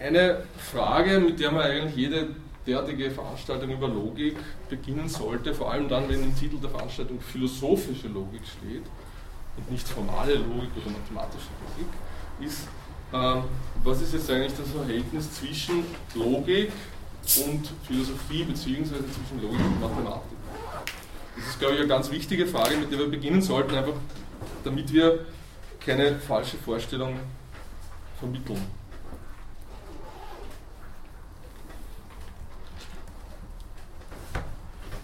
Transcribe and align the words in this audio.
eine 0.00 0.44
Frage, 0.58 1.18
mit 1.18 1.40
der 1.40 1.50
man 1.50 1.62
eigentlich 1.62 1.96
jede 1.96 2.28
derartige 2.66 3.10
Veranstaltung 3.10 3.70
über 3.70 3.88
Logik 3.88 4.36
beginnen 4.68 5.08
sollte, 5.08 5.54
vor 5.54 5.72
allem 5.72 5.88
dann, 5.88 6.08
wenn 6.08 6.22
im 6.22 6.36
Titel 6.36 6.58
der 6.58 6.70
Veranstaltung 6.70 7.20
philosophische 7.20 8.08
Logik 8.08 8.42
steht 8.44 8.82
und 9.56 9.70
nicht 9.70 9.88
formale 9.88 10.34
Logik 10.34 10.70
oder 10.76 10.90
mathematische 10.90 11.48
Logik, 11.62 11.92
ist, 12.40 12.68
äh, 13.12 13.42
was 13.82 14.02
ist 14.02 14.12
jetzt 14.12 14.30
eigentlich 14.30 14.52
das 14.54 14.68
Verhältnis 14.68 15.32
zwischen 15.32 15.84
Logik 16.14 16.70
und 17.46 17.68
Philosophie 17.86 18.44
beziehungsweise 18.44 19.04
zwischen 19.04 19.42
Logik 19.42 19.60
und 19.60 19.80
Mathematik? 19.80 20.38
Das 21.36 21.46
ist, 21.46 21.58
glaube 21.58 21.74
ich, 21.74 21.80
eine 21.80 21.88
ganz 21.88 22.10
wichtige 22.10 22.46
Frage, 22.46 22.76
mit 22.76 22.92
der 22.92 22.98
wir 22.98 23.08
beginnen 23.08 23.40
sollten, 23.40 23.74
einfach 23.74 23.94
damit 24.64 24.92
wir 24.92 25.24
keine 25.80 26.16
falsche 26.16 26.56
Vorstellung 26.58 27.14
vermitteln. 28.18 28.77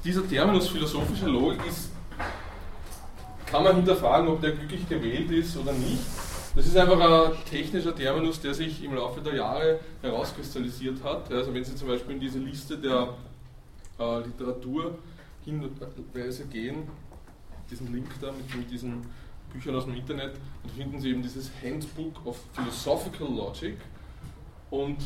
Dieser 0.05 0.29
Terminus 0.29 0.69
philosophische 0.69 1.27
Logik 1.27 1.65
ist, 1.67 1.91
kann 3.47 3.65
man 3.65 3.77
hinterfragen, 3.77 4.29
ob 4.29 4.41
der 4.43 4.53
glücklich 4.53 4.87
gewählt 4.87 5.31
ist 5.31 5.57
oder 5.57 5.73
nicht. 5.73 6.03
Das 6.55 6.67
ist 6.67 6.77
einfach 6.77 7.01
ein 7.01 7.33
technischer 7.47 7.95
Terminus, 7.95 8.39
der 8.39 8.53
sich 8.53 8.85
im 8.85 8.95
Laufe 8.95 9.23
der 9.23 9.35
Jahre 9.35 9.81
herauskristallisiert 10.03 11.03
hat. 11.03 11.33
Also 11.33 11.55
wenn 11.55 11.65
Sie 11.65 11.75
zum 11.75 11.89
Beispiel 11.89 12.17
in 12.17 12.21
diese 12.21 12.39
Liste 12.39 12.77
der 12.77 13.15
äh, 13.99 14.19
Literatur 14.21 14.99
Hinweise 15.45 16.45
gehen, 16.47 16.87
diesen 17.71 17.93
Link 17.93 18.09
da 18.21 18.31
mit, 18.31 18.55
mit 18.57 18.71
diesen 18.71 19.07
Büchern 19.53 19.75
aus 19.75 19.87
dem 19.87 19.95
Internet, 19.95 20.35
dann 20.63 20.73
finden 20.77 21.01
Sie 21.01 21.11
eben 21.11 21.23
dieses 21.23 21.51
Handbook 21.63 22.27
of 22.27 22.39
Philosophical 22.53 23.29
Logic 23.29 23.77
und 24.71 24.99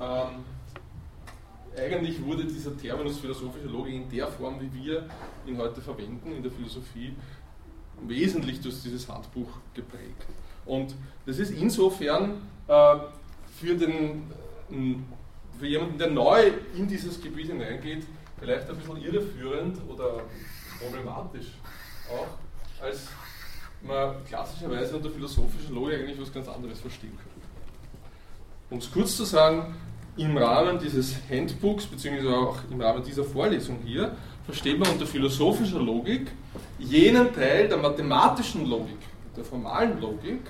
ähm, 0.00 0.44
eigentlich 1.76 2.22
wurde 2.24 2.44
dieser 2.44 2.76
Terminus 2.76 3.18
philosophische 3.18 3.68
Logik 3.68 3.94
in 3.94 4.10
der 4.10 4.28
Form, 4.28 4.60
wie 4.60 4.84
wir 4.84 5.08
ihn 5.46 5.58
heute 5.58 5.80
verwenden 5.80 6.32
in 6.32 6.42
der 6.42 6.52
Philosophie, 6.52 7.14
wesentlich 8.06 8.60
durch 8.60 8.82
dieses 8.82 9.08
Handbuch 9.08 9.48
geprägt. 9.74 10.26
Und 10.64 10.94
das 11.26 11.38
ist 11.38 11.50
insofern 11.50 12.42
äh, 12.68 12.96
für, 13.58 13.74
den, 13.74 14.24
für 15.58 15.66
jemanden, 15.66 15.98
der 15.98 16.10
neu 16.10 16.52
in 16.76 16.86
dieses 16.86 17.20
Gebiet 17.20 17.48
hineingeht, 17.48 18.04
vielleicht 18.38 18.68
ein 18.68 18.76
bisschen 18.76 19.02
irreführend 19.02 19.78
oder 19.88 20.22
problematisch 20.80 21.46
auch, 22.10 22.82
als 22.84 23.08
man 23.82 24.24
klassischerweise 24.24 24.96
unter 24.96 25.10
philosophischer 25.10 25.72
Logik 25.72 26.00
eigentlich 26.00 26.20
was 26.20 26.32
ganz 26.32 26.48
anderes 26.48 26.80
verstehen 26.80 27.16
könnte. 27.16 27.32
Um 28.70 28.78
es 28.78 28.90
kurz 28.90 29.16
zu 29.16 29.24
sagen, 29.24 29.74
im 30.16 30.36
Rahmen 30.36 30.78
dieses 30.78 31.16
Handbooks, 31.30 31.86
beziehungsweise 31.86 32.36
auch 32.36 32.58
im 32.70 32.80
Rahmen 32.80 33.02
dieser 33.02 33.24
Vorlesung 33.24 33.78
hier, 33.84 34.14
versteht 34.44 34.78
man 34.78 34.88
unter 34.90 35.06
philosophischer 35.06 35.80
Logik 35.80 36.30
jenen 36.78 37.32
Teil 37.32 37.68
der 37.68 37.78
mathematischen 37.78 38.66
Logik, 38.66 38.98
der 39.36 39.44
formalen 39.44 40.00
Logik, 40.00 40.40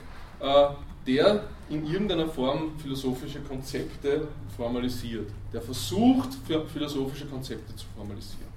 äh, 0.40 0.66
der 1.06 1.44
in 1.68 1.86
irgendeiner 1.86 2.26
Form 2.26 2.72
philosophische 2.78 3.40
Konzepte 3.40 4.28
formalisiert, 4.56 5.30
der 5.52 5.62
versucht, 5.62 6.30
philosophische 6.72 7.26
Konzepte 7.26 7.74
zu 7.74 7.86
formalisieren. 7.96 8.52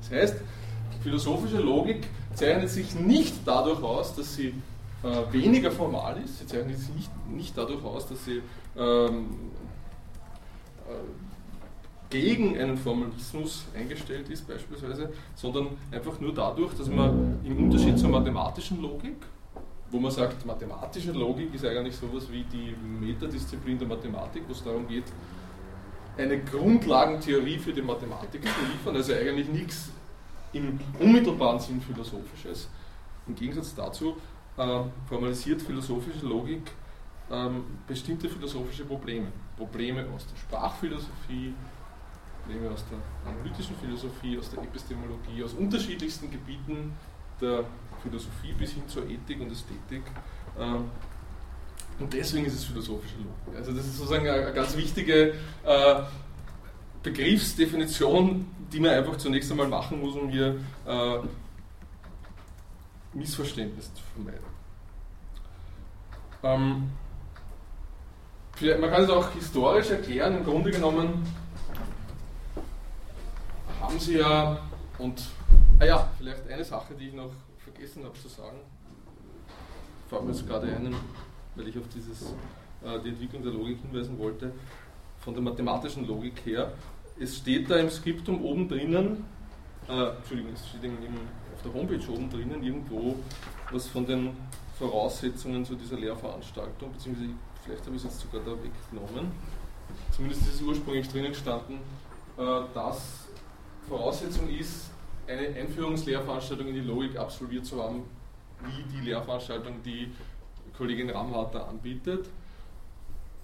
Das 0.00 0.10
heißt, 0.10 0.36
philosophische 1.02 1.58
Logik 1.58 2.06
zeichnet 2.34 2.70
sich 2.70 2.94
nicht 2.94 3.34
dadurch 3.44 3.82
aus, 3.82 4.14
dass 4.14 4.34
sie 4.34 4.54
äh, 5.02 5.32
weniger 5.32 5.70
formal 5.70 6.16
ist, 6.24 6.38
sie 6.38 6.46
zeichnet 6.46 6.78
sich 6.78 6.88
nicht, 7.28 7.56
dadurch 7.56 7.82
aus, 7.84 8.06
dass 8.06 8.24
sie 8.24 8.40
ähm, 8.76 8.80
äh, 8.80 9.73
gegen 12.10 12.56
einen 12.56 12.76
Formalismus 12.76 13.64
eingestellt 13.74 14.28
ist 14.28 14.46
beispielsweise, 14.46 15.12
sondern 15.34 15.68
einfach 15.90 16.20
nur 16.20 16.32
dadurch, 16.32 16.72
dass 16.74 16.88
man 16.88 17.40
im 17.44 17.64
Unterschied 17.64 17.98
zur 17.98 18.10
mathematischen 18.10 18.80
Logik, 18.80 19.16
wo 19.90 19.98
man 19.98 20.10
sagt, 20.10 20.46
mathematische 20.46 21.12
Logik 21.12 21.52
ist 21.54 21.64
eigentlich 21.64 21.96
sowas 21.96 22.30
wie 22.30 22.44
die 22.44 22.74
Metadisziplin 23.04 23.78
der 23.78 23.88
Mathematik, 23.88 24.44
wo 24.46 24.52
es 24.52 24.62
darum 24.62 24.86
geht, 24.86 25.04
eine 26.16 26.38
Grundlagentheorie 26.40 27.58
für 27.58 27.72
die 27.72 27.82
Mathematik 27.82 28.42
zu 28.42 28.60
liefern, 28.72 28.94
also 28.94 29.12
eigentlich 29.12 29.48
nichts 29.48 29.90
im 30.52 30.78
unmittelbaren 31.00 31.58
Sinn 31.58 31.80
Philosophisches. 31.80 32.68
Im 33.26 33.34
Gegensatz 33.34 33.74
dazu 33.74 34.16
äh, 34.56 34.80
formalisiert 35.08 35.62
philosophische 35.62 36.26
Logik 36.26 36.70
ähm, 37.30 37.64
bestimmte 37.86 38.28
philosophische 38.28 38.84
Probleme. 38.84 39.28
Probleme 39.56 40.06
aus 40.14 40.26
der 40.26 40.36
Sprachphilosophie, 40.36 41.54
Probleme 42.42 42.70
aus 42.70 42.84
der 42.90 43.32
analytischen 43.32 43.76
Philosophie, 43.76 44.38
aus 44.38 44.50
der 44.50 44.62
Epistemologie, 44.62 45.42
aus 45.44 45.54
unterschiedlichsten 45.54 46.30
Gebieten 46.30 46.92
der 47.40 47.64
Philosophie 48.02 48.52
bis 48.52 48.72
hin 48.72 48.82
zur 48.86 49.08
Ethik 49.08 49.40
und 49.40 49.50
Ästhetik. 49.50 50.02
Ähm, 50.58 50.90
und 51.98 52.12
deswegen 52.12 52.44
ist 52.46 52.54
es 52.54 52.64
philosophische 52.64 53.16
Logik. 53.16 53.58
Also 53.58 53.72
das 53.72 53.86
ist 53.86 53.96
sozusagen 53.96 54.28
eine 54.28 54.52
ganz 54.52 54.76
wichtige 54.76 55.34
äh, 55.64 56.02
Begriffsdefinition, 57.02 58.46
die 58.72 58.80
man 58.80 58.90
einfach 58.90 59.16
zunächst 59.16 59.50
einmal 59.50 59.68
machen 59.68 60.00
muss, 60.00 60.16
um 60.16 60.28
hier 60.28 60.56
äh, 60.86 61.18
Missverständnisse 63.12 63.94
zu 63.94 64.02
vermeiden. 64.14 64.44
Ähm, 66.42 66.90
man 68.60 68.90
kann 68.90 69.04
es 69.04 69.10
auch 69.10 69.30
historisch 69.32 69.90
erklären, 69.90 70.38
im 70.38 70.44
Grunde 70.44 70.70
genommen 70.70 71.26
haben 73.80 73.98
Sie 73.98 74.18
ja, 74.18 74.58
und, 74.98 75.22
ah 75.80 75.84
ja, 75.84 76.08
vielleicht 76.16 76.48
eine 76.48 76.64
Sache, 76.64 76.94
die 76.94 77.08
ich 77.08 77.14
noch 77.14 77.30
vergessen 77.58 78.04
habe 78.04 78.14
zu 78.14 78.28
sagen, 78.28 78.58
fällt 80.08 80.24
mir 80.24 80.32
jetzt 80.32 80.46
gerade 80.46 80.68
ein, 80.68 80.94
weil 81.56 81.68
ich 81.68 81.78
auf 81.78 81.84
dieses, 81.94 82.22
äh, 82.82 83.00
die 83.04 83.10
Entwicklung 83.10 83.42
der 83.42 83.52
Logik 83.52 83.78
hinweisen 83.82 84.18
wollte, 84.18 84.52
von 85.20 85.34
der 85.34 85.42
mathematischen 85.42 86.06
Logik 86.06 86.44
her. 86.44 86.72
Es 87.18 87.36
steht 87.36 87.70
da 87.70 87.76
im 87.76 87.90
Skriptum 87.90 88.44
oben 88.44 88.68
drinnen, 88.68 89.24
äh, 89.88 90.16
Entschuldigung, 90.16 90.52
es 90.54 90.68
steht 90.68 90.84
im, 90.84 90.94
auf 91.54 91.62
der 91.62 91.74
Homepage 91.74 92.12
oben 92.12 92.30
drinnen 92.30 92.62
irgendwo 92.62 93.16
was 93.70 93.86
von 93.88 94.06
den 94.06 94.36
Voraussetzungen 94.78 95.64
zu 95.64 95.74
dieser 95.74 95.96
Lehrveranstaltung, 95.96 96.92
beziehungsweise 96.92 97.30
vielleicht 97.64 97.86
habe 97.86 97.96
ich 97.96 98.04
es 98.04 98.12
jetzt 98.12 98.20
sogar 98.20 98.44
da 98.44 98.52
weggenommen, 98.52 99.32
zumindest 100.10 100.42
ist 100.42 100.54
es 100.54 100.62
ursprünglich 100.62 101.08
drinnen 101.08 101.32
gestanden, 101.32 101.78
äh, 102.36 102.62
dass 102.74 103.28
Voraussetzung 103.88 104.48
ist, 104.48 104.90
eine 105.26 105.48
Einführungslehrveranstaltung 105.48 106.68
in 106.68 106.74
die 106.74 106.80
Logik 106.80 107.16
absolviert 107.16 107.64
zu 107.64 107.82
haben, 107.82 108.02
wie 108.62 108.82
die 108.94 109.04
Lehrveranstaltung, 109.06 109.82
die 109.82 110.12
Kollegin 110.76 111.10
Ramharter 111.10 111.68
anbietet, 111.68 112.26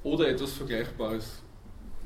oder 0.03 0.29
etwas 0.29 0.53
Vergleichbares 0.53 1.43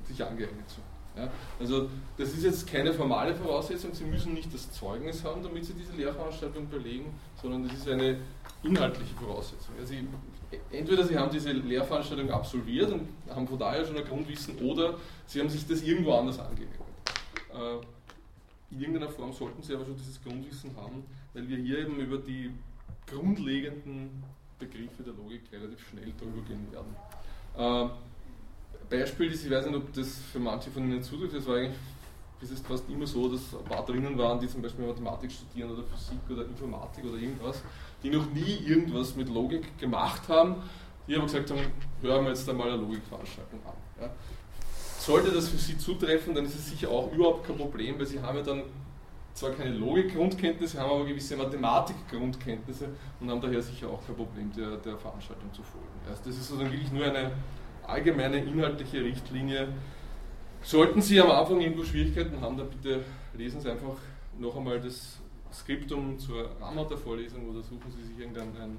sich 0.04 0.22
angeeignet 0.22 0.68
zu 0.68 0.76
haben. 0.76 0.94
Ja, 1.16 1.30
also 1.60 1.88
das 2.16 2.30
ist 2.30 2.42
jetzt 2.42 2.66
keine 2.66 2.92
formale 2.92 3.34
Voraussetzung, 3.36 3.94
Sie 3.94 4.04
müssen 4.04 4.34
nicht 4.34 4.52
das 4.52 4.70
Zeugnis 4.72 5.22
haben, 5.24 5.44
damit 5.44 5.64
Sie 5.64 5.72
diese 5.72 5.92
Lehrveranstaltung 5.92 6.68
belegen, 6.68 7.14
sondern 7.40 7.68
das 7.68 7.74
ist 7.74 7.88
eine 7.88 8.18
inhaltliche 8.64 9.14
Voraussetzung. 9.14 9.74
Also 9.78 9.94
entweder 10.70 11.04
Sie 11.04 11.16
haben 11.16 11.30
diese 11.30 11.52
Lehrveranstaltung 11.52 12.30
absolviert 12.30 12.92
und 12.92 13.08
haben 13.28 13.46
von 13.46 13.58
daher 13.58 13.84
schon 13.84 13.96
ein 13.96 14.04
Grundwissen 14.04 14.58
oder 14.58 14.94
Sie 15.26 15.40
haben 15.40 15.48
sich 15.48 15.66
das 15.66 15.82
irgendwo 15.82 16.12
anders 16.12 16.38
angeeignet. 16.38 16.80
Äh, 17.52 18.74
in 18.74 18.80
irgendeiner 18.80 19.08
Form 19.10 19.32
sollten 19.32 19.62
Sie 19.62 19.74
aber 19.74 19.84
schon 19.84 19.96
dieses 19.96 20.22
Grundwissen 20.22 20.70
haben, 20.76 21.04
weil 21.32 21.48
wir 21.48 21.58
hier 21.58 21.78
eben 21.78 21.98
über 22.00 22.18
die 22.18 22.50
grundlegenden 23.06 24.22
Begriffe 24.58 25.02
der 25.02 25.14
Logik 25.14 25.42
relativ 25.52 25.88
schnell 25.88 26.12
drüber 26.18 26.42
gehen 26.46 26.66
werden. 26.72 26.96
Äh, 27.56 27.88
Beispiel 28.88 29.32
ist, 29.32 29.44
ich 29.44 29.50
weiß 29.50 29.66
nicht, 29.66 29.76
ob 29.76 29.92
das 29.92 30.18
für 30.32 30.38
manche 30.38 30.70
von 30.70 30.84
Ihnen 30.84 31.02
zutrifft, 31.02 31.34
das 31.34 31.46
war 31.46 31.56
eigentlich 31.56 31.76
bis 32.40 32.50
jetzt 32.50 32.66
fast 32.66 32.88
immer 32.90 33.06
so, 33.06 33.28
dass 33.28 33.54
ein 33.54 33.64
paar 33.64 33.84
drinnen 33.84 34.18
waren, 34.18 34.38
die 34.38 34.48
zum 34.48 34.60
Beispiel 34.60 34.86
Mathematik 34.86 35.32
studieren 35.32 35.70
oder 35.70 35.82
Physik 35.84 36.18
oder 36.28 36.44
Informatik 36.44 37.04
oder 37.04 37.16
irgendwas, 37.16 37.62
die 38.04 38.10
noch 38.10 38.30
nie 38.30 38.60
irgendwas 38.66 39.16
mit 39.16 39.28
Logik 39.28 39.78
gemacht 39.78 40.28
haben, 40.28 40.56
die 41.08 41.16
aber 41.16 41.24
gesagt 41.24 41.50
haben, 41.50 41.60
hören 42.02 42.24
wir 42.24 42.30
jetzt 42.30 42.48
einmal 42.48 42.68
eine 42.68 42.80
Logikveranstaltung 42.80 43.60
an. 43.64 43.74
Ja. 44.00 44.10
Sollte 44.98 45.30
das 45.32 45.48
für 45.48 45.56
Sie 45.56 45.76
zutreffen, 45.76 46.34
dann 46.34 46.44
ist 46.44 46.54
es 46.54 46.70
sicher 46.70 46.90
auch 46.90 47.10
überhaupt 47.12 47.46
kein 47.46 47.56
Problem, 47.56 47.98
weil 47.98 48.06
Sie 48.06 48.20
haben 48.20 48.36
ja 48.36 48.42
dann 48.42 48.62
zwar 49.32 49.50
keine 49.50 49.70
Logik-Grundkenntnisse, 49.70 50.80
haben 50.80 50.90
aber 50.90 51.04
gewisse 51.06 51.36
Mathematik-Grundkenntnisse 51.36 52.88
und 53.20 53.30
haben 53.30 53.40
daher 53.40 53.60
sicher 53.60 53.88
auch 53.88 54.06
kein 54.06 54.14
Problem, 54.14 54.52
der, 54.52 54.76
der 54.76 54.96
Veranstaltung 54.96 55.52
zu 55.52 55.62
folgen. 55.62 55.88
Also 56.08 56.22
das 56.24 56.36
ist 56.36 56.48
sozusagen 56.48 56.72
wirklich 56.72 56.92
nur 56.92 57.04
eine 57.04 57.32
allgemeine 57.86 58.38
inhaltliche 58.38 59.02
Richtlinie. 59.02 59.68
Sollten 60.62 61.02
Sie 61.02 61.20
am 61.20 61.30
Anfang 61.30 61.60
irgendwo 61.60 61.84
Schwierigkeiten 61.84 62.40
haben, 62.40 62.56
dann 62.56 62.70
bitte 62.70 63.04
lesen 63.36 63.60
Sie 63.60 63.70
einfach 63.70 63.96
noch 64.38 64.56
einmal 64.56 64.80
das 64.80 65.18
Skriptum 65.54 66.18
zur 66.18 66.50
Ramata 66.60 66.96
Vorlesung 66.96 67.48
oder 67.48 67.62
suchen 67.62 67.92
Sie 67.96 68.02
sich 68.02 68.18
irgendein 68.18 68.48
ein 68.60 68.78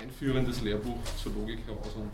einführendes 0.00 0.60
Lehrbuch 0.62 0.98
zur 1.22 1.32
Logik 1.32 1.66
heraus 1.66 1.90
und, 1.94 2.10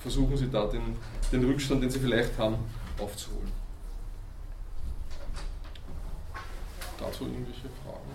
versuchen 0.00 0.36
Sie 0.36 0.48
da 0.48 0.66
den, 0.66 0.96
den 1.32 1.44
Rückstand, 1.44 1.82
den 1.82 1.90
Sie 1.90 1.98
vielleicht 1.98 2.38
haben, 2.38 2.56
aufzuholen. 2.98 3.50
Dazu 6.98 7.24
irgendwelche 7.24 7.68
Fragen? 7.82 8.14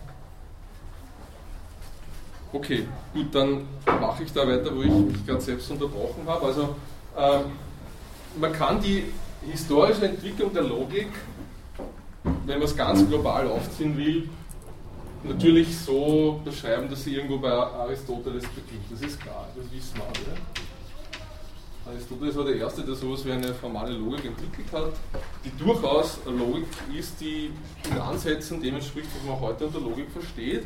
Okay, 2.53 2.87
gut, 3.13 3.33
dann 3.35 3.65
mache 3.85 4.23
ich 4.23 4.33
da 4.33 4.47
weiter, 4.47 4.75
wo 4.75 4.81
ich 4.81 4.89
mich 4.89 5.25
gerade 5.25 5.41
selbst 5.41 5.69
unterbrochen 5.71 6.25
habe. 6.25 6.45
Also 6.45 6.75
ähm, 7.17 7.43
man 8.39 8.53
kann 8.53 8.81
die 8.81 9.05
historische 9.49 10.05
Entwicklung 10.05 10.53
der 10.53 10.63
Logik, 10.63 11.09
wenn 12.23 12.59
man 12.59 12.67
es 12.67 12.75
ganz 12.75 13.07
global 13.07 13.47
aufziehen 13.47 13.97
will, 13.97 14.29
natürlich 15.23 15.77
so 15.77 16.39
beschreiben, 16.43 16.89
dass 16.89 17.03
sie 17.03 17.15
irgendwo 17.15 17.37
bei 17.37 17.51
Aristoteles 17.51 18.43
beginnt. 18.43 18.85
Das 18.91 19.01
ist 19.01 19.19
klar, 19.19 19.47
das 19.55 19.65
wissen 19.71 19.95
wir 19.95 20.03
alle. 20.03 20.37
Aristoteles 21.93 22.37
war 22.37 22.45
der 22.45 22.55
Erste, 22.55 22.83
der 22.83 22.95
sowas 22.95 23.25
wie 23.25 23.31
eine 23.31 23.53
formale 23.53 23.93
Logik 23.93 24.25
entwickelt 24.25 24.71
hat, 24.71 24.93
die 25.43 25.51
durchaus 25.63 26.19
eine 26.25 26.37
Logik 26.37 26.67
ist, 26.97 27.19
die 27.19 27.51
in 27.89 27.99
Ansätzen 27.99 28.61
dem 28.61 28.75
entspricht, 28.75 29.09
was 29.15 29.27
man 29.27 29.39
heute 29.39 29.65
unter 29.65 29.79
Logik 29.79 30.09
versteht, 30.11 30.65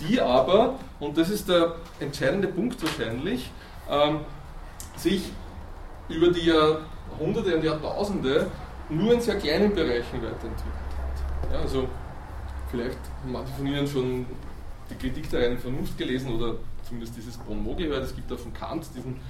die 0.00 0.20
aber, 0.20 0.78
und 1.00 1.18
das 1.18 1.30
ist 1.30 1.48
der 1.48 1.76
entscheidende 2.00 2.48
Punkt 2.48 2.80
wahrscheinlich, 2.82 3.50
ähm, 3.90 4.20
sich 4.96 5.30
über 6.08 6.28
die 6.28 6.46
Jahrhunderte 6.46 7.56
und 7.56 7.64
Jahrtausende 7.64 8.46
nur 8.88 9.14
in 9.14 9.20
sehr 9.20 9.36
kleinen 9.36 9.74
Bereichen 9.74 10.22
weiterentwickelt. 10.22 10.81
Ja, 11.50 11.60
also 11.60 11.88
vielleicht 12.70 12.98
haben 13.22 13.32
manche 13.32 13.52
von 13.54 13.66
Ihnen 13.66 13.86
schon 13.86 14.26
die 14.90 14.94
Kritik 14.94 15.30
der 15.30 15.42
reinen 15.42 15.58
Vernunft 15.58 15.96
gelesen 15.96 16.34
oder 16.34 16.56
zumindest 16.86 17.16
dieses 17.16 17.36
Bon 17.38 17.62
mot 17.62 17.78
gehört. 17.78 18.04
Es 18.04 18.14
gibt 18.14 18.30
auch 18.32 18.38
von 18.38 18.52
Kant 18.52 18.86
diesen 18.94 19.20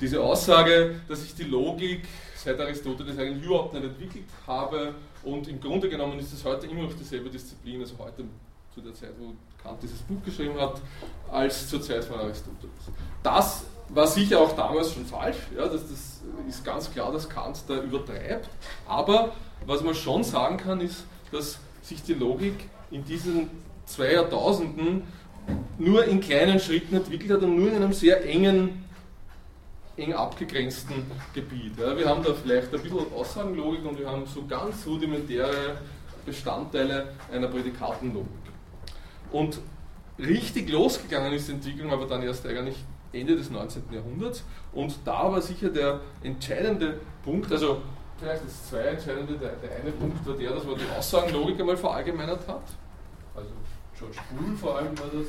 diese 0.00 0.20
Aussage, 0.20 1.00
dass 1.08 1.22
ich 1.22 1.34
die 1.34 1.44
Logik 1.44 2.06
seit 2.36 2.60
Aristoteles 2.60 3.18
eigentlich 3.18 3.44
überhaupt 3.44 3.74
nicht 3.74 3.84
entwickelt 3.84 4.24
habe 4.46 4.94
und 5.22 5.48
im 5.48 5.60
Grunde 5.60 5.88
genommen 5.88 6.18
ist 6.18 6.32
es 6.32 6.44
heute 6.44 6.66
immer 6.66 6.82
noch 6.82 6.94
dieselbe 6.94 7.30
Disziplin, 7.30 7.80
also 7.80 7.94
heute 7.98 8.24
zu 8.74 8.80
der 8.80 8.92
Zeit, 8.92 9.12
wo 9.18 9.32
Kant 9.62 9.82
dieses 9.82 10.00
Buch 10.00 10.22
geschrieben 10.24 10.60
hat, 10.60 10.80
als 11.30 11.68
zur 11.68 11.80
Zeit 11.80 12.04
von 12.04 12.18
Aristoteles. 12.18 12.72
Das 13.22 13.64
war 13.88 14.06
sicher 14.06 14.40
auch 14.40 14.54
damals 14.56 14.92
schon 14.92 15.06
falsch, 15.06 15.38
ja, 15.56 15.66
das, 15.68 15.82
das 15.82 16.22
ist 16.48 16.64
ganz 16.64 16.90
klar, 16.90 17.12
dass 17.12 17.28
Kant 17.28 17.62
da 17.68 17.80
übertreibt, 17.80 18.48
aber 18.86 19.32
was 19.64 19.82
man 19.82 19.94
schon 19.94 20.24
sagen 20.24 20.56
kann, 20.56 20.80
ist, 20.80 21.04
dass 21.34 21.58
sich 21.82 22.02
die 22.02 22.14
Logik 22.14 22.54
in 22.90 23.04
diesen 23.04 23.50
zwei 23.86 24.12
Jahrtausenden 24.12 25.02
nur 25.78 26.04
in 26.04 26.20
kleinen 26.20 26.58
Schritten 26.58 26.96
entwickelt 26.96 27.32
hat 27.32 27.42
und 27.42 27.56
nur 27.56 27.68
in 27.68 27.76
einem 27.76 27.92
sehr 27.92 28.24
engen 28.24 28.84
eng 29.96 30.12
abgegrenzten 30.12 30.94
Gebiet. 31.34 31.78
Ja, 31.78 31.96
wir 31.96 32.08
haben 32.08 32.22
da 32.22 32.34
vielleicht 32.34 32.74
ein 32.74 32.82
bisschen 32.82 33.12
Aussagenlogik 33.14 33.84
und 33.84 33.98
wir 33.98 34.10
haben 34.10 34.26
so 34.26 34.44
ganz 34.46 34.84
rudimentäre 34.86 35.78
Bestandteile 36.26 37.12
einer 37.32 37.46
Prädikatenlogik. 37.46 38.28
Und 39.30 39.60
richtig 40.18 40.68
losgegangen 40.70 41.32
ist 41.32 41.48
die 41.48 41.52
Entwicklung 41.52 41.92
aber 41.92 42.06
dann 42.06 42.22
erst 42.22 42.46
eigentlich 42.46 42.76
Ende 43.12 43.36
des 43.36 43.50
19. 43.50 43.84
Jahrhunderts 43.92 44.42
und 44.72 44.96
da 45.04 45.30
war 45.30 45.40
sicher 45.40 45.68
der 45.68 46.00
entscheidende 46.22 46.98
Punkt, 47.22 47.52
also 47.52 47.80
vielleicht 48.18 48.44
das 48.44 48.68
zwei 48.68 48.78
entscheidende, 48.78 49.36
der, 49.36 49.52
der 49.56 49.76
eine 49.76 49.90
Punkt 49.92 50.26
war 50.26 50.34
der, 50.36 50.52
dass 50.52 50.64
man 50.64 50.76
die 50.78 50.86
Aussagenlogik 50.96 51.60
einmal 51.60 51.76
verallgemeinert 51.76 52.46
hat. 52.46 52.62
Also 53.34 53.50
George 53.98 54.18
Boole 54.30 54.56
vor 54.56 54.76
allem 54.78 54.98
war 54.98 55.06
das 55.06 55.26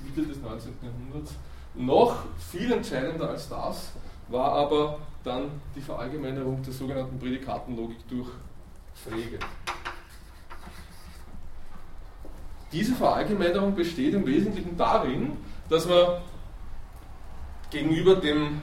Mitte 0.00 0.28
des 0.28 0.40
19. 0.40 0.74
Jahrhunderts 0.82 1.34
noch 1.74 2.24
viel 2.50 2.72
entscheidender 2.72 3.30
als 3.30 3.48
das 3.48 3.92
war 4.28 4.52
aber 4.52 4.98
dann 5.24 5.50
die 5.74 5.80
Verallgemeinerung 5.80 6.62
der 6.62 6.72
sogenannten 6.72 7.18
Prädikatenlogik 7.18 8.08
durch 8.08 8.28
Frege. 8.94 9.38
Diese 12.72 12.94
Verallgemeinerung 12.94 13.74
besteht 13.74 14.14
im 14.14 14.26
Wesentlichen 14.26 14.76
darin, 14.76 15.36
dass 15.68 15.86
man 15.86 16.22
gegenüber 17.70 18.16
dem 18.16 18.62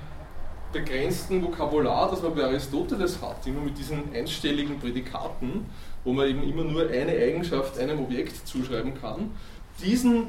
begrenzten 0.71 1.41
Vokabular, 1.41 2.09
das 2.09 2.21
man 2.21 2.35
bei 2.35 2.43
Aristoteles 2.43 3.21
hat, 3.21 3.45
immer 3.47 3.61
mit 3.61 3.77
diesen 3.77 4.13
einstelligen 4.13 4.79
Prädikaten, 4.79 5.65
wo 6.03 6.13
man 6.13 6.27
eben 6.27 6.43
immer 6.43 6.63
nur 6.63 6.89
eine 6.89 7.11
Eigenschaft 7.11 7.77
einem 7.79 7.99
Objekt 7.99 8.47
zuschreiben 8.47 8.93
kann, 8.99 9.31
diesen 9.81 10.27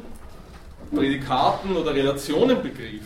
Prädikaten 0.94 1.76
oder 1.76 1.94
Relationenbegriff, 1.94 3.04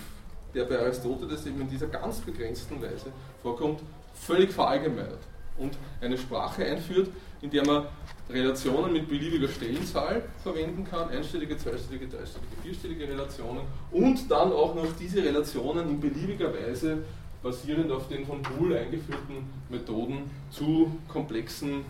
der 0.54 0.64
bei 0.64 0.78
Aristoteles 0.78 1.46
eben 1.46 1.60
in 1.62 1.68
dieser 1.68 1.88
ganz 1.88 2.20
begrenzten 2.20 2.80
Weise 2.80 3.06
vorkommt, 3.42 3.80
völlig 4.14 4.52
verallgemeinert 4.52 5.18
und 5.58 5.76
eine 6.00 6.16
Sprache 6.16 6.64
einführt, 6.64 7.10
in 7.42 7.50
der 7.50 7.66
man 7.66 7.86
Relationen 8.30 8.92
mit 8.92 9.08
beliebiger 9.08 9.48
Stellenzahl 9.48 10.22
verwenden 10.42 10.84
kann, 10.84 11.10
einstellige, 11.10 11.58
zweistellige, 11.58 12.06
dreistellige, 12.06 12.56
vierstellige 12.62 13.08
Relationen 13.08 13.62
und 13.90 14.30
dann 14.30 14.50
auch 14.52 14.74
noch 14.74 14.86
diese 14.98 15.22
Relationen 15.22 15.90
in 15.90 16.00
beliebiger 16.00 16.52
Weise 16.54 17.04
basierend 17.44 17.92
auf 17.92 18.08
den 18.08 18.26
von 18.26 18.40
Boole 18.42 18.80
eingeführten 18.80 19.44
Methoden 19.68 20.30
zu 20.50 20.98
komplexen 21.06 21.84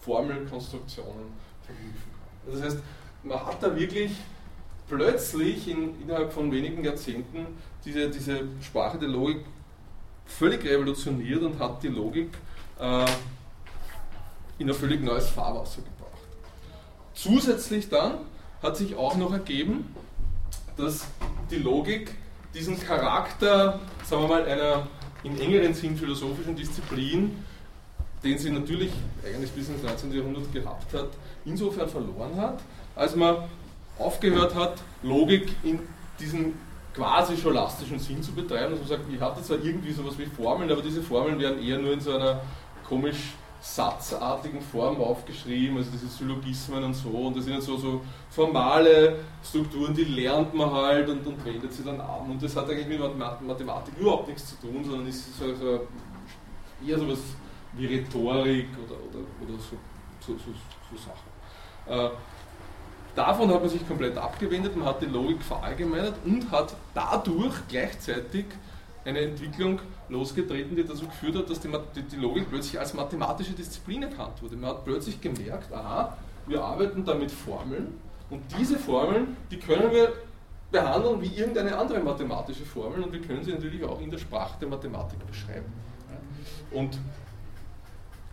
Formelkonstruktionen 0.00 1.32
verknüpfen 1.64 2.12
kann. 2.12 2.52
Das 2.52 2.62
heißt, 2.62 2.78
man 3.24 3.44
hat 3.44 3.62
da 3.62 3.74
wirklich 3.74 4.12
plötzlich 4.86 5.66
in, 5.68 6.00
innerhalb 6.02 6.32
von 6.32 6.52
wenigen 6.52 6.84
Jahrzehnten 6.84 7.46
diese, 7.84 8.10
diese 8.10 8.42
Sprache 8.60 8.98
der 8.98 9.08
Logik 9.08 9.44
völlig 10.26 10.62
revolutioniert 10.64 11.42
und 11.42 11.58
hat 11.58 11.82
die 11.82 11.88
Logik 11.88 12.28
äh, 12.78 13.06
in 14.58 14.68
ein 14.68 14.74
völlig 14.74 15.02
neues 15.02 15.28
Fahrwasser 15.30 15.80
gebracht. 15.80 16.22
Zusätzlich 17.14 17.88
dann 17.88 18.18
hat 18.62 18.76
sich 18.76 18.94
auch 18.94 19.16
noch 19.16 19.32
ergeben, 19.32 19.94
dass 20.76 21.06
die 21.50 21.56
Logik 21.56 22.14
diesen 22.54 22.78
Charakter, 22.80 23.80
sagen 24.04 24.22
wir 24.22 24.28
mal, 24.28 24.44
einer 24.44 24.86
in 25.22 25.38
engeren 25.40 25.74
Sinn 25.74 25.96
philosophischen 25.96 26.56
Disziplin, 26.56 27.44
den 28.24 28.38
sie 28.38 28.50
natürlich 28.50 28.92
eigentlich 29.24 29.50
bis 29.52 29.68
ins 29.68 29.82
19. 29.82 30.12
Jahrhundert 30.12 30.52
gehabt 30.52 30.92
hat, 30.94 31.08
insofern 31.44 31.88
verloren 31.88 32.36
hat, 32.36 32.60
als 32.96 33.14
man 33.14 33.36
aufgehört 33.98 34.54
hat, 34.54 34.82
Logik 35.02 35.48
in 35.62 35.80
diesem 36.18 36.54
quasi 36.94 37.36
scholastischen 37.36 37.98
Sinn 37.98 38.22
zu 38.22 38.32
betreiben. 38.32 38.72
Also 38.72 38.76
man 38.76 38.88
sagt, 38.88 39.02
ich 39.12 39.20
hatte 39.20 39.42
zwar 39.42 39.58
irgendwie 39.62 39.92
sowas 39.92 40.18
wie 40.18 40.26
Formeln, 40.26 40.70
aber 40.70 40.82
diese 40.82 41.02
Formeln 41.02 41.38
werden 41.38 41.62
eher 41.62 41.78
nur 41.78 41.92
in 41.92 42.00
so 42.00 42.14
einer 42.14 42.40
komisch 42.88 43.34
satzartigen 43.74 44.60
Form 44.60 45.00
aufgeschrieben, 45.00 45.76
also 45.76 45.90
diese 45.90 46.08
Syllogismen 46.08 46.84
und 46.84 46.94
so, 46.94 47.08
und 47.08 47.36
das 47.36 47.44
sind 47.44 47.62
so, 47.62 47.76
so 47.76 48.00
formale 48.30 49.20
Strukturen, 49.42 49.94
die 49.94 50.04
lernt 50.04 50.54
man 50.54 50.70
halt 50.70 51.08
und, 51.08 51.26
und 51.26 51.44
wendet 51.44 51.72
sie 51.72 51.84
dann 51.84 52.00
an. 52.00 52.30
Und 52.30 52.42
das 52.42 52.56
hat 52.56 52.68
eigentlich 52.70 52.88
mit 52.88 53.18
Mathematik 53.18 53.94
überhaupt 53.98 54.28
nichts 54.28 54.48
zu 54.48 54.56
tun, 54.66 54.84
sondern 54.84 55.06
ist 55.06 55.38
so, 55.38 55.54
so 55.54 55.86
eher 56.86 56.98
sowas 56.98 57.18
wie 57.74 57.86
Rhetorik 57.86 58.68
oder, 58.84 58.96
oder, 58.96 59.24
oder 59.42 59.58
so, 59.58 59.76
so, 60.20 60.32
so, 60.38 60.52
so 60.90 60.96
Sachen. 60.96 61.28
Äh, 61.86 62.10
Davon 63.18 63.52
hat 63.52 63.60
man 63.60 63.68
sich 63.68 63.84
komplett 63.88 64.16
abgewendet, 64.16 64.76
man 64.76 64.86
hat 64.86 65.02
die 65.02 65.06
Logik 65.06 65.42
verallgemeinert 65.42 66.14
und 66.24 66.48
hat 66.52 66.76
dadurch 66.94 67.54
gleichzeitig 67.68 68.44
eine 69.04 69.18
Entwicklung 69.18 69.80
losgetreten, 70.08 70.76
die 70.76 70.84
dazu 70.84 71.06
geführt 71.06 71.36
hat, 71.36 71.50
dass 71.50 71.60
die, 71.60 71.68
die, 72.02 72.16
Logik 72.16 72.48
plötzlich 72.48 72.78
als 72.78 72.94
mathematische 72.94 73.52
Disziplin 73.52 74.02
erkannt 74.02 74.42
wurde. 74.42 74.56
Man 74.56 74.70
hat 74.70 74.84
plötzlich 74.84 75.20
gemerkt, 75.20 75.72
aha, 75.72 76.16
wir 76.46 76.62
arbeiten 76.62 77.04
da 77.04 77.14
mit 77.14 77.30
Formeln 77.30 77.94
und 78.30 78.42
diese 78.58 78.78
Formeln, 78.78 79.36
die 79.50 79.58
können 79.58 79.90
wir 79.92 80.12
behandeln 80.70 81.20
wie 81.22 81.28
irgendeine 81.28 81.76
andere 81.76 82.00
mathematische 82.00 82.64
Formel 82.64 83.02
und 83.02 83.12
wir 83.12 83.20
können 83.20 83.42
sie 83.42 83.52
natürlich 83.52 83.82
auch 83.84 84.00
in 84.00 84.10
der 84.10 84.18
Sprache 84.18 84.58
der 84.60 84.68
Mathematik 84.68 85.26
beschreiben. 85.26 85.72
Und 86.70 86.98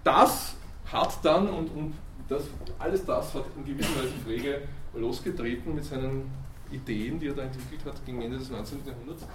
das 0.04 0.56
hat 0.92 1.18
dann, 1.24 1.50
und, 1.50 1.68
und 1.70 1.94
das, 2.28 2.44
alles 2.78 3.06
das 3.06 3.34
hat 3.34 3.46
in 3.56 3.66
gewisser 3.66 3.96
Weise 3.96 4.14
Frege 4.26 4.62
losgetreten 4.94 5.76
mit 5.76 5.86
seinen 5.86 6.30
Ideen, 6.72 7.20
die 7.20 7.28
er 7.28 7.34
da 7.34 7.44
entwickelt 7.44 7.86
hat 7.86 8.06
gegen 8.06 8.22
Ende 8.22 8.38
des 8.38 8.50
19. 8.50 8.80
Jahrhunderts. 8.86 9.26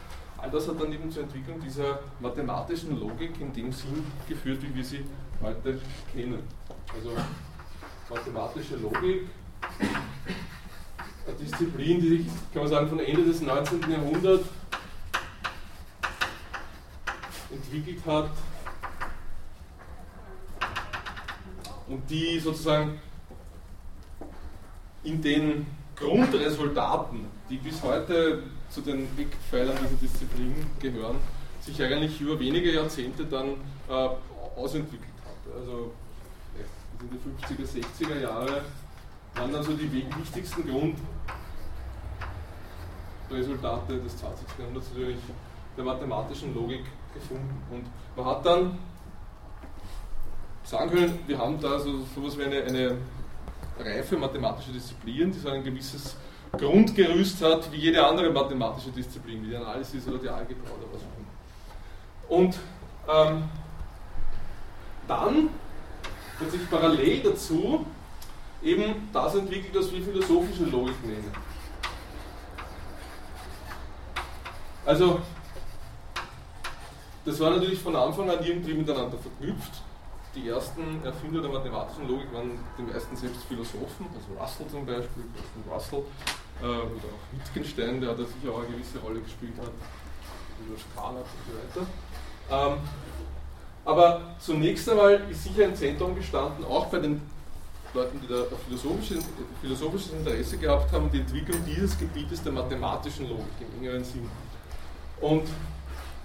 All 0.43 0.51
das 0.51 0.69
hat 0.69 0.81
dann 0.81 0.93
eben 0.93 1.11
zur 1.11 1.25
Entwicklung 1.25 1.61
dieser 1.61 2.01
mathematischen 2.19 2.99
Logik 2.99 3.39
in 3.41 3.53
dem 3.53 3.71
Sinn 3.73 4.07
geführt, 4.27 4.63
wie 4.63 4.75
wir 4.75 4.85
sie 4.85 5.05
heute 5.43 5.79
kennen. 6.13 6.43
Also 6.95 7.11
mathematische 8.09 8.77
Logik, 8.77 9.29
eine 11.27 11.37
Disziplin, 11.39 12.01
die 12.01 12.09
sich, 12.09 12.27
kann 12.53 12.63
man 12.63 12.69
sagen, 12.69 12.89
von 12.89 13.01
Ende 13.01 13.25
des 13.25 13.43
19. 13.43 13.91
Jahrhunderts 13.91 14.49
entwickelt 17.51 18.07
hat 18.07 18.31
und 21.89 22.09
die 22.09 22.39
sozusagen 22.39 22.99
in 25.05 25.21
den 25.21 25.67
Grundresultaten, 25.97 27.27
die 27.51 27.57
bis 27.57 27.83
heute 27.83 28.45
zu 28.71 28.81
den 28.81 29.07
Wegpfeilern 29.17 29.77
dieser 29.77 29.97
Disziplin 30.01 30.55
gehören, 30.79 31.17
sich 31.61 31.83
eigentlich 31.83 32.21
über 32.21 32.39
wenige 32.39 32.73
Jahrzehnte 32.73 33.25
dann 33.25 33.57
äh, 33.89 34.09
ausentwickelt 34.57 35.11
hat. 35.25 35.55
Also 35.55 35.93
in 37.01 37.11
den 37.11 37.19
50er, 37.19 37.67
60er 37.67 38.21
Jahre 38.21 38.63
waren 39.35 39.53
dann 39.53 39.63
so 39.63 39.73
die 39.73 39.91
wichtigsten 39.93 40.63
Grundresultate 43.29 43.99
des 43.99 44.17
20. 44.17 44.47
Jahrhunderts 44.59 44.89
natürlich 44.91 45.19
der 45.77 45.85
mathematischen 45.85 46.55
Logik 46.55 46.85
gefunden. 47.15 47.63
Und 47.71 47.85
man 48.17 48.27
hat 48.27 48.45
dann 48.45 48.79
sagen 50.65 50.91
können, 50.91 51.19
wir 51.27 51.39
haben 51.39 51.61
da 51.61 51.79
so 51.79 52.01
etwas 52.17 52.39
wie 52.39 52.45
eine, 52.45 52.63
eine 52.63 52.99
reife 53.79 54.17
mathematische 54.17 54.73
Disziplin, 54.73 55.33
die 55.33 55.39
so 55.39 55.49
ein 55.49 55.65
gewisses 55.65 56.17
Grundgerüst 56.53 57.43
hat, 57.43 57.71
wie 57.73 57.77
jede 57.77 58.05
andere 58.05 58.31
mathematische 58.31 58.91
Disziplin, 58.91 59.43
wie 59.45 59.51
die 59.51 59.57
Analysis 59.57 60.07
oder 60.09 60.19
die 60.19 60.29
Algebra 60.29 60.71
oder 60.71 60.87
was 60.93 61.03
auch 61.03 61.19
immer. 61.19 61.31
Und 62.29 62.59
ähm, 63.09 63.49
dann 65.07 65.51
hat 66.41 66.51
sich 66.51 66.71
parallel 66.71 67.21
dazu 67.23 67.85
eben 68.63 69.09
das 69.13 69.35
entwickelt, 69.35 69.75
was 69.75 69.93
wir 69.93 70.03
philosophische 70.03 70.65
Logik 70.65 71.05
nennen. 71.05 71.33
Also, 74.85 75.21
das 77.25 77.39
war 77.39 77.51
natürlich 77.51 77.81
von 77.81 77.95
Anfang 77.95 78.31
an 78.31 78.43
irgendwie 78.43 78.75
miteinander 78.75 79.19
verknüpft. 79.19 79.83
Die 80.35 80.49
ersten 80.49 81.05
Erfinder 81.05 81.43
der 81.43 81.51
mathematischen 81.51 82.09
Logik 82.09 82.33
waren 82.33 82.59
die 82.79 82.83
meisten 82.83 83.17
selbst 83.17 83.43
Philosophen, 83.45 84.07
also 84.15 84.41
Russell 84.41 84.69
zum 84.69 84.87
Beispiel, 84.87 85.25
Russell, 85.69 86.05
äh, 86.63 86.65
oder 86.65 86.77
auch 86.83 87.39
Wittgenstein, 87.39 88.01
der 88.01 88.15
da 88.15 88.25
sicher 88.25 88.53
auch 88.53 88.61
eine 88.61 88.69
gewisse 88.69 88.99
Rolle 88.99 89.21
gespielt 89.21 89.55
hat, 89.59 89.73
über 90.67 90.79
Skala 90.79 91.21
und 91.21 91.27
so 91.47 91.81
weiter. 91.81 91.87
Ähm, 92.51 92.79
aber 93.85 94.35
zunächst 94.39 94.89
einmal 94.89 95.21
ist 95.31 95.45
sicher 95.45 95.65
ein 95.65 95.75
Zentrum 95.75 96.15
gestanden, 96.15 96.65
auch 96.65 96.87
bei 96.87 96.99
den 96.99 97.23
Leuten, 97.95 98.21
die 98.21 98.29
da 98.29 98.45
philosophisches, 98.67 99.25
philosophisches 99.61 100.13
Interesse 100.13 100.59
gehabt 100.59 100.93
haben, 100.93 101.11
die 101.11 101.21
Entwicklung 101.21 101.59
dieses 101.67 101.99
Gebietes 101.99 102.43
der 102.43 102.53
mathematischen 102.53 103.29
Logik 103.29 103.47
im 103.61 103.83
engeren 103.83 104.05
Sinn. 104.05 104.29
Und 105.21 105.49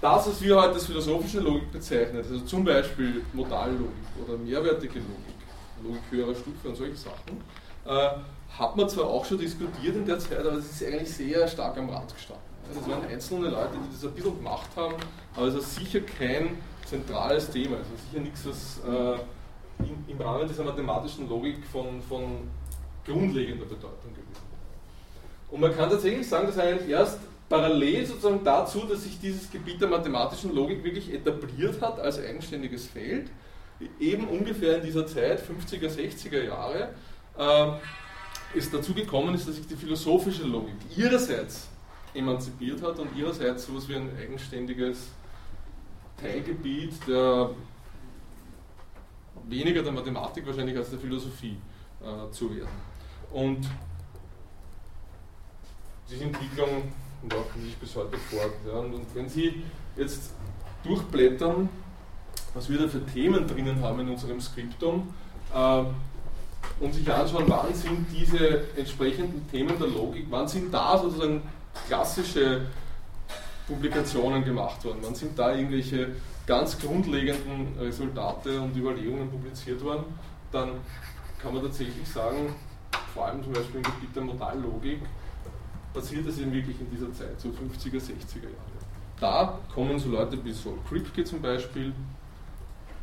das, 0.01 0.27
was 0.27 0.41
wir 0.41 0.55
heute 0.55 0.73
als 0.73 0.85
philosophische 0.85 1.39
Logik 1.39 1.71
bezeichnen, 1.71 2.17
also 2.17 2.39
zum 2.41 2.63
Beispiel 2.63 3.23
Modallogik 3.33 3.89
oder 4.23 4.37
mehrwertige 4.37 4.99
Logik, 4.99 5.35
Logik 5.83 6.01
höherer 6.11 6.35
Stufe 6.35 6.69
und 6.69 6.75
solche 6.75 6.95
Sachen, 6.95 7.41
hat 7.85 8.75
man 8.75 8.89
zwar 8.89 9.05
auch 9.05 9.25
schon 9.25 9.37
diskutiert 9.37 9.95
in 9.95 10.05
der 10.05 10.17
Zeit, 10.19 10.39
aber 10.39 10.57
es 10.57 10.71
ist 10.71 10.83
eigentlich 10.83 11.13
sehr 11.13 11.47
stark 11.47 11.77
am 11.77 11.89
Rand 11.89 12.13
gestanden. 12.13 12.43
Es 12.71 12.89
waren 12.89 13.05
einzelne 13.05 13.49
Leute, 13.49 13.73
die 13.73 13.93
das 13.93 14.03
ein 14.05 14.15
bisschen 14.15 14.37
gemacht 14.37 14.69
haben, 14.75 14.95
aber 15.35 15.47
es 15.47 15.55
ist 15.55 15.75
sicher 15.75 15.99
kein 16.01 16.57
zentrales 16.85 17.49
Thema. 17.49 17.77
Also 17.77 17.89
sicher 18.09 18.23
nichts, 18.23 18.45
was 18.45 18.81
äh, 18.87 19.83
im, 19.83 20.03
im, 20.07 20.21
Rahmen 20.21 20.47
dieser 20.47 20.63
mathematischen 20.63 21.29
Logik 21.29 21.57
von, 21.71 22.01
von 22.01 22.47
grundlegender 23.05 23.65
Bedeutung 23.65 24.13
gewesen 24.13 24.31
ist. 24.31 24.41
Und 25.51 25.61
man 25.61 25.75
kann 25.75 25.89
tatsächlich 25.89 26.27
sagen, 26.27 26.47
dass 26.47 26.57
eigentlich 26.57 26.89
erst 26.89 27.19
parallel 27.49 28.05
sozusagen 28.05 28.43
dazu, 28.43 28.79
dass 28.89 29.03
sich 29.03 29.19
dieses 29.19 29.51
Gebiet 29.51 29.79
der 29.79 29.89
mathematischen 29.89 30.55
Logik 30.55 30.83
wirklich 30.83 31.13
etabliert 31.13 31.79
hat 31.81 31.99
als 31.99 32.19
eigenständiges 32.19 32.87
Feld, 32.87 33.29
eben 33.99 34.27
ungefähr 34.27 34.77
in 34.77 34.83
dieser 34.83 35.05
Zeit, 35.05 35.39
50er, 35.39 35.89
60er 35.89 36.43
Jahre, 36.43 36.79
äh, 36.83 36.87
es 37.37 38.71
dazu 38.71 38.93
gekommen 38.93 39.35
ist, 39.35 39.47
dass 39.47 39.55
sich 39.55 39.67
die 39.67 39.75
philosophische 39.75 40.43
Logik 40.43 40.75
ihrerseits 40.95 41.67
emanzipiert 42.13 42.81
hat 42.81 42.97
und 42.99 43.15
ihrerseits 43.15 43.65
so 43.65 43.73
etwas 43.73 43.89
wie 43.89 43.95
ein 43.95 44.09
eigenständiges 44.17 45.09
Teilgebiet 46.17 46.93
der 47.07 47.49
weniger 49.47 49.83
der 49.83 49.91
Mathematik 49.91 50.45
wahrscheinlich 50.47 50.77
als 50.77 50.89
der 50.89 50.99
Philosophie 50.99 51.57
äh, 52.01 52.31
zu 52.31 52.55
werden. 52.55 52.69
Und 53.31 53.67
diese 56.09 56.23
Entwicklung 56.23 56.91
laufen 57.29 57.61
sich 57.61 57.75
bis 57.77 57.95
heute 57.95 58.17
fort. 58.17 58.53
Ja. 58.65 58.79
Und 58.79 59.05
wenn 59.13 59.27
Sie 59.27 59.63
jetzt 59.95 60.33
durchblättern, 60.83 61.69
was 62.53 62.69
wir 62.69 62.79
da 62.79 62.87
für 62.87 63.05
Themen 63.05 63.47
drinnen 63.47 63.81
haben 63.81 63.99
in 64.01 64.09
unserem 64.09 64.39
Skriptum, 64.39 65.13
äh, 65.53 65.83
und 66.79 66.93
sich 66.93 67.11
anschauen, 67.11 67.45
wann 67.47 67.73
sind 67.73 68.07
diese 68.11 68.63
entsprechenden 68.75 69.49
Themen 69.49 69.77
der 69.79 69.87
Logik, 69.87 70.25
wann 70.29 70.47
sind 70.47 70.73
da 70.73 70.97
sozusagen 70.97 71.41
klassische 71.87 72.67
Publikationen 73.67 74.43
gemacht 74.43 74.83
worden, 74.83 74.99
wann 75.01 75.15
sind 75.15 75.37
da 75.37 75.53
irgendwelche 75.53 76.09
ganz 76.45 76.77
grundlegenden 76.79 77.77
Resultate 77.79 78.61
und 78.61 78.75
Überlegungen 78.75 79.29
publiziert 79.29 79.83
worden, 79.83 80.05
dann 80.51 80.71
kann 81.41 81.53
man 81.53 81.63
tatsächlich 81.63 82.07
sagen, 82.07 82.55
vor 83.13 83.25
allem 83.27 83.43
zum 83.43 83.53
Beispiel 83.53 83.77
im 83.77 83.83
Gebiet 83.83 84.15
der 84.15 84.23
Modallogik, 84.23 84.99
passiert 85.93 86.27
das 86.27 86.37
eben 86.37 86.51
wirklich 86.51 86.79
in 86.79 86.89
dieser 86.91 87.11
Zeit, 87.13 87.39
so 87.39 87.49
50er, 87.49 87.97
60er 87.97 88.43
Jahre. 88.43 88.75
Da 89.19 89.59
kommen 89.73 89.97
so 89.97 90.09
Leute 90.09 90.43
wie 90.43 90.51
Saul 90.51 90.77
Kripke 90.87 91.23
zum 91.23 91.41
Beispiel, 91.41 91.93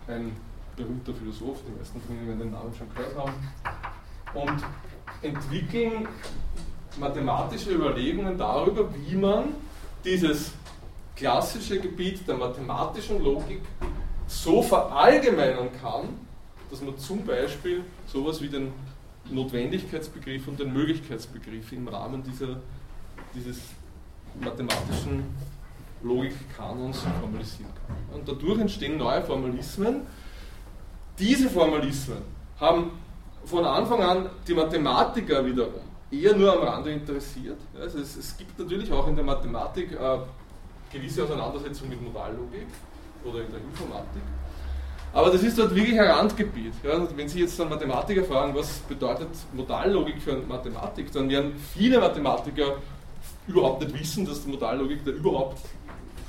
ein 0.06 0.36
berühmter 0.76 1.12
Philosoph, 1.14 1.58
die 1.66 1.78
meisten 1.78 2.00
von 2.00 2.16
Ihnen 2.16 2.28
werden 2.28 2.40
den 2.40 2.50
Namen 2.52 2.74
schon 2.74 2.88
gehört 2.94 3.16
haben, 3.16 3.34
und 4.34 4.64
entwickeln 5.22 6.08
mathematische 6.98 7.72
Überlegungen 7.72 8.36
darüber, 8.36 8.88
wie 8.94 9.16
man 9.16 9.54
dieses 10.04 10.52
klassische 11.16 11.80
Gebiet 11.80 12.26
der 12.26 12.36
mathematischen 12.36 13.22
Logik 13.22 13.60
so 14.26 14.62
verallgemeinern 14.62 15.68
kann, 15.80 16.08
dass 16.70 16.80
man 16.80 16.96
zum 16.98 17.24
Beispiel 17.24 17.84
sowas 18.06 18.40
wie 18.40 18.48
den 18.48 18.72
Notwendigkeitsbegriff 19.30 20.48
und 20.48 20.58
den 20.58 20.72
Möglichkeitsbegriff 20.72 21.72
im 21.72 21.86
Rahmen 21.88 22.22
dieser, 22.22 22.60
dieses 23.34 23.58
mathematischen 24.40 25.24
Logikkanons 26.02 27.02
formalisieren 27.20 27.70
kann. 27.86 28.18
Und 28.18 28.28
dadurch 28.28 28.60
entstehen 28.60 28.96
neue 28.96 29.22
Formalismen, 29.22 30.02
diese 31.18 31.48
Formalismen 31.50 32.22
haben 32.58 32.92
von 33.44 33.64
Anfang 33.64 34.02
an 34.02 34.30
die 34.46 34.54
Mathematiker 34.54 35.44
wiederum 35.44 35.80
eher 36.10 36.36
nur 36.36 36.52
am 36.52 36.62
Rande 36.62 36.92
interessiert. 36.92 37.58
Also 37.80 37.98
es, 37.98 38.16
es 38.16 38.36
gibt 38.36 38.58
natürlich 38.58 38.92
auch 38.92 39.08
in 39.08 39.16
der 39.16 39.24
Mathematik 39.24 39.92
äh, 39.92 40.18
gewisse 40.92 41.24
Auseinandersetzungen 41.24 41.90
mit 41.90 42.02
Modallogik 42.02 42.66
oder 43.24 43.40
in 43.40 43.50
der 43.50 43.60
Informatik. 43.60 44.22
Aber 45.14 45.30
das 45.30 45.42
ist 45.42 45.58
dort 45.58 45.74
wirklich 45.74 45.98
ein 45.98 46.06
Randgebiet. 46.06 46.72
Ja, 46.82 47.06
wenn 47.16 47.28
Sie 47.28 47.40
jetzt 47.40 47.60
einen 47.60 47.70
Mathematiker 47.70 48.24
fragen, 48.24 48.54
was 48.54 48.78
bedeutet 48.80 49.28
Modallogik 49.52 50.22
für 50.22 50.36
Mathematik, 50.36 51.12
dann 51.12 51.28
werden 51.28 51.54
viele 51.74 51.98
Mathematiker 52.00 52.76
überhaupt 53.46 53.82
nicht 53.82 53.98
wissen, 53.98 54.24
dass 54.24 54.44
die 54.44 54.50
Modallogik 54.50 55.04
da 55.04 55.10
überhaupt 55.10 55.58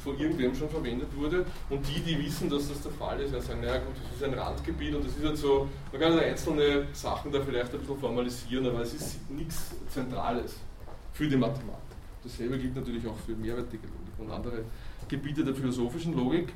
von 0.04 0.20
irgendwem 0.20 0.54
schon 0.54 0.70
verwendet 0.70 1.10
wurde. 1.16 1.46
Und 1.70 1.88
die, 1.88 2.00
die 2.02 2.26
wissen, 2.26 2.50
dass 2.50 2.70
das 2.70 2.82
der 2.82 2.92
Fall 2.92 3.20
ist, 3.20 3.32
werden 3.32 3.44
sagen, 3.44 3.62
naja 3.62 3.78
gut, 3.78 3.96
das 4.04 4.16
ist 4.16 4.24
ein 4.24 4.34
Randgebiet 4.38 4.96
und 4.96 5.06
das 5.06 5.16
ist 5.16 5.26
halt 5.26 5.38
so, 5.38 5.70
man 5.92 6.02
kann 6.02 6.14
halt 6.14 6.24
einzelne 6.24 6.88
Sachen 6.94 7.32
da 7.32 7.42
vielleicht 7.42 7.74
ein 7.74 7.80
bisschen 7.80 7.98
formalisieren, 7.98 8.68
aber 8.68 8.82
es 8.82 8.94
ist 8.94 9.32
nichts 9.32 9.72
Zentrales 9.90 10.56
für 11.14 11.28
die 11.28 11.38
Mathematik. 11.38 11.82
Dasselbe 12.24 12.58
gilt 12.58 12.76
natürlich 12.76 13.06
auch 13.08 13.18
für 13.26 13.34
mehrwertige 13.34 13.84
Logik 13.88 14.20
und 14.20 14.32
andere 14.32 14.64
Gebiete 15.08 15.44
der 15.44 15.56
philosophischen 15.56 16.16
Logik. 16.16 16.54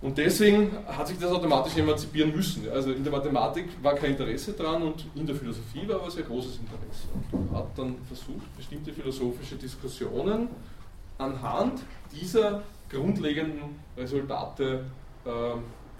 Und 0.00 0.16
deswegen 0.16 0.70
hat 0.86 1.08
sich 1.08 1.18
das 1.18 1.32
automatisch 1.32 1.76
emanzipieren 1.76 2.34
müssen. 2.34 2.68
Also 2.70 2.92
in 2.92 3.02
der 3.02 3.12
Mathematik 3.12 3.66
war 3.82 3.94
kein 3.96 4.12
Interesse 4.12 4.52
dran 4.52 4.80
und 4.82 5.04
in 5.16 5.26
der 5.26 5.34
Philosophie 5.34 5.88
war 5.88 5.96
aber 5.96 6.08
sehr 6.08 6.22
großes 6.22 6.60
Interesse. 6.60 7.08
Und 7.32 7.50
man 7.50 7.60
hat 7.60 7.76
dann 7.76 7.96
versucht, 8.06 8.56
bestimmte 8.56 8.92
philosophische 8.92 9.56
Diskussionen 9.56 10.48
anhand 11.18 11.80
dieser 12.12 12.62
grundlegenden 12.88 13.76
Resultate 13.96 14.84
äh, 15.24 15.30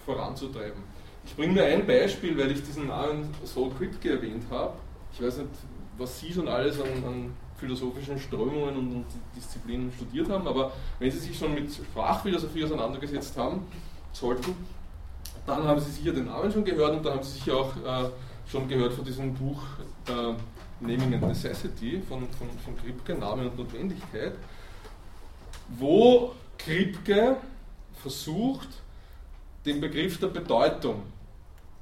voranzutreiben. 0.04 0.82
Ich 1.26 1.37
bringe 1.37 1.52
mir 1.52 1.64
ein 1.64 1.87
Beispiel, 1.87 2.38
weil 2.38 2.50
ich 2.52 2.62
diesen 2.62 2.87
Namen 2.87 3.34
Saul 3.44 3.70
Kripke 3.76 4.12
erwähnt 4.12 4.44
habe. 4.50 4.75
Ich 5.12 5.22
weiß 5.22 5.38
nicht, 5.38 5.50
was 5.98 6.18
Sie 6.18 6.32
schon 6.32 6.48
alles 6.48 6.80
an, 6.80 6.88
an 7.06 7.32
philosophischen 7.58 8.18
Strömungen 8.18 8.76
und, 8.76 8.92
und, 8.92 9.04
Disziplinen 9.37 9.92
studiert 9.92 10.30
haben, 10.30 10.46
aber 10.46 10.72
wenn 10.98 11.10
Sie 11.10 11.18
sich 11.18 11.37
schon 11.37 11.54
mit 11.54 11.70
Sprachphilosophie 11.72 12.64
auseinandergesetzt 12.64 13.37
haben 13.37 13.66
sollten, 14.12 14.54
dann 15.44 15.64
haben 15.64 15.80
Sie 15.80 15.90
sicher 15.90 16.12
den 16.12 16.26
Namen 16.26 16.50
schon 16.50 16.64
gehört 16.64 16.96
und 16.96 17.04
dann 17.04 17.14
haben 17.14 17.22
Sie 17.22 17.38
sicher 17.38 17.56
auch 17.56 17.76
äh, 17.76 18.08
schon 18.46 18.68
gehört 18.68 18.92
von 18.92 19.04
diesem 19.04 19.34
Buch 19.34 19.60
äh, 20.08 20.34
Naming 20.80 21.14
and 21.14 21.28
Necessity 21.28 22.00
von, 22.08 22.20
von, 22.38 22.48
von 22.64 22.76
Kripke, 22.76 23.14
Name 23.14 23.48
und 23.48 23.58
Notwendigkeit 23.58 24.34
wo 25.68 26.34
Kripke 26.56 27.37
versucht, 27.94 28.68
den 29.64 29.80
Begriff 29.80 30.18
der 30.18 30.28
Bedeutung 30.28 31.02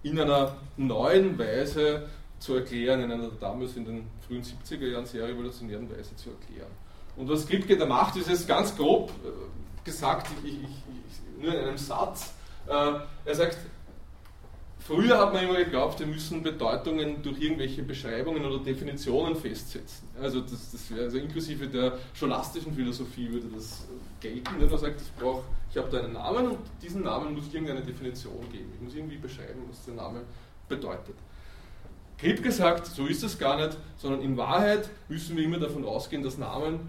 in 0.02 0.18
einer 0.20 0.56
neuen 0.76 1.38
Weise 1.38 2.08
zu 2.38 2.54
erklären, 2.54 3.02
in 3.02 3.12
einer 3.12 3.30
damals 3.40 3.76
in 3.76 3.84
den 3.84 4.06
frühen 4.26 4.42
70er 4.42 4.86
Jahren 4.86 5.06
sehr 5.06 5.26
revolutionären 5.26 5.88
Weise 5.90 6.14
zu 6.16 6.30
erklären. 6.30 6.70
Und 7.16 7.28
was 7.28 7.46
Kripke 7.46 7.76
da 7.76 7.86
macht, 7.86 8.16
ist 8.16 8.28
es 8.28 8.46
ganz 8.46 8.76
grob, 8.76 9.10
äh, 9.10 9.84
gesagt, 9.84 10.28
ich, 10.44 10.52
ich, 10.52 10.60
ich, 10.62 11.42
nur 11.42 11.54
in 11.54 11.60
einem 11.60 11.78
Satz. 11.78 12.34
Äh, 12.66 12.92
er 13.24 13.34
sagt, 13.34 13.56
Früher 14.86 15.18
hat 15.18 15.32
man 15.32 15.42
immer 15.42 15.56
geglaubt, 15.56 15.98
wir 15.98 16.06
müssen 16.06 16.44
Bedeutungen 16.44 17.20
durch 17.20 17.40
irgendwelche 17.40 17.82
Beschreibungen 17.82 18.44
oder 18.44 18.62
Definitionen 18.62 19.34
festsetzen. 19.34 20.06
Also, 20.22 20.42
das, 20.42 20.70
das 20.70 20.88
wäre, 20.92 21.06
also 21.06 21.18
inklusive 21.18 21.66
der 21.66 21.98
scholastischen 22.14 22.72
Philosophie 22.72 23.28
würde 23.28 23.48
das 23.52 23.84
gelten, 24.20 24.60
man 24.60 24.78
sagt, 24.78 25.00
ich, 25.00 25.12
brauch, 25.20 25.42
ich 25.72 25.76
habe 25.76 25.90
da 25.90 25.98
einen 25.98 26.12
Namen 26.12 26.50
und 26.50 26.58
diesen 26.80 27.02
Namen 27.02 27.34
muss 27.34 27.48
ich 27.48 27.54
irgendeine 27.54 27.82
Definition 27.82 28.48
geben. 28.52 28.70
Ich 28.76 28.80
muss 28.80 28.94
irgendwie 28.94 29.16
beschreiben, 29.16 29.60
was 29.68 29.84
der 29.86 29.94
Name 29.94 30.20
bedeutet. 30.68 31.16
Kripke 32.16 32.52
sagt, 32.52 32.86
so 32.86 33.06
ist 33.06 33.24
es 33.24 33.36
gar 33.40 33.56
nicht, 33.56 33.76
sondern 33.96 34.22
in 34.22 34.36
Wahrheit 34.36 34.88
müssen 35.08 35.36
wir 35.36 35.42
immer 35.42 35.58
davon 35.58 35.84
ausgehen, 35.84 36.22
dass 36.22 36.38
Namen, 36.38 36.88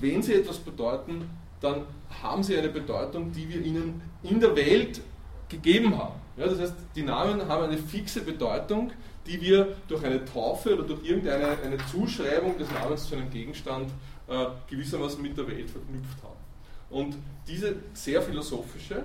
wenn 0.00 0.22
sie 0.22 0.32
etwas 0.32 0.56
bedeuten, 0.56 1.28
dann 1.60 1.84
haben 2.22 2.42
sie 2.42 2.56
eine 2.56 2.70
Bedeutung, 2.70 3.32
die 3.32 3.50
wir 3.50 3.60
ihnen 3.60 4.00
in 4.22 4.40
der 4.40 4.56
Welt 4.56 5.02
gegeben 5.50 5.98
haben. 5.98 6.21
Ja, 6.36 6.46
das 6.46 6.58
heißt, 6.58 6.74
die 6.94 7.02
Namen 7.02 7.46
haben 7.46 7.64
eine 7.64 7.76
fixe 7.76 8.22
Bedeutung, 8.22 8.90
die 9.26 9.40
wir 9.40 9.76
durch 9.88 10.04
eine 10.04 10.24
Taufe 10.24 10.74
oder 10.74 10.84
durch 10.84 11.04
irgendeine 11.04 11.58
eine 11.62 11.76
Zuschreibung 11.90 12.56
des 12.58 12.70
Namens 12.72 13.08
zu 13.08 13.16
einem 13.16 13.30
Gegenstand 13.30 13.90
äh, 14.28 14.46
gewissermaßen 14.68 15.20
mit 15.20 15.36
der 15.36 15.46
Welt 15.46 15.70
verknüpft 15.70 16.22
haben. 16.22 16.40
Und 16.90 17.16
diese 17.46 17.76
sehr 17.92 18.22
philosophische 18.22 19.04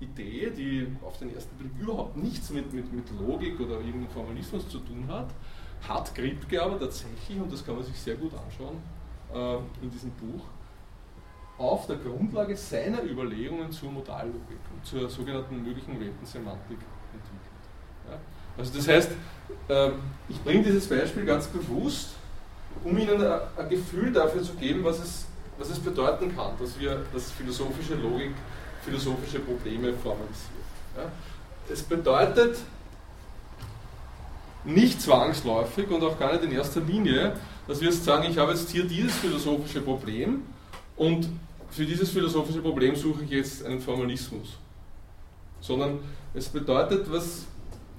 Idee, 0.00 0.50
die 0.50 0.86
auf 1.04 1.18
den 1.18 1.34
ersten 1.34 1.56
Blick 1.56 1.72
überhaupt 1.78 2.16
nichts 2.16 2.50
mit, 2.50 2.72
mit, 2.72 2.92
mit 2.92 3.04
Logik 3.18 3.58
oder 3.60 3.74
irgendeinem 3.80 4.08
Formalismus 4.08 4.68
zu 4.68 4.78
tun 4.78 5.04
hat, 5.08 5.28
hat 5.86 6.14
Kripke 6.14 6.62
aber 6.62 6.78
tatsächlich, 6.78 7.38
und 7.40 7.52
das 7.52 7.64
kann 7.64 7.74
man 7.74 7.84
sich 7.84 7.98
sehr 7.98 8.16
gut 8.16 8.32
anschauen 8.34 8.76
äh, 9.34 9.84
in 9.84 9.90
diesem 9.90 10.10
Buch, 10.12 10.44
auf 11.60 11.86
der 11.86 11.96
Grundlage 11.96 12.56
seiner 12.56 13.02
Überlegungen 13.02 13.70
zur 13.70 13.92
Modallogik 13.92 14.58
und 14.74 14.84
zur 14.84 15.08
sogenannten 15.10 15.62
möglichen 15.62 16.00
Weltensemantik 16.00 16.78
entwickelt. 17.12 18.08
Ja? 18.08 18.18
Also 18.56 18.72
das 18.74 18.88
heißt, 18.88 19.10
ähm, 19.68 19.92
ich 20.28 20.40
bringe 20.42 20.62
dieses 20.62 20.88
Beispiel 20.88 21.26
ganz 21.26 21.46
bewusst, 21.48 22.10
um 22.82 22.96
Ihnen 22.96 23.22
ein 23.22 23.68
Gefühl 23.68 24.10
dafür 24.10 24.42
zu 24.42 24.54
geben, 24.54 24.82
was 24.84 25.00
es, 25.00 25.26
was 25.58 25.68
es 25.68 25.78
bedeuten 25.78 26.34
kann, 26.34 26.52
dass 26.58 26.80
wir 26.80 27.04
dass 27.12 27.30
philosophische 27.30 27.94
Logik 27.94 28.32
philosophische 28.82 29.40
Probleme 29.40 29.92
formalisiert. 29.92 30.64
Ja? 30.96 31.12
Es 31.70 31.82
bedeutet 31.82 32.56
nicht 34.64 35.02
zwangsläufig 35.02 35.90
und 35.90 36.02
auch 36.02 36.18
gar 36.18 36.32
nicht 36.32 36.44
in 36.44 36.52
erster 36.52 36.80
Linie, 36.80 37.36
dass 37.68 37.80
wir 37.82 37.90
jetzt 37.90 38.04
sagen, 38.04 38.24
ich 38.30 38.38
habe 38.38 38.52
jetzt 38.52 38.70
hier 38.70 38.84
dieses 38.84 39.14
philosophische 39.16 39.82
Problem 39.82 40.42
und 40.96 41.28
für 41.70 41.84
dieses 41.84 42.10
philosophische 42.10 42.60
Problem 42.60 42.96
suche 42.96 43.24
ich 43.24 43.30
jetzt 43.30 43.64
einen 43.64 43.80
Formalismus. 43.80 44.58
Sondern 45.60 45.98
es 46.34 46.48
bedeutet, 46.48 47.10
was, 47.10 47.46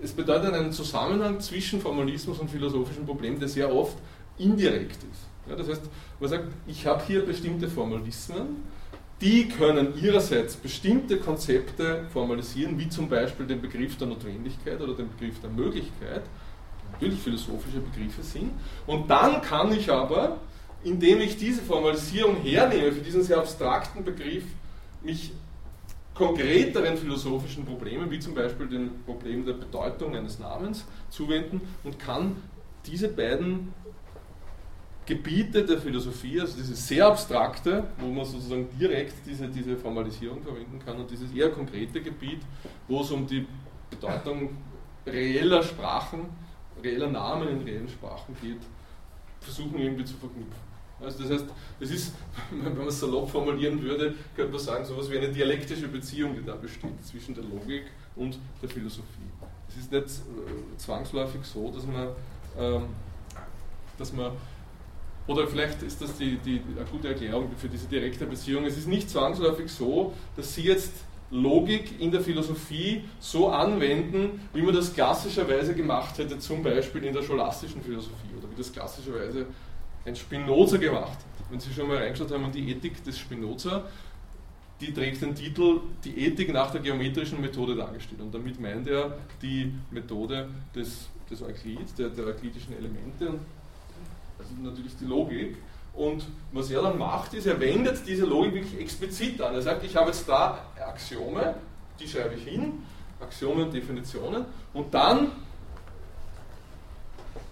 es 0.01 0.12
bedeutet 0.12 0.54
einen 0.54 0.72
Zusammenhang 0.72 1.40
zwischen 1.40 1.80
Formalismus 1.80 2.40
und 2.40 2.50
philosophischem 2.50 3.06
Problem, 3.06 3.40
der 3.40 3.48
sehr 3.48 3.74
oft 3.74 3.98
indirekt 4.38 4.98
ist. 5.12 5.28
Ja, 5.50 5.56
das 5.56 5.68
heißt, 5.68 5.84
man 6.20 6.30
sagt, 6.30 6.48
ich 6.68 6.86
habe 6.86 7.04
hier 7.06 7.25
bestimmte 7.25 7.68
Formalismen, 7.68 8.63
die 9.22 9.48
können 9.48 9.94
ihrerseits 10.01 10.56
bestimmte 10.56 11.18
Konzepte 11.18 12.06
formalisieren, 12.12 12.78
wie 12.80 12.90
zum 12.90 13.08
Beispiel 13.08 13.46
den 13.46 13.62
Begriff 13.62 13.98
der 13.98 14.08
Notwendigkeit 14.08 14.82
oder 14.82 14.94
den 14.96 15.10
Begriff 15.10 15.40
der 15.42 15.51
Möglichkeit, 15.51 16.24
natürlich 16.92 17.20
philosophische 17.20 17.80
Begriffe 17.80 18.24
sind. 18.24 18.51
Und 18.88 19.10
dann 19.10 19.42
kann 19.42 19.72
ich 19.72 19.92
aber 19.92 20.38
indem 20.83 21.21
ich 21.21 21.38
diese 21.38 21.61
Formalisierung 21.61 22.38
hernehme 22.38 22.91
für 22.91 23.01
diesen 23.01 23.23
sehr 23.23 23.38
abstrakten 23.38 24.03
Begriff, 24.03 24.43
mich 25.03 25.31
konkreteren 26.13 26.98
philosophischen 26.98 27.65
Problemen, 27.65 28.09
wie 28.11 28.20
zum 28.20 28.33
Beispiel 28.33 28.67
dem 28.67 29.03
Problem 29.05 29.46
der 29.46 29.53
Bedeutung 29.53 30.15
eines 30.15 30.39
Namens, 30.39 30.85
zuwenden 31.09 31.61
und 31.83 31.98
kann 32.00 32.35
diese 32.85 33.07
beiden 33.07 33.74
Gebiete 35.05 35.65
der 35.65 35.79
Philosophie, 35.79 36.39
also 36.39 36.57
dieses 36.57 36.87
sehr 36.87 37.07
abstrakte, 37.07 37.85
wo 38.00 38.07
man 38.07 38.24
sozusagen 38.24 38.67
direkt 38.79 39.15
diese, 39.25 39.48
diese 39.48 39.75
Formalisierung 39.75 40.41
verwenden 40.44 40.79
kann, 40.83 40.98
und 40.98 41.09
dieses 41.09 41.33
eher 41.33 41.50
konkrete 41.50 42.01
Gebiet, 42.01 42.41
wo 42.87 43.01
es 43.01 43.11
um 43.11 43.25
die 43.25 43.48
Bedeutung 43.89 44.50
reeller 45.05 45.63
Sprachen, 45.63 46.25
reeller 46.83 47.09
Namen 47.09 47.48
in 47.50 47.61
reellen 47.61 47.89
Sprachen 47.89 48.35
geht, 48.41 48.61
versuchen 49.39 49.79
irgendwie 49.79 50.05
zu 50.05 50.15
verknüpfen. 50.17 50.71
Also 51.03 51.24
das 51.24 51.31
heißt, 51.31 51.46
es 51.79 51.92
ist, 51.92 52.14
wenn 52.51 52.77
man 52.77 52.87
es 52.87 53.00
salopp 53.00 53.29
formulieren 53.29 53.81
würde, 53.81 54.14
könnte 54.35 54.51
man 54.51 54.59
sagen, 54.59 54.85
so 54.85 54.94
etwas 54.94 55.09
wie 55.09 55.18
eine 55.18 55.29
dialektische 55.29 55.87
Beziehung, 55.87 56.35
die 56.35 56.44
da 56.44 56.55
besteht 56.55 57.03
zwischen 57.03 57.33
der 57.33 57.44
Logik 57.44 57.83
und 58.16 58.37
der 58.61 58.70
Philosophie. 58.70 59.29
Es 59.70 59.77
ist 59.77 59.92
nicht 59.92 60.05
äh, 60.05 60.77
zwangsläufig 60.77 61.44
so, 61.44 61.72
dass 61.72 61.85
man, 61.85 62.09
ähm, 62.57 62.85
dass 63.98 64.14
man 64.14 64.31
oder 65.27 65.48
vielleicht 65.48 65.83
ist 65.83 66.01
das 66.01 66.18
die, 66.18 66.37
die, 66.37 66.61
eine 66.75 66.85
gute 66.85 67.09
Erklärung 67.09 67.50
für 67.55 67.70
diese 67.70 67.87
direkte 67.87 68.25
Beziehung. 68.25 68.66
Es 68.66 68.77
ist 68.77 68.87
nicht 68.87 69.09
zwangsläufig 69.09 69.72
so, 69.72 70.14
dass 70.35 70.55
Sie 70.55 70.64
jetzt 70.64 70.92
Logik 71.29 72.01
in 72.01 72.11
der 72.11 72.22
Philosophie 72.22 73.05
so 73.20 73.50
anwenden, 73.50 74.42
wie 74.53 74.61
man 74.61 74.75
das 74.75 74.94
klassischerweise 74.94 75.74
gemacht 75.74 76.18
hätte, 76.18 76.37
zum 76.40 76.61
Beispiel 76.61 77.05
in 77.05 77.14
der 77.14 77.22
scholastischen 77.22 77.81
Philosophie 77.81 78.35
oder 78.37 78.51
wie 78.51 78.57
das 78.57 78.74
klassischerweise 78.74 79.46
ein 80.05 80.16
Spinoza 80.16 80.77
gemacht. 80.77 81.18
Wenn 81.50 81.59
Sie 81.59 81.74
schon 81.74 81.87
mal 81.87 81.98
reingeschaut 81.98 82.31
haben 82.31 82.51
die 82.51 82.72
Ethik 82.72 83.03
des 83.03 83.20
Spinoza, 83.20 83.83
die 84.79 84.94
trägt 84.94 85.22
den 85.22 85.35
Titel 85.35 85.81
Die 86.03 86.25
Ethik 86.25 86.51
nach 86.51 86.72
der 86.72 86.81
geometrischen 86.81 87.40
Methode 87.40 87.75
dargestellt. 87.75 88.22
Und 88.22 88.33
damit 88.33 88.59
meint 88.59 88.87
er 88.87 89.18
die 89.42 89.72
Methode 89.92 90.50
des, 90.74 91.07
des 91.29 91.42
Euklid, 91.42 91.98
der, 91.98 92.09
der 92.09 92.25
euklidischen 92.25 92.75
Elemente, 92.75 93.29
und 93.29 93.40
also 94.40 94.53
natürlich 94.64 94.96
die 94.98 95.05
Logik. 95.05 95.57
Und 95.94 96.24
was 96.51 96.72
er 96.72 96.81
dann 96.81 96.98
macht, 96.98 97.33
ist, 97.33 97.46
er 97.46 97.59
wendet 97.59 98.01
diese 98.07 98.25
Logik 98.25 98.53
wirklich 98.53 98.79
explizit 98.79 99.42
an. 99.42 99.53
Er 99.53 99.61
sagt, 99.61 99.83
ich 99.83 99.96
habe 99.96 100.07
jetzt 100.07 100.27
da 100.27 100.66
Axiome, 100.79 101.55
die 102.00 102.07
schreibe 102.07 102.35
ich 102.35 102.44
hin, 102.44 102.81
Axiome 103.20 103.66
und 103.66 103.74
Definitionen, 103.74 104.46
und 104.74 104.94
dann 104.94 105.31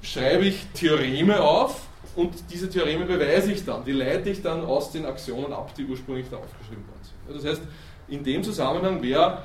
schreibe 0.02 0.46
ich 0.46 0.66
Theoreme 0.74 1.42
auf, 1.42 1.89
und 2.16 2.34
diese 2.50 2.70
Theoreme 2.70 3.06
beweise 3.06 3.52
ich 3.52 3.64
dann, 3.66 3.84
die 3.84 3.92
leite 3.92 4.30
ich 4.30 4.42
dann 4.42 4.66
aus 4.66 4.92
den 4.92 5.06
Aktionen 5.06 5.54
ab, 5.54 5.74
die 5.76 5.86
ursprünglich 5.86 6.28
da 6.30 6.38
aufgeschrieben 6.38 6.86
worden 6.88 7.02
sind. 7.04 7.36
Das 7.36 7.46
heißt, 7.46 7.62
in 8.08 8.24
dem 8.24 8.44
Zusammenhang 8.44 9.02
wäre, 9.02 9.44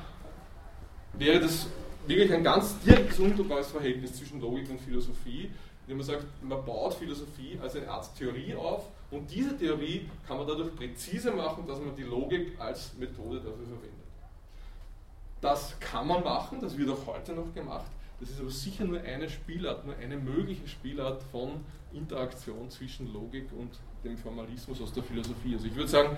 wäre 1.14 1.40
das 1.40 1.66
wirklich 2.06 2.32
ein 2.32 2.42
ganz 2.42 2.78
direktes, 2.80 3.18
unmittelbares 3.18 3.68
Verhältnis 3.68 4.14
zwischen 4.14 4.40
Logik 4.40 4.68
und 4.70 4.80
Philosophie, 4.80 5.50
indem 5.82 5.98
man 5.98 6.06
sagt, 6.06 6.24
man 6.42 6.64
baut 6.64 6.94
Philosophie 6.94 7.58
als 7.62 7.76
eine 7.76 7.88
Art 7.88 8.08
Theorie 8.16 8.54
auf 8.54 8.88
und 9.10 9.30
diese 9.30 9.56
Theorie 9.56 10.08
kann 10.26 10.38
man 10.38 10.46
dadurch 10.46 10.74
präzise 10.74 11.30
machen, 11.30 11.66
dass 11.66 11.78
man 11.78 11.94
die 11.94 12.02
Logik 12.02 12.58
als 12.58 12.94
Methode 12.98 13.36
dafür 13.36 13.66
verwendet. 13.66 14.04
Das 15.40 15.78
kann 15.78 16.06
man 16.06 16.24
machen, 16.24 16.58
das 16.60 16.76
wird 16.78 16.88
auch 16.88 17.06
heute 17.06 17.32
noch 17.32 17.52
gemacht. 17.52 17.90
Das 18.20 18.30
ist 18.30 18.40
aber 18.40 18.50
sicher 18.50 18.84
nur 18.84 19.00
eine 19.00 19.28
Spielart, 19.28 19.84
nur 19.84 19.94
eine 19.96 20.16
mögliche 20.16 20.66
Spielart 20.66 21.22
von 21.30 21.64
Interaktion 21.94 22.70
zwischen 22.70 23.12
Logik 23.12 23.46
und 23.58 23.70
dem 24.04 24.16
Formalismus 24.16 24.80
aus 24.80 24.92
der 24.92 25.02
Philosophie. 25.02 25.54
Also 25.54 25.66
ich 25.66 25.74
würde 25.74 25.88
sagen, 25.88 26.16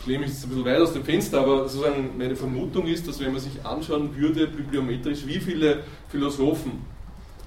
ich 0.00 0.06
lehne 0.06 0.20
mich 0.20 0.30
jetzt 0.30 0.44
ein 0.44 0.48
bisschen 0.48 0.64
weit 0.64 0.80
aus 0.80 0.92
dem 0.92 1.04
Fenster, 1.04 1.40
aber 1.40 1.68
sozusagen 1.68 2.18
meine 2.18 2.34
Vermutung 2.34 2.86
ist, 2.86 3.06
dass 3.06 3.20
wenn 3.20 3.32
man 3.32 3.40
sich 3.40 3.64
anschauen 3.64 4.16
würde, 4.16 4.48
bibliometrisch, 4.48 5.26
wie 5.26 5.38
viele 5.38 5.84
Philosophen 6.08 6.84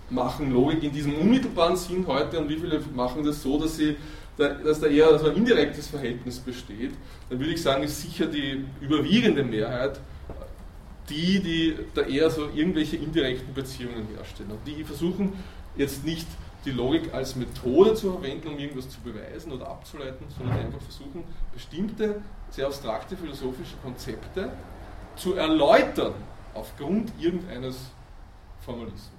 machen 0.10 0.54
Logik 0.54 0.84
in 0.84 0.92
diesem 0.92 1.16
unmittelbaren 1.16 1.76
Sinn 1.76 2.06
heute 2.08 2.40
und 2.40 2.48
wie 2.48 2.58
viele 2.58 2.80
machen 2.94 3.24
das 3.24 3.42
so, 3.42 3.60
dass, 3.60 3.76
sie, 3.76 3.96
dass 4.38 4.80
da 4.80 4.88
eher 4.88 5.18
so 5.20 5.30
ein 5.30 5.36
indirektes 5.36 5.88
Verhältnis 5.88 6.40
besteht, 6.40 6.92
dann 7.30 7.40
würde 7.40 7.54
ich 7.54 7.62
sagen, 7.62 7.84
ist 7.84 8.02
sicher 8.02 8.28
die 8.28 8.64
überwiegende 8.80 9.44
Mehrheit 9.44 10.00
die, 11.10 11.40
die 11.40 11.76
da 11.94 12.02
eher 12.02 12.30
so 12.30 12.50
irgendwelche 12.54 12.98
indirekten 12.98 13.54
Beziehungen 13.54 14.08
herstellen. 14.16 14.52
Und 14.52 14.66
die 14.66 14.84
versuchen 14.84 15.34
jetzt 15.76 16.04
nicht 16.06 16.28
die 16.66 16.72
Logik 16.72 17.14
als 17.14 17.36
Methode 17.36 17.94
zu 17.94 18.12
verwenden, 18.14 18.48
um 18.48 18.58
irgendwas 18.58 18.90
zu 18.90 19.00
beweisen 19.02 19.52
oder 19.52 19.68
abzuleiten, 19.68 20.26
sondern 20.36 20.58
einfach 20.58 20.82
versuchen, 20.82 21.24
bestimmte, 21.54 22.22
sehr 22.50 22.66
abstrakte 22.66 23.16
philosophische 23.16 23.76
Konzepte 23.84 24.52
zu 25.16 25.36
erläutern 25.36 26.14
aufgrund 26.54 27.12
irgendeines 27.20 27.92
Formalismus. 28.62 29.12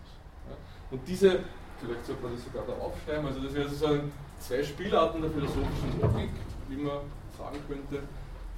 Und 0.90 1.00
diese, 1.06 1.40
vielleicht 1.80 2.06
sollte 2.06 2.22
man 2.22 2.32
das 2.34 2.44
sogar 2.44 2.64
da 2.66 2.72
aufschreiben, 2.82 3.26
also 3.26 3.40
das 3.40 3.54
wäre 3.54 3.68
sozusagen 3.68 4.12
zwei 4.40 4.62
Spielarten 4.62 5.20
der 5.20 5.30
philosophischen 5.30 6.00
Logik, 6.00 6.30
wie 6.68 6.76
man 6.76 6.98
sagen 7.36 7.58
könnte, 7.68 8.02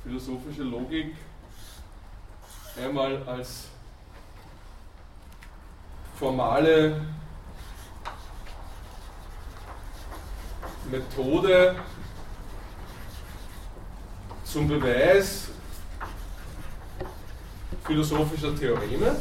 philosophische 0.02 0.62
Logik 0.62 1.14
einmal 2.78 3.22
als 3.26 3.64
formale 6.18 7.00
Methode 10.90 11.76
zum 14.44 14.68
Beweis 14.68 15.48
philosophischer 17.84 18.54
Theoreme. 18.56 19.16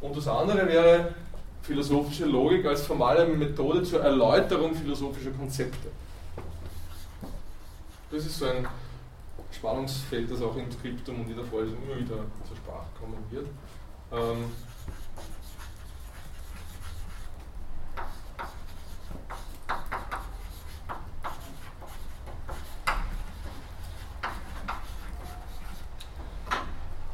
Und 0.00 0.16
das 0.16 0.26
andere 0.26 0.66
wäre 0.66 1.14
philosophische 1.62 2.24
Logik 2.24 2.66
als 2.66 2.82
formale 2.82 3.26
Methode 3.26 3.82
zur 3.84 4.02
Erläuterung 4.02 4.74
philosophischer 4.74 5.30
Konzepte. 5.30 5.88
Das 8.10 8.26
ist 8.26 8.38
so 8.38 8.46
ein 8.46 8.66
Spannungsfeld, 9.62 10.28
das 10.28 10.42
auch 10.42 10.56
im 10.56 10.72
Skriptum 10.72 11.20
und 11.20 11.30
in 11.30 11.36
der 11.36 11.44
Vorlesung 11.44 11.78
immer 11.84 11.96
wieder 11.96 12.16
zur 12.44 12.56
Sprache 12.56 12.86
kommen 12.98 13.16
wird. 13.30 13.46
Ähm, 14.10 14.50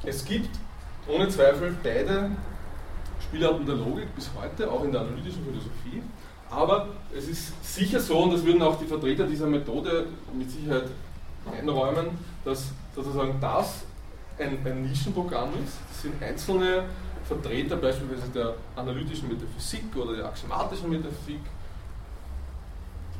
Es 0.04 0.24
gibt 0.24 0.48
ohne 1.06 1.28
Zweifel 1.28 1.76
beide 1.82 2.30
Spielarten 3.20 3.66
der 3.66 3.74
Logik 3.74 4.14
bis 4.14 4.30
heute, 4.34 4.70
auch 4.70 4.82
in 4.84 4.92
der 4.92 5.02
analytischen 5.02 5.44
Philosophie. 5.44 6.02
Aber 6.48 6.88
es 7.14 7.28
ist 7.28 7.74
sicher 7.74 8.00
so, 8.00 8.16
und 8.20 8.32
das 8.32 8.42
würden 8.42 8.62
auch 8.62 8.78
die 8.78 8.86
Vertreter 8.86 9.26
dieser 9.26 9.46
Methode 9.46 10.06
mit 10.32 10.50
Sicherheit 10.50 10.84
einräumen, 11.52 12.10
dass 12.44 12.72
sozusagen 12.94 13.40
das 13.40 13.84
ein, 14.38 14.58
ein 14.64 14.82
Nischenprogramm 14.82 15.50
ist. 15.64 15.78
Das 15.88 16.02
sind 16.02 16.22
einzelne 16.22 16.84
Vertreter 17.24 17.76
beispielsweise 17.76 18.30
der 18.32 18.54
analytischen 18.76 19.28
Metaphysik 19.28 19.94
oder 19.96 20.16
der 20.16 20.26
axiomatischen 20.26 20.88
Metaphysik, 20.90 21.40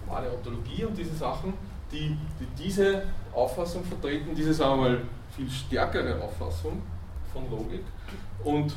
normale 0.07 0.33
Ontologie 0.33 0.85
und 0.85 0.97
diese 0.97 1.15
Sachen, 1.15 1.53
die, 1.93 2.17
die 2.41 2.65
diese 2.65 3.03
Auffassung 3.33 3.85
vertreten, 3.85 4.35
diese, 4.35 4.55
sagen 4.55 4.81
wir 4.81 4.89
mal, 4.89 5.01
viel 5.37 5.51
stärkere 5.51 6.23
Auffassung 6.23 6.83
von 7.33 7.51
Logik. 7.51 7.85
Und 8.45 8.75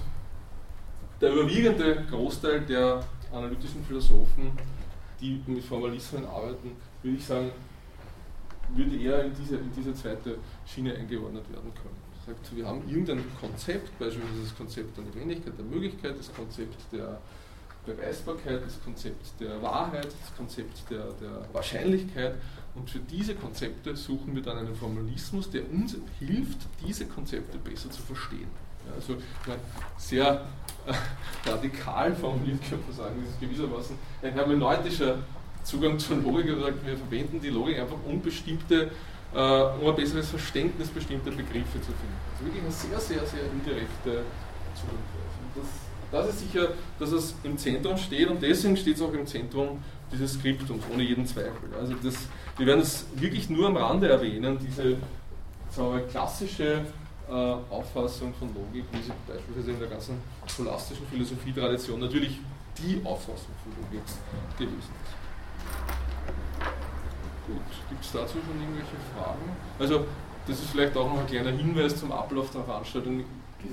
der 1.19 1.33
überwiegende 1.33 2.03
Großteil 2.09 2.61
der 2.61 3.01
analytischen 3.31 3.83
Philosophen, 3.85 4.51
die 5.19 5.41
mit 5.45 5.63
Formalismen 5.63 6.25
arbeiten, 6.25 6.75
würde 7.01 7.17
ich 7.17 7.25
sagen, 7.25 7.51
würde 8.75 8.95
eher 8.95 9.25
in 9.25 9.33
diese, 9.35 9.57
in 9.57 9.71
diese 9.75 9.93
zweite 9.93 10.37
Schiene 10.65 10.95
eingeordnet 10.95 11.49
werden 11.51 11.71
können. 11.73 12.11
Sagt, 12.25 12.55
wir 12.55 12.67
haben 12.67 12.81
irgendein 12.87 13.23
Konzept, 13.39 13.97
beispielsweise 13.97 14.41
das 14.43 14.55
Konzept 14.55 14.97
der 14.97 15.05
Notwendigkeit, 15.05 15.57
der 15.57 15.65
Möglichkeit, 15.65 16.19
das 16.19 16.33
Konzept 16.33 16.77
der 16.91 17.19
Beweisbarkeit, 17.85 18.63
das 18.63 18.81
Konzept 18.83 19.39
der 19.39 19.61
Wahrheit, 19.61 20.05
das 20.05 20.35
Konzept 20.37 20.89
der, 20.89 21.05
der 21.19 21.47
Wahrscheinlichkeit. 21.51 22.35
Und 22.75 22.89
für 22.89 22.99
diese 22.99 23.35
Konzepte 23.35 23.95
suchen 23.95 24.35
wir 24.35 24.43
dann 24.43 24.57
einen 24.57 24.75
Formalismus, 24.75 25.49
der 25.49 25.69
uns 25.69 25.97
hilft, 26.19 26.59
diese 26.85 27.05
Konzepte 27.05 27.57
besser 27.57 27.89
zu 27.89 28.01
verstehen. 28.01 28.47
Ja, 28.87 28.93
also 28.95 29.17
sehr 29.97 30.45
äh, 30.85 31.49
radikal 31.49 32.15
formuliert 32.15 32.59
könnte 32.67 32.85
man 32.87 32.95
sagen, 32.95 33.15
das 33.23 33.33
ist 33.33 33.39
gewissermaßen 33.39 33.95
ein 34.21 34.33
hermeneutischer 34.33 35.17
Zugang 35.63 35.99
zur 35.99 36.17
Logik. 36.17 36.47
Gesagt, 36.47 36.85
wir 36.85 36.97
verwenden 36.97 37.39
die 37.41 37.49
Logik 37.49 37.79
einfach 37.79 37.97
um 38.05 38.21
bestimmte, 38.21 38.91
äh, 39.33 39.37
um 39.37 39.89
ein 39.89 39.95
besseres 39.95 40.29
Verständnis 40.29 40.89
bestimmter 40.89 41.31
Begriffe 41.31 41.79
zu 41.79 41.91
finden. 41.91 42.17
Also 42.33 42.45
wirklich 42.45 42.63
eine 42.63 42.71
sehr, 42.71 42.99
sehr, 42.99 43.25
sehr 43.25 43.43
indirekte 43.51 44.23
Zugangsweise. 44.75 45.31
Das 46.11 46.27
ist 46.27 46.39
sicher, 46.39 46.69
dass 46.99 47.11
es 47.11 47.35
im 47.43 47.57
Zentrum 47.57 47.97
steht 47.97 48.27
und 48.27 48.41
deswegen 48.41 48.75
steht 48.75 48.97
es 48.97 49.01
auch 49.01 49.13
im 49.13 49.25
Zentrum 49.25 49.79
dieses 50.11 50.33
Skriptums, 50.33 50.83
ohne 50.93 51.03
jeden 51.03 51.25
Zweifel. 51.25 51.73
Also 51.79 51.93
das, 52.03 52.15
wir 52.57 52.67
werden 52.67 52.81
es 52.81 53.05
wirklich 53.15 53.49
nur 53.49 53.67
am 53.67 53.77
Rande 53.77 54.09
erwähnen, 54.09 54.59
diese 54.59 54.97
wir, 55.77 56.07
klassische 56.11 56.81
äh, 57.29 57.33
Auffassung 57.33 58.33
von 58.33 58.49
Logik, 58.49 58.83
wie 58.91 59.01
sie 59.01 59.13
beispielsweise 59.25 59.71
in 59.71 59.79
der 59.79 59.87
ganzen 59.87 60.17
scholastischen 60.47 61.07
Philosophietradition 61.07 62.01
natürlich 62.01 62.39
die 62.77 62.99
Auffassung 63.05 63.53
von 63.63 63.71
Logik 63.81 64.05
gewesen 64.57 64.77
ist. 64.79 65.20
Gut, 67.47 67.61
gibt 67.89 68.03
es 68.03 68.11
dazu 68.11 68.37
schon 68.45 68.61
irgendwelche 68.61 68.95
Fragen? 69.15 69.41
Also, 69.79 70.05
das 70.47 70.59
ist 70.59 70.69
vielleicht 70.69 70.95
auch 70.95 71.11
noch 71.11 71.19
ein 71.19 71.27
kleiner 71.27 71.51
Hinweis 71.51 71.99
zum 71.99 72.11
Ablauf 72.11 72.51
der 72.51 72.63
Veranstaltung. 72.63 73.23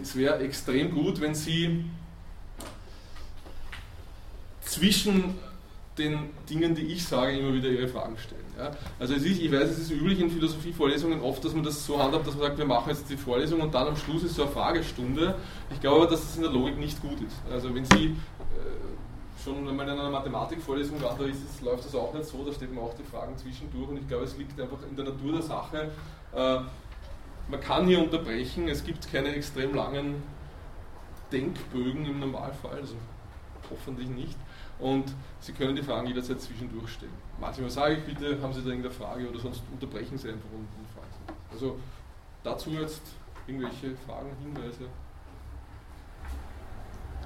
Es 0.03 0.17
wäre 0.17 0.39
extrem 0.41 0.95
gut, 0.95 1.21
wenn 1.21 1.35
Sie 1.35 1.85
zwischen 4.61 5.35
den 5.97 6.31
Dingen, 6.49 6.75
die 6.75 6.83
ich 6.83 7.05
sage, 7.05 7.39
immer 7.39 7.53
wieder 7.53 7.69
ihre 7.69 7.89
Fragen 7.89 8.17
stellen. 8.19 8.45
Ja? 8.57 8.71
Also 8.99 9.15
ist, 9.15 9.25
ich 9.25 9.51
weiß, 9.51 9.71
es 9.71 9.79
ist 9.79 9.91
üblich 9.91 10.21
in 10.21 10.31
Philosophievorlesungen 10.31 11.21
oft, 11.21 11.45
dass 11.45 11.55
man 11.55 11.65
das 11.65 11.85
so 11.85 12.01
handhabt, 12.03 12.27
dass 12.27 12.35
man 12.35 12.45
sagt, 12.45 12.59
wir 12.59 12.67
machen 12.67 12.89
jetzt 12.91 13.09
die 13.11 13.17
Vorlesung 13.17 13.61
und 13.61 13.75
dann 13.75 13.89
am 13.89 13.97
Schluss 13.97 14.23
ist 14.23 14.35
so 14.35 14.43
eine 14.43 14.51
Fragestunde. 14.53 15.35
Ich 15.73 15.81
glaube 15.81 16.03
aber, 16.03 16.11
dass 16.11 16.21
das 16.21 16.37
in 16.37 16.43
der 16.43 16.53
Logik 16.53 16.79
nicht 16.79 17.01
gut 17.01 17.21
ist. 17.21 17.37
Also 17.51 17.75
wenn 17.75 17.85
Sie 17.85 18.17
schon 19.43 19.69
einmal 19.69 19.89
in 19.89 19.99
einer 19.99 20.11
Mathematikvorlesung 20.11 21.01
waren, 21.03 21.19
da 21.19 21.25
ist 21.25 21.43
es, 21.45 21.61
läuft 21.61 21.85
das 21.85 21.95
auch 21.95 22.13
nicht 22.13 22.27
so, 22.27 22.45
da 22.45 22.53
steht 22.53 22.75
man 22.75 22.85
auch 22.85 22.95
die 22.95 23.05
Fragen 23.05 23.37
zwischendurch 23.37 23.89
und 23.89 23.99
ich 23.99 24.09
glaube, 24.09 24.25
es 24.25 24.37
liegt 24.37 24.61
einfach 24.61 24.79
in 24.89 24.97
der 24.97 25.07
Natur 25.07 25.33
der 25.33 25.43
Sache. 25.43 25.91
Äh, 26.35 26.59
man 27.51 27.61
kann 27.61 27.87
hier 27.87 28.01
unterbrechen, 28.01 28.69
es 28.69 28.85
gibt 28.85 29.11
keine 29.11 29.35
extrem 29.35 29.75
langen 29.75 30.23
Denkbögen 31.33 32.05
im 32.05 32.21
Normalfall, 32.21 32.79
also 32.81 32.95
hoffentlich 33.71 34.09
nicht. 34.09 34.37
Und 34.79 35.13
Sie 35.41 35.53
können 35.53 35.75
die 35.75 35.83
Fragen 35.83 36.07
jederzeit 36.07 36.41
zwischendurch 36.41 36.91
stellen. 36.91 37.13
Manchmal 37.41 37.71
sage 37.71 37.97
ich 37.97 38.05
bitte, 38.05 38.41
haben 38.43 38.53
Sie 38.53 38.63
da 38.63 38.69
irgendeine 38.69 38.95
Frage 38.95 39.29
oder 39.29 39.41
sonst 39.41 39.63
unterbrechen 39.73 40.19
Sie 40.19 40.29
einfach 40.29 40.51
und, 40.53 40.69
fragen 40.95 41.11
Sie. 41.27 41.55
Also 41.55 41.79
dazu 42.43 42.71
jetzt 42.71 43.03
irgendwelche 43.47 43.97
Fragen, 44.07 44.31
Hinweise? 44.43 44.85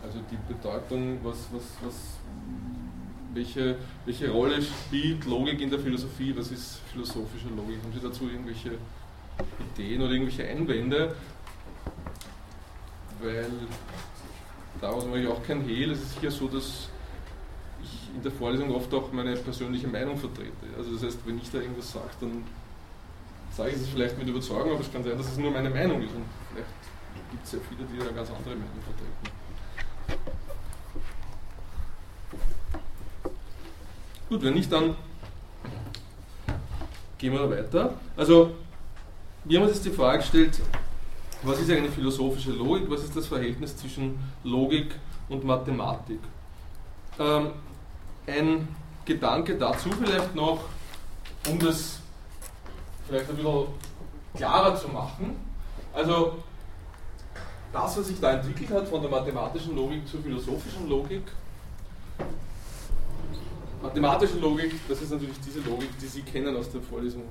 Also 0.02 0.18
die 0.30 0.38
Bedeutung, 0.52 1.18
was, 1.22 1.48
was, 1.52 1.62
was, 1.82 1.94
welche, 3.34 3.76
welche 4.04 4.30
Rolle 4.30 4.60
spielt 4.60 5.24
Logik 5.26 5.60
in 5.60 5.70
der 5.70 5.78
Philosophie, 5.78 6.34
was 6.36 6.50
ist 6.50 6.80
philosophische 6.92 7.48
Logik? 7.48 7.82
Haben 7.82 7.92
Sie 7.92 8.00
dazu 8.00 8.28
irgendwelche 8.28 8.72
Ideen 9.74 10.02
oder 10.02 10.12
irgendwelche 10.12 10.46
Einwände? 10.48 11.14
Weil 13.22 13.50
daraus 14.80 15.06
mache 15.06 15.20
ich 15.20 15.28
auch 15.28 15.42
kein 15.44 15.62
Hehl. 15.62 15.92
Es 15.92 16.02
ist 16.02 16.14
sicher 16.14 16.30
so, 16.30 16.48
dass 16.48 16.88
ich 17.82 18.16
in 18.16 18.22
der 18.22 18.32
Vorlesung 18.32 18.74
oft 18.74 18.92
auch 18.92 19.12
meine 19.12 19.36
persönliche 19.36 19.86
Meinung 19.86 20.16
vertrete. 20.16 20.50
Also 20.76 20.92
das 20.94 21.04
heißt, 21.04 21.20
wenn 21.24 21.38
ich 21.38 21.50
da 21.50 21.58
irgendwas 21.58 21.92
sage, 21.92 22.10
dann 22.20 22.44
sage 23.52 23.70
ich 23.70 23.76
es 23.76 23.88
vielleicht 23.88 24.18
mit 24.18 24.28
Überzeugung, 24.28 24.72
aber 24.72 24.80
es 24.80 24.92
kann 24.92 25.04
sein, 25.04 25.16
dass 25.16 25.30
es 25.30 25.38
nur 25.38 25.50
meine 25.50 25.70
Meinung 25.70 26.02
ist. 26.02 26.14
Und 26.14 26.24
vielleicht 26.52 27.30
gibt 27.30 27.44
es 27.44 27.52
ja 27.52 27.58
viele, 27.68 27.84
die 27.84 28.00
eine 28.00 28.12
ganz 28.12 28.30
andere 28.30 28.54
Meinung 28.54 28.82
vertreten. 28.84 29.41
Gut, 34.32 34.44
wenn 34.44 34.54
nicht, 34.54 34.72
dann 34.72 34.96
gehen 37.18 37.34
wir 37.34 37.50
weiter. 37.50 37.92
Also, 38.16 38.52
wir 39.44 39.58
haben 39.58 39.66
uns 39.66 39.74
jetzt 39.74 39.84
die 39.84 39.90
Frage 39.90 40.20
gestellt, 40.20 40.58
was 41.42 41.60
ist 41.60 41.70
eine 41.70 41.90
philosophische 41.90 42.52
Logik? 42.52 42.88
Was 42.88 43.04
ist 43.04 43.14
das 43.14 43.26
Verhältnis 43.26 43.76
zwischen 43.76 44.18
Logik 44.42 44.94
und 45.28 45.44
Mathematik? 45.44 46.18
Ähm, 47.18 47.50
ein 48.26 48.68
Gedanke 49.04 49.58
dazu 49.58 49.90
vielleicht 49.90 50.34
noch, 50.34 50.60
um 51.50 51.58
das 51.58 51.98
vielleicht 53.06 53.28
ein 53.28 53.36
bisschen 53.36 53.66
klarer 54.34 54.74
zu 54.76 54.88
machen. 54.88 55.36
Also 55.92 56.38
das, 57.70 57.98
was 57.98 58.06
sich 58.06 58.18
da 58.18 58.32
entwickelt 58.32 58.70
hat 58.70 58.88
von 58.88 59.02
der 59.02 59.10
mathematischen 59.10 59.76
Logik 59.76 60.08
zur 60.08 60.22
philosophischen 60.22 60.88
Logik, 60.88 61.24
mathematische 63.92 64.38
Logik, 64.38 64.72
das 64.88 65.02
ist 65.02 65.12
natürlich 65.12 65.36
diese 65.44 65.60
Logik, 65.60 65.90
die 66.00 66.06
Sie 66.06 66.22
kennen 66.22 66.56
aus 66.56 66.70
der 66.70 66.80
Vorlesung 66.80 67.24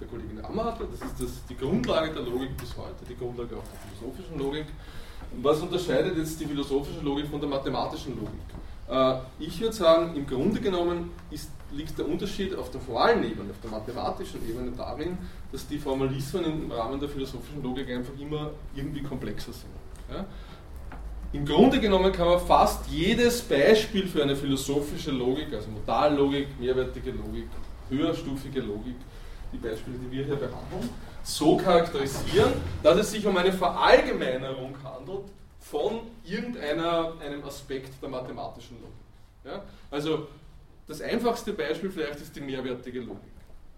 der 0.00 0.08
Kollegin 0.08 0.42
Amhartl, 0.44 0.86
das 0.90 1.08
ist 1.08 1.20
das, 1.20 1.46
die 1.48 1.56
Grundlage 1.56 2.12
der 2.12 2.22
Logik 2.22 2.56
bis 2.56 2.76
heute, 2.76 3.04
die 3.08 3.14
Grundlage 3.14 3.56
auch 3.56 3.62
der 3.62 3.98
philosophischen 3.98 4.38
Logik. 4.38 4.66
Was 5.42 5.60
unterscheidet 5.60 6.16
jetzt 6.16 6.40
die 6.40 6.46
philosophische 6.46 7.00
Logik 7.00 7.26
von 7.28 7.40
der 7.40 7.48
mathematischen 7.48 8.16
Logik? 8.16 8.40
Äh, 8.88 9.44
ich 9.44 9.60
würde 9.60 9.74
sagen, 9.74 10.16
im 10.16 10.26
Grunde 10.26 10.60
genommen 10.60 11.10
ist, 11.30 11.50
liegt 11.70 11.96
der 11.98 12.08
Unterschied 12.08 12.54
auf 12.56 12.70
der 12.70 12.80
formalen 12.80 13.22
Ebene, 13.22 13.50
auf 13.50 13.60
der 13.62 13.70
mathematischen 13.70 14.46
Ebene 14.48 14.72
darin, 14.76 15.16
dass 15.52 15.66
die 15.68 15.78
Formalismen 15.78 16.44
im 16.44 16.72
Rahmen 16.72 16.98
der 16.98 17.08
philosophischen 17.08 17.62
Logik 17.62 17.88
einfach 17.90 18.18
immer 18.18 18.50
irgendwie 18.74 19.02
komplexer 19.02 19.52
sind. 19.52 19.70
Ja? 20.10 20.24
Im 21.32 21.46
Grunde 21.46 21.80
genommen 21.80 22.12
kann 22.12 22.28
man 22.28 22.38
fast 22.40 22.86
jedes 22.88 23.40
Beispiel 23.40 24.06
für 24.06 24.22
eine 24.22 24.36
philosophische 24.36 25.10
Logik, 25.10 25.52
also 25.54 25.70
Modallogik, 25.70 26.48
mehrwertige 26.60 27.10
Logik, 27.12 27.48
höherstufige 27.88 28.60
Logik, 28.60 28.96
die 29.50 29.56
Beispiele, 29.56 29.96
die 29.96 30.10
wir 30.10 30.24
hier 30.26 30.36
behandeln, 30.36 30.90
so 31.22 31.56
charakterisieren, 31.56 32.52
dass 32.82 32.98
es 32.98 33.12
sich 33.12 33.26
um 33.26 33.34
eine 33.34 33.52
Verallgemeinerung 33.52 34.74
handelt 34.84 35.24
von 35.58 36.00
irgendeinem 36.22 37.44
Aspekt 37.46 38.02
der 38.02 38.10
mathematischen 38.10 38.76
Logik. 38.80 38.92
Ja? 39.44 39.62
Also 39.90 40.28
das 40.86 41.00
einfachste 41.00 41.54
Beispiel 41.54 41.90
vielleicht 41.90 42.20
ist 42.20 42.36
die 42.36 42.42
mehrwertige 42.42 43.00
Logik. 43.00 43.22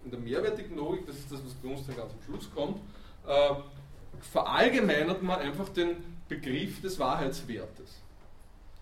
In 0.03 0.11
der 0.11 0.19
mehrwertigen 0.19 0.75
Logik, 0.75 1.07
das 1.07 1.15
ist 1.15 1.31
das, 1.31 1.39
was 1.45 1.53
bei 1.53 1.69
uns 1.69 1.87
dann 1.87 1.95
ganz 1.95 2.11
am 2.11 2.21
Schluss 2.25 2.49
kommt, 2.53 2.81
äh, 3.25 3.55
verallgemeinert 4.19 5.23
man 5.23 5.39
einfach 5.39 5.69
den 5.69 6.14
Begriff 6.27 6.81
des 6.81 6.99
Wahrheitswertes. 6.99 8.01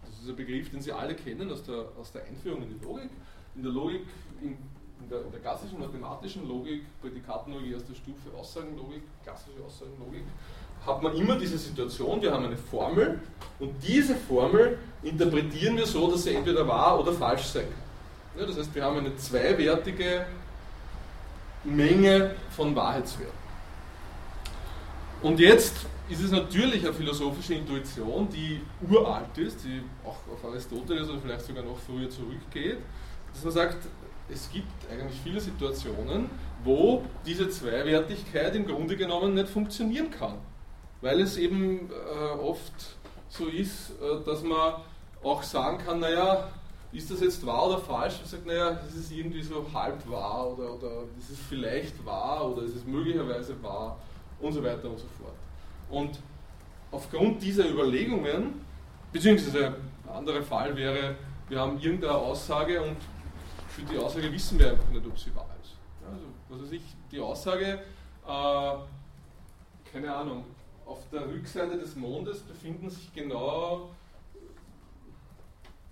Das 0.06 0.22
ist 0.22 0.30
ein 0.30 0.36
Begriff, 0.36 0.70
den 0.70 0.82
Sie 0.82 0.92
alle 0.92 1.16
kennen 1.16 1.52
aus 1.52 1.64
der, 1.64 1.86
aus 2.00 2.12
der 2.12 2.24
Einführung 2.26 2.64
in 2.64 2.80
die 2.80 2.86
Logik. 2.86 3.10
In 3.56 3.64
der 3.64 3.72
Logik, 3.72 4.02
in, 4.42 4.50
in, 4.50 5.10
der, 5.10 5.22
in 5.22 5.32
der, 5.32 5.40
klassischen 5.42 5.80
mathematischen 5.80 6.48
Logik, 6.48 6.84
Prädikatenlogik 7.02 7.74
erster 7.74 7.96
Stufe, 7.96 8.36
Aussagenlogik, 8.38 9.04
klassische 9.24 9.64
Aussagenlogik, 9.66 10.24
hat 10.86 11.02
man 11.02 11.16
immer 11.16 11.38
diese 11.38 11.58
Situation, 11.58 12.22
wir 12.22 12.32
haben 12.32 12.46
eine 12.46 12.58
Formel 12.58 13.20
und 13.60 13.74
diese 13.82 14.16
Formel 14.16 14.78
interpretieren 15.02 15.78
wir 15.78 15.86
so, 15.86 16.12
dass 16.12 16.24
sie 16.24 16.36
entweder 16.36 16.68
wahr 16.68 17.00
oder 17.00 17.14
falsch 17.14 17.44
sein 17.44 17.66
kann. 17.66 18.42
Ja, 18.42 18.48
das 18.48 18.58
heißt, 18.58 18.74
wir 18.74 18.84
haben 18.84 18.98
eine 18.98 19.16
zweiwertige 19.16 20.26
Menge 21.64 22.36
von 22.50 22.76
Wahrheitswerten. 22.76 23.43
Und 25.24 25.40
jetzt 25.40 25.86
ist 26.10 26.22
es 26.22 26.32
natürlich 26.32 26.84
eine 26.84 26.94
philosophische 26.94 27.54
Intuition, 27.54 28.28
die 28.28 28.60
uralt 28.92 29.38
ist, 29.38 29.64
die 29.64 29.82
auch 30.04 30.18
auf 30.30 30.44
Aristoteles 30.44 31.10
oder 31.10 31.22
vielleicht 31.22 31.46
sogar 31.46 31.64
noch 31.64 31.78
früher 31.78 32.10
zurückgeht, 32.10 32.80
dass 33.34 33.42
man 33.46 33.54
sagt, 33.54 33.78
es 34.30 34.52
gibt 34.52 34.68
eigentlich 34.92 35.18
viele 35.24 35.40
Situationen, 35.40 36.30
wo 36.66 37.04
diese 37.26 37.50
Zweiwertigkeit 37.50 38.54
im 38.54 38.66
Grunde 38.66 38.98
genommen 38.98 39.34
nicht 39.34 39.48
funktionieren 39.48 40.12
kann. 40.12 40.40
Weil 41.00 41.22
es 41.22 41.38
eben 41.38 41.90
äh, 41.90 42.40
oft 42.40 42.74
so 43.30 43.48
ist, 43.48 43.92
äh, 43.92 44.26
dass 44.26 44.44
man 44.44 44.74
auch 45.24 45.42
sagen 45.42 45.78
kann, 45.78 46.02
naja, 46.02 46.50
ist 46.92 47.10
das 47.10 47.22
jetzt 47.22 47.46
wahr 47.46 47.68
oder 47.68 47.78
falsch? 47.78 48.20
Man 48.20 48.28
sagt, 48.28 48.46
naja, 48.46 48.72
das 48.72 48.94
ist 48.94 49.10
irgendwie 49.10 49.42
so 49.42 49.66
halb 49.74 50.06
wahr 50.10 50.52
oder, 50.52 50.74
oder 50.74 50.92
ist 51.18 51.40
vielleicht 51.48 52.06
wahr 52.06 52.52
oder 52.52 52.64
es 52.64 52.76
ist 52.76 52.86
möglicherweise 52.86 53.56
wahr 53.64 53.98
und 54.44 54.52
so 54.54 54.64
weiter 54.64 54.90
und 54.90 55.00
so 55.00 55.08
fort. 55.08 55.36
Und 55.90 56.20
aufgrund 56.92 57.42
dieser 57.42 57.70
Überlegungen, 57.70 58.62
beziehungsweise 59.12 59.76
ein 60.06 60.10
anderer 60.14 60.44
Fall 60.44 60.76
wäre, 60.76 61.16
wir 61.50 61.60
haben 61.60 61.80
irgendeine 61.80 62.14
Aussage 62.16 62.82
und 62.82 62.98
für 63.70 63.82
die 63.84 63.98
Aussage 63.98 64.32
wissen 64.32 64.60
wir 64.60 64.72
einfach 64.72 64.90
nicht, 64.90 65.06
ob 65.06 65.18
sie 65.18 65.36
wahr 65.36 65.50
ist. 65.62 65.76
Also, 66.10 66.26
was 66.50 66.62
weiß 66.62 66.72
ich, 66.74 66.84
die 67.12 67.20
Aussage, 67.20 67.80
äh, 68.28 68.74
keine 69.92 70.14
Ahnung, 70.14 70.46
auf 70.86 71.00
der 71.12 71.28
Rückseite 71.28 71.78
des 71.78 71.96
Mondes 71.96 72.40
befinden 72.42 72.90
sich 72.90 73.14
genau 73.14 73.90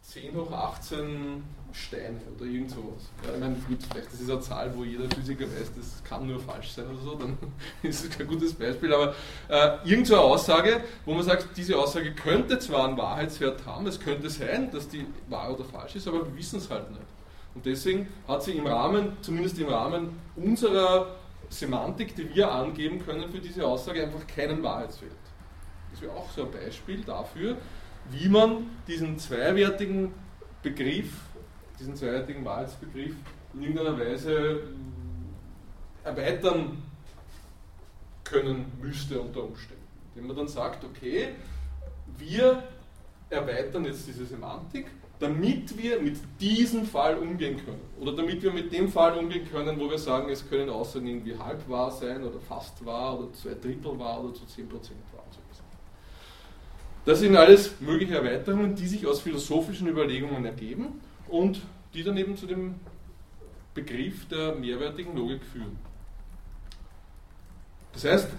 10 0.01 0.35
hoch 0.35 0.51
18 0.51 1.43
Steine 1.73 2.19
oder 2.36 2.45
irgend 2.45 2.71
sowas. 2.71 3.10
Ja, 3.25 3.34
ich 3.34 3.39
meine, 3.39 3.55
gut, 3.55 3.79
vielleicht 3.89 4.07
das 4.12 4.21
ist 4.21 4.29
eine 4.29 4.39
Zahl, 4.41 4.75
wo 4.75 4.84
jeder 4.84 5.10
Physiker 5.15 5.45
weiß, 5.45 5.71
das 5.75 6.03
kann 6.03 6.27
nur 6.27 6.39
falsch 6.39 6.71
sein 6.71 6.86
oder 6.88 7.01
so, 7.01 7.15
dann 7.15 7.38
ist 7.84 8.05
es 8.05 8.17
kein 8.17 8.27
gutes 8.27 8.53
Beispiel, 8.53 8.93
aber 8.93 9.15
äh, 9.47 9.77
irgend 9.89 10.07
so 10.07 10.15
eine 10.15 10.23
Aussage, 10.23 10.81
wo 11.05 11.13
man 11.13 11.23
sagt, 11.23 11.57
diese 11.57 11.77
Aussage 11.77 12.13
könnte 12.13 12.60
zwar 12.60 12.88
einen 12.88 12.97
Wahrheitswert 12.97 13.65
haben, 13.65 13.88
es 13.88 13.99
könnte 13.99 14.29
sein, 14.29 14.71
dass 14.71 14.88
die 14.88 15.05
wahr 15.29 15.53
oder 15.53 15.63
falsch 15.63 15.95
ist, 15.95 16.07
aber 16.07 16.25
wir 16.25 16.36
wissen 16.38 16.60
es 16.60 16.69
halt 16.69 16.89
nicht. 16.91 17.01
Und 17.53 17.65
deswegen 17.65 18.07
hat 18.27 18.43
sie 18.43 18.53
im 18.53 18.67
Rahmen, 18.67 19.17
zumindest 19.21 19.60
im 19.60 19.67
Rahmen 19.67 20.19
unserer 20.36 21.15
Semantik, 21.49 22.15
die 22.15 22.34
wir 22.34 22.49
angeben 22.49 23.03
können 23.05 23.29
für 23.29 23.39
diese 23.39 23.65
Aussage, 23.65 24.03
einfach 24.03 24.25
keinen 24.25 24.63
Wahrheitswert. 24.63 25.12
Das 25.91 26.01
wäre 26.01 26.13
auch 26.13 26.31
so 26.31 26.45
ein 26.45 26.51
Beispiel 26.51 27.01
dafür, 27.03 27.57
wie 28.10 28.29
man 28.29 28.69
diesen 28.88 29.19
zweiwertigen 29.19 30.13
Begriff, 30.63 31.12
diesen 31.82 31.96
zweiwertigen 31.96 32.46
Wahrheitsbegriff 32.46 33.15
in 33.54 33.62
irgendeiner 33.62 34.00
Weise 34.00 34.62
erweitern 36.04 36.82
können 38.24 38.72
müsste 38.82 39.20
unter 39.20 39.44
Umständen. 39.44 39.82
Indem 40.13 40.28
man 40.28 40.38
dann 40.38 40.48
sagt, 40.48 40.84
okay, 40.84 41.30
wir 42.17 42.63
erweitern 43.30 43.86
jetzt 43.86 44.08
diese 44.08 44.26
Semantik, 44.26 44.88
damit 45.20 45.78
wir 45.78 46.00
mit 46.00 46.17
diesem 46.39 46.86
Fall 46.86 47.17
umgehen 47.17 47.58
können. 47.63 47.82
Oder 48.00 48.15
damit 48.15 48.41
wir 48.41 48.52
mit 48.52 48.72
dem 48.72 48.89
Fall 48.89 49.17
umgehen 49.17 49.48
können, 49.52 49.80
wo 49.80 49.89
wir 49.89 49.98
sagen, 49.98 50.30
es 50.30 50.48
können 50.48 50.70
Aussagen 50.70 51.08
irgendwie 51.08 51.38
halb 51.38 51.67
wahr 51.70 51.91
sein 51.91 52.24
oder 52.24 52.39
fast 52.39 52.84
wahr 52.86 53.20
oder 53.20 53.34
zwei 53.34 53.54
Drittel 53.54 53.98
wahr 54.00 54.24
oder 54.24 54.34
zu 54.34 54.44
10% 54.44 54.70
wahr. 54.72 55.24
Das 57.04 57.20
sind 57.20 57.36
alles 57.36 57.80
mögliche 57.80 58.15
Erweiterungen, 58.15 58.76
die 58.76 58.86
sich 58.86 59.08
aus 59.08 59.22
philosophischen 59.22 59.88
Überlegungen 59.88 60.46
ergeben 60.46 61.02
und 61.27 61.62
die 61.93 62.03
dann 62.03 62.17
eben 62.17 62.38
zu 62.38 62.45
dem 62.45 62.75
Begriff 63.73 64.27
der 64.27 64.55
mehrwertigen 64.55 65.15
Logik 65.15 65.43
führen. 65.43 65.77
Das 67.93 68.05
heißt, 68.05 68.29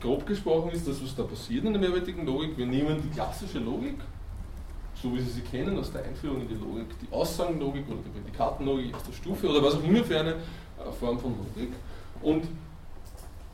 grob 0.00 0.26
gesprochen 0.26 0.70
ist 0.70 0.86
das, 0.86 1.02
was 1.02 1.14
da 1.14 1.22
passiert 1.22 1.64
in 1.64 1.72
der 1.72 1.80
mehrwertigen 1.80 2.26
Logik. 2.26 2.56
Wir 2.56 2.66
nehmen 2.66 3.02
die 3.02 3.10
klassische 3.10 3.58
Logik, 3.58 3.96
so 4.94 5.14
wie 5.14 5.20
Sie 5.20 5.30
sie 5.30 5.40
kennen 5.42 5.78
aus 5.78 5.92
der 5.92 6.04
Einführung 6.04 6.42
in 6.42 6.48
die 6.48 6.54
Logik, 6.54 6.86
die 7.00 7.12
Aussagenlogik 7.12 7.86
oder 7.88 7.98
die 8.04 8.20
Prädikatenlogik 8.20 8.92
erster 8.92 9.12
Stufe 9.12 9.48
oder 9.48 9.62
was 9.62 9.74
auch 9.74 9.84
immer 9.84 10.04
für 10.04 10.18
eine 10.18 10.32
äh, 10.32 10.92
Form 10.98 11.18
von 11.18 11.34
Logik 11.36 11.72
und 12.22 12.44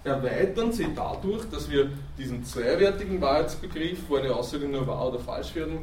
erweitern 0.04 0.72
sie 0.72 0.88
dadurch, 0.94 1.48
dass 1.50 1.70
wir 1.70 1.90
diesen 2.18 2.44
zweiwertigen 2.44 3.20
Wahrheitsbegriff, 3.20 4.00
wo 4.08 4.16
eine 4.16 4.34
Aussage 4.34 4.66
nur 4.66 4.86
wahr 4.86 5.08
oder 5.08 5.18
falsch 5.18 5.54
werden, 5.54 5.78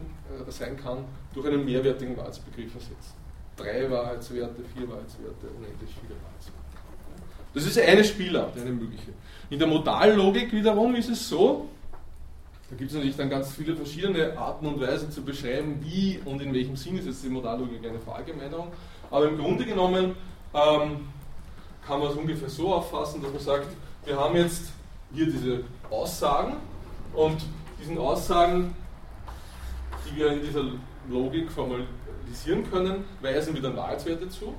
äh, 0.48 0.52
sein 0.52 0.78
kann, 0.78 1.06
durch 1.34 1.48
einen 1.48 1.66
mehrwertigen 1.66 2.16
Wahrheitsbegriff 2.18 2.74
ersetzen. 2.74 3.14
Drei 3.56 3.90
Wahrheitswerte, 3.90 4.64
vier 4.76 4.90
Wahrheitswerte, 4.90 5.48
unendlich 5.58 5.90
viele 6.02 6.16
Wahrheitswerte. 6.22 6.60
Das 7.54 7.66
ist 7.66 7.80
eine 7.80 8.04
Spielart, 8.04 8.58
eine 8.58 8.72
mögliche. 8.72 9.12
In 9.50 9.60
der 9.60 9.68
Modallogik 9.68 10.52
wiederum 10.54 10.96
ist 10.96 11.10
es 11.10 11.28
so, 11.28 11.68
da 12.70 12.76
gibt 12.76 12.92
es 12.92 12.96
natürlich 12.96 13.18
dann 13.18 13.30
ganz 13.30 13.52
viele 13.52 13.76
verschiedene 13.76 14.38
Arten 14.38 14.68
und 14.68 14.80
Weisen 14.80 15.12
zu 15.12 15.24
beschreiben, 15.24 15.80
wie 15.82 16.20
und 16.24 16.40
in 16.42 16.54
welchem 16.54 16.76
Sinn 16.76 17.00
ist 17.00 17.08
jetzt 17.08 17.24
die 17.24 17.30
Modallogik 17.30 17.84
eine 17.84 18.00
Verallgemeinerung. 18.00 18.68
Aber 19.10 19.28
im 19.28 19.38
Grunde 19.38 19.66
genommen 19.66 20.16
ähm, 20.54 21.08
kann 21.86 22.00
man 22.00 22.12
es 22.12 22.16
ungefähr 22.16 22.50
so 22.50 22.72
auffassen, 22.76 23.24
dass 23.24 23.34
man 23.34 23.42
sagt, 23.42 23.68
wir 24.06 24.16
haben 24.16 24.36
jetzt 24.36 24.66
hier 25.12 25.26
diese 25.26 25.64
Aussagen 25.90 26.58
und 27.14 27.42
diesen 27.82 27.98
Aussagen, 27.98 28.76
die 30.06 30.18
wir 30.18 30.34
in 30.34 30.42
dieser 30.42 30.64
Logik 31.10 31.52
formalisieren 31.52 32.70
können, 32.72 33.04
weisen 33.22 33.60
dann 33.62 33.76
Wahrheitswerte 33.76 34.30
zu. 34.30 34.54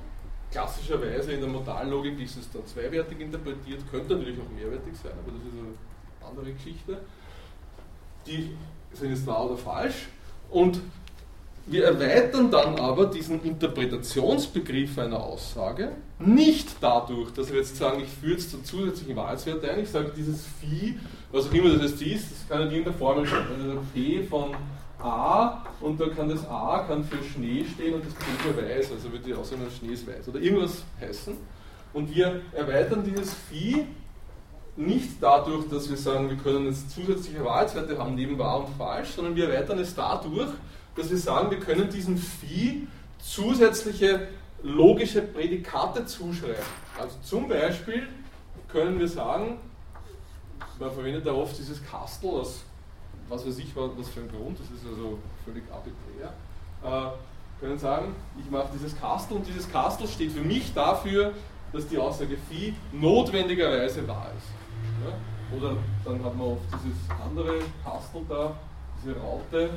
Klassischerweise 0.51 1.31
in 1.31 1.39
der 1.39 1.49
Modallogik 1.49 2.19
ist 2.19 2.37
es 2.37 2.51
dann 2.51 2.65
zweiwertig 2.65 3.19
interpretiert, 3.19 3.79
könnte 3.89 4.15
natürlich 4.15 4.39
auch 4.39 4.53
mehrwertig 4.53 4.93
sein, 5.01 5.13
aber 5.13 5.31
das 5.31 5.41
ist 5.41 5.57
eine 5.57 6.29
andere 6.29 6.53
Geschichte. 6.53 6.97
Die 8.27 8.51
sind 8.93 9.11
jetzt 9.11 9.25
wahr 9.25 9.45
oder 9.45 9.57
falsch 9.57 10.09
und 10.49 10.81
wir 11.67 11.85
erweitern 11.85 12.49
dann 12.49 12.75
aber 12.79 13.05
diesen 13.05 13.43
Interpretationsbegriff 13.43 14.97
einer 14.97 15.23
Aussage 15.23 15.91
nicht 16.19 16.75
dadurch, 16.81 17.31
dass 17.31 17.49
wir 17.51 17.59
jetzt 17.59 17.77
sagen, 17.77 18.01
ich 18.01 18.09
führe 18.09 18.33
jetzt 18.33 18.53
einen 18.53 18.65
zusätzlichen 18.65 19.15
Wahrheitswert 19.15 19.63
ein, 19.69 19.79
ich 19.79 19.89
sage 19.89 20.11
dieses 20.15 20.45
Phi, 20.45 20.99
was 21.31 21.47
auch 21.47 21.53
immer 21.53 21.69
das 21.77 21.91
jetzt 21.91 22.01
ist, 22.01 22.31
das 22.31 22.49
kann 22.49 22.63
in 22.63 22.71
irgendeiner 22.71 22.97
Formel 22.97 23.25
stehen. 23.25 23.45
Also 23.57 23.79
P 23.93 24.23
von 24.23 24.55
A 25.03 25.63
und 25.79 25.99
da 25.99 26.07
kann 26.09 26.29
das 26.29 26.47
A 26.47 26.85
kann 26.87 27.03
für 27.03 27.23
Schnee 27.23 27.65
stehen 27.65 27.95
und 27.95 28.05
das 28.05 28.13
P 28.13 28.25
für 28.39 28.55
weiß, 28.55 28.91
also 28.91 29.11
wird 29.11 29.25
die 29.25 29.33
Aussage 29.33 29.61
Schnee 29.77 29.93
ist 29.93 30.07
weiß 30.07 30.27
oder 30.29 30.39
irgendwas 30.39 30.83
heißen. 30.99 31.35
Und 31.93 32.13
wir 32.13 32.41
erweitern 32.53 33.03
dieses 33.03 33.33
Phi 33.33 33.85
nicht 34.77 35.21
dadurch, 35.21 35.67
dass 35.69 35.89
wir 35.89 35.97
sagen, 35.97 36.29
wir 36.29 36.37
können 36.37 36.65
jetzt 36.67 36.91
zusätzliche 36.91 37.43
Wahrheitswerte 37.43 37.97
haben 37.97 38.15
neben 38.15 38.37
wahr 38.37 38.65
und 38.65 38.75
falsch, 38.77 39.09
sondern 39.09 39.35
wir 39.35 39.49
erweitern 39.49 39.79
es 39.79 39.93
dadurch, 39.93 40.49
dass 40.95 41.09
wir 41.09 41.17
sagen, 41.17 41.51
wir 41.51 41.59
können 41.59 41.89
diesem 41.89 42.17
Vieh 42.17 42.87
zusätzliche 43.19 44.27
logische 44.63 45.21
Prädikate 45.21 46.05
zuschreiben. 46.05 46.63
Also 46.99 47.15
zum 47.23 47.47
Beispiel 47.47 48.07
können 48.67 48.99
wir 48.99 49.07
sagen, 49.07 49.57
man 50.79 50.91
verwendet 50.91 51.25
da 51.25 51.33
oft 51.33 51.57
dieses 51.57 51.83
Kastel 51.85 52.29
aus 52.29 52.63
was 53.31 53.47
weiß 53.47 53.57
ich, 53.59 53.73
was 53.75 54.09
für 54.09 54.19
ein 54.19 54.29
Grund, 54.29 54.59
das 54.59 54.67
ist 54.69 54.85
also 54.85 55.17
völlig 55.45 55.63
arbiträr, 55.71 56.33
äh, 56.83 57.11
können 57.59 57.79
sagen, 57.79 58.13
ich 58.37 58.49
mache 58.51 58.67
dieses 58.73 58.99
Kastel 58.99 59.37
und 59.37 59.47
dieses 59.47 59.71
Kastel 59.71 60.07
steht 60.07 60.31
für 60.31 60.41
mich 60.41 60.73
dafür, 60.73 61.33
dass 61.71 61.87
die 61.87 61.97
Aussage 61.97 62.35
Phi 62.49 62.73
notwendigerweise 62.91 64.05
wahr 64.07 64.31
ist. 64.37 64.47
Ja? 65.05 65.57
Oder 65.57 65.77
dann 66.03 66.23
hat 66.23 66.35
man 66.37 66.47
oft 66.47 66.61
dieses 66.83 66.97
andere 67.23 67.59
Kastel 67.83 68.21
da, 68.27 68.55
diese 69.01 69.15
Raute, 69.17 69.69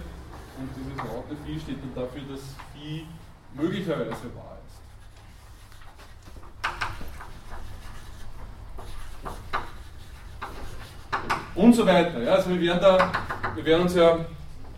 und 0.56 0.70
dieses 0.76 0.96
laute 0.98 1.36
Vieh 1.44 1.58
steht 1.58 1.78
dann 1.82 2.04
dafür, 2.04 2.22
dass 2.30 2.40
Vieh 2.72 3.06
möglicherweise 3.54 4.30
wahr 4.34 4.53
ist. 4.53 4.53
Und 11.54 11.72
so 11.72 11.86
weiter. 11.86 12.22
Ja, 12.22 12.34
also 12.34 12.50
wir 12.50 12.60
werden 12.60 12.80
da, 12.80 13.12
wir 13.54 13.64
werden 13.64 13.82
uns 13.82 13.94
ja, 13.94 14.24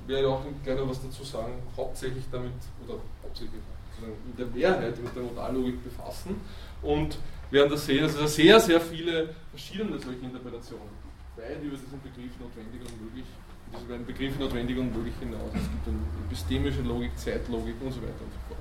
werde 0.07 0.29
auch 0.29 0.43
gleich 0.63 0.79
noch 0.79 0.89
was 0.89 1.03
dazu 1.03 1.25
sagen, 1.25 1.55
hauptsächlich 1.77 2.25
damit, 2.31 2.53
oder 2.87 2.99
hauptsächlich, 3.23 3.61
in 4.03 4.37
der 4.37 4.47
Mehrheit 4.47 5.03
mit 5.03 5.17
der 5.17 5.23
Modallogik 5.23 5.83
befassen 5.83 6.39
und 6.83 7.19
werden 7.51 7.71
das 7.71 7.87
sehen, 7.87 8.03
dass 8.03 8.15
es 8.15 8.35
sehr, 8.35 8.61
sehr 8.61 8.81
viele 8.81 9.35
verschiedene 9.51 9.99
solche 9.99 10.21
Interpretationen 10.21 11.07
weit 11.37 11.63
über 11.63 11.77
diesen 11.77 12.01
Begriff 12.01 12.33
notwendig 12.41 12.81
und 12.81 13.03
möglich, 13.03 13.25
diese 13.73 13.85
beiden 13.85 14.07
Begriffe 14.07 14.41
notwendig 14.41 14.79
und 14.79 14.95
möglich 14.95 15.15
hinaus. 15.21 15.51
Es 15.55 15.71
gibt 15.71 15.87
dann 15.87 15.99
epistemische 16.27 16.83
Logik, 16.83 17.17
Zeitlogik 17.17 17.75
und 17.81 17.93
so 17.93 18.01
weiter 18.03 18.21
und 18.21 18.33
so 18.33 18.41
fort. 18.49 18.61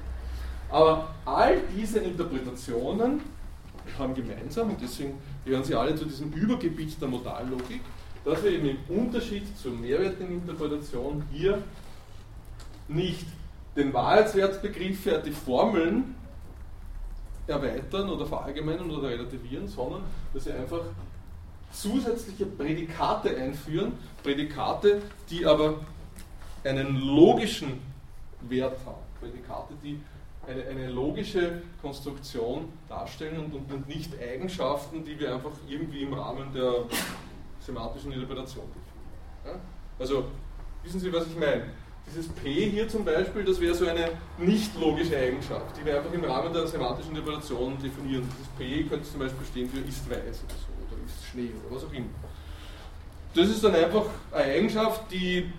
Aber 0.69 1.15
all 1.25 1.61
diese 1.75 1.99
Interpretationen 1.99 3.21
haben 3.97 4.15
gemeinsam, 4.15 4.69
und 4.69 4.81
deswegen 4.81 5.15
gehören 5.45 5.63
sie 5.63 5.75
alle 5.75 5.95
zu 5.95 6.05
diesem 6.05 6.31
Übergebiet 6.33 6.99
der 6.99 7.07
Modallogik, 7.07 7.81
dass 8.25 8.43
wir 8.43 8.51
eben 8.51 8.69
im 8.69 8.77
Unterschied 8.89 9.57
zur 9.57 9.73
Mehrwertinterpretation 9.73 11.23
hier 11.31 11.61
nicht 12.87 13.25
den 13.75 13.93
Wahrheitswertbegriff, 13.93 15.07
die 15.25 15.31
Formeln 15.31 16.15
erweitern 17.47 18.09
oder 18.09 18.25
verallgemeinern 18.25 18.89
oder 18.89 19.09
relativieren, 19.09 19.67
sondern 19.67 20.01
dass 20.33 20.45
sie 20.45 20.51
einfach 20.51 20.81
zusätzliche 21.71 22.45
Prädikate 22.45 23.37
einführen, 23.37 23.93
Prädikate, 24.23 25.01
die 25.29 25.45
aber 25.45 25.81
einen 26.63 26.99
logischen 27.01 27.79
Wert 28.41 28.77
haben, 28.85 29.01
Prädikate, 29.19 29.73
die 29.83 29.99
eine, 30.47 30.63
eine 30.65 30.89
logische 30.89 31.61
Konstruktion 31.81 32.69
darstellen 32.87 33.51
und, 33.51 33.71
und, 33.71 33.87
nicht 33.87 34.11
Eigenschaften, 34.19 35.03
die 35.03 35.19
wir 35.19 35.33
einfach 35.35 35.51
irgendwie 35.67 36.03
im 36.03 36.13
Rahmen 36.13 36.53
der 36.53 36.85
semantischen 37.65 38.11
Interpretation 38.11 38.65
definieren. 38.67 38.95
Ja? 39.45 39.59
Also, 39.99 40.25
wissen 40.83 40.99
Sie, 40.99 41.11
was 41.11 41.27
ich 41.27 41.37
meine? 41.37 41.65
Dieses 42.07 42.27
P 42.27 42.69
hier 42.69 42.87
zum 42.87 43.03
Beispiel, 43.03 43.43
das 43.43 43.59
wäre 43.59 43.73
so 43.73 43.87
eine 43.87 44.09
nicht 44.37 44.79
logische 44.79 45.17
Eigenschaft, 45.17 45.75
die 45.75 45.85
wir 45.85 45.97
einfach 45.97 46.13
im 46.13 46.23
Rahmen 46.23 46.53
der 46.53 46.67
semantischen 46.67 47.15
Interpretation 47.15 47.77
definieren. 47.81 48.29
Dieses 48.31 48.47
P 48.57 48.83
könnte 48.83 49.09
zum 49.09 49.19
Beispiel 49.19 49.45
stehen 49.47 49.69
für 49.69 49.79
ist 49.79 50.07
weiß 50.07 50.17
oder 50.17 50.55
so, 50.55 50.95
oder 50.95 51.03
ist 51.03 51.25
Schnee 51.31 51.49
oder 51.65 51.75
was 51.75 51.85
auch 51.85 51.93
immer. 51.93 52.05
Das 53.33 53.49
ist 53.49 53.63
dann 53.63 53.73
einfach 53.73 54.05
eine 54.31 54.43
Eigenschaft, 54.43 55.11
die 55.11 55.51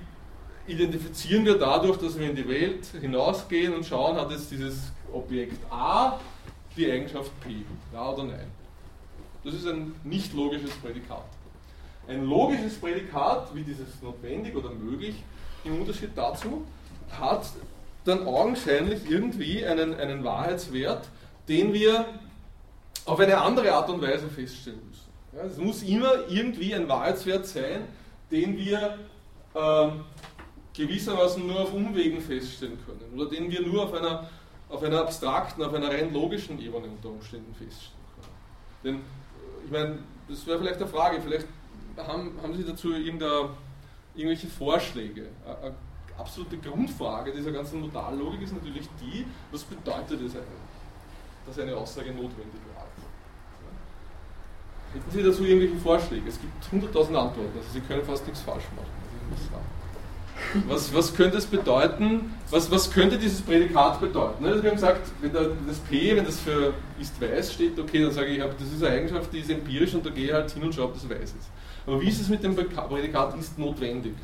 identifizieren 0.68 1.44
wir 1.44 1.58
dadurch, 1.58 1.98
dass 1.98 2.18
wir 2.18 2.30
in 2.30 2.36
die 2.36 2.48
Welt 2.48 2.86
hinausgehen 3.00 3.74
und 3.74 3.84
schauen, 3.84 4.16
hat 4.16 4.30
jetzt 4.30 4.50
dieses 4.50 4.92
Objekt 5.12 5.58
A 5.70 6.20
die 6.76 6.90
Eigenschaft 6.90 7.30
P, 7.40 7.64
ja 7.92 8.10
oder 8.10 8.24
nein. 8.24 8.50
Das 9.44 9.54
ist 9.54 9.66
ein 9.66 9.94
nicht 10.04 10.32
logisches 10.34 10.70
Prädikat. 10.76 11.24
Ein 12.08 12.24
logisches 12.24 12.78
Prädikat, 12.78 13.54
wie 13.54 13.62
dieses 13.62 14.00
notwendig 14.00 14.54
oder 14.54 14.70
möglich, 14.70 15.22
im 15.64 15.80
Unterschied 15.80 16.10
dazu, 16.14 16.64
hat 17.10 17.46
dann 18.04 18.26
augenscheinlich 18.26 19.10
irgendwie 19.10 19.64
einen, 19.64 19.94
einen 19.94 20.22
Wahrheitswert, 20.22 21.08
den 21.48 21.72
wir 21.72 22.06
auf 23.04 23.18
eine 23.20 23.38
andere 23.38 23.72
Art 23.72 23.90
und 23.90 24.00
Weise 24.00 24.28
feststellen 24.28 24.80
müssen. 24.88 25.10
Ja, 25.32 25.42
es 25.42 25.58
muss 25.58 25.82
immer 25.82 26.28
irgendwie 26.28 26.74
ein 26.74 26.88
Wahrheitswert 26.88 27.46
sein, 27.46 27.82
den 28.30 28.56
wir 28.56 28.98
äh, 29.54 29.88
gewissermaßen 30.74 31.46
nur 31.46 31.60
auf 31.60 31.72
Umwegen 31.72 32.20
feststellen 32.20 32.78
können 32.84 33.12
oder 33.14 33.30
den 33.30 33.50
wir 33.50 33.66
nur 33.66 33.84
auf 33.84 33.94
einer, 33.94 34.28
auf 34.68 34.82
einer 34.82 35.00
abstrakten, 35.00 35.62
auf 35.62 35.74
einer 35.74 35.88
rein 35.88 36.12
logischen 36.12 36.58
Ebene 36.60 36.86
unter 36.88 37.08
Umständen 37.08 37.54
feststellen 37.54 37.96
können. 38.20 38.36
Denn, 38.84 39.00
ich 39.64 39.70
meine, 39.70 39.98
das 40.28 40.46
wäre 40.46 40.58
vielleicht 40.58 40.80
eine 40.80 40.88
Frage, 40.88 41.20
vielleicht 41.20 41.46
haben, 41.96 42.32
haben 42.42 42.54
Sie 42.54 42.64
dazu 42.64 42.92
irgendwelche 42.92 44.46
Vorschläge? 44.46 45.28
Eine 45.44 45.74
absolute 46.18 46.56
Grundfrage 46.58 47.32
dieser 47.32 47.52
ganzen 47.52 47.80
Modallogik 47.80 48.42
ist 48.42 48.52
natürlich 48.54 48.88
die, 49.00 49.26
was 49.52 49.62
bedeutet 49.64 50.20
es 50.22 50.34
eigentlich, 50.34 50.46
dass 51.46 51.58
eine 51.58 51.76
Aussage 51.76 52.10
notwendig 52.10 52.60
war? 52.74 52.86
Hätten 54.94 55.10
Sie 55.10 55.22
dazu 55.22 55.44
irgendwelche 55.44 55.76
Vorschläge? 55.76 56.28
Es 56.28 56.38
gibt 56.40 56.64
100.000 56.72 57.14
Antworten, 57.14 57.58
also 57.58 57.70
Sie 57.72 57.80
können 57.80 58.04
fast 58.04 58.26
nichts 58.26 58.40
falsch 58.42 58.64
machen. 58.74 58.90
Was, 60.68 60.92
was 60.94 61.14
könnte 61.14 61.38
es 61.38 61.46
bedeuten? 61.46 62.34
Was, 62.50 62.70
was 62.70 62.90
könnte 62.90 63.18
dieses 63.18 63.40
Prädikat 63.40 64.00
bedeuten? 64.00 64.44
Ne, 64.44 64.62
wir 64.62 64.70
haben 64.70 64.76
gesagt, 64.76 65.08
wenn 65.20 65.32
das 65.32 65.78
P, 65.90 66.16
wenn 66.16 66.24
das 66.24 66.38
für 66.40 66.74
ist 67.00 67.20
weiß 67.20 67.54
steht, 67.54 67.78
okay, 67.78 68.02
dann 68.02 68.12
sage 68.12 68.28
ich, 68.28 68.38
das 68.38 68.72
ist 68.74 68.82
eine 68.82 68.96
Eigenschaft, 68.96 69.32
die 69.32 69.40
ist 69.40 69.50
empirisch 69.50 69.94
und 69.94 70.04
da 70.04 70.10
gehe 70.10 70.26
ich 70.26 70.32
halt 70.32 70.50
hin 70.50 70.62
und 70.62 70.74
schaue, 70.74 70.86
ob 70.86 70.94
das 70.94 71.08
weiß 71.08 71.20
ist. 71.20 71.50
Aber 71.86 72.00
wie 72.00 72.08
ist 72.08 72.20
es 72.20 72.28
mit 72.28 72.42
dem 72.42 72.54
Prädikat 72.54 73.38
ist 73.38 73.58
notwendig? 73.58 74.14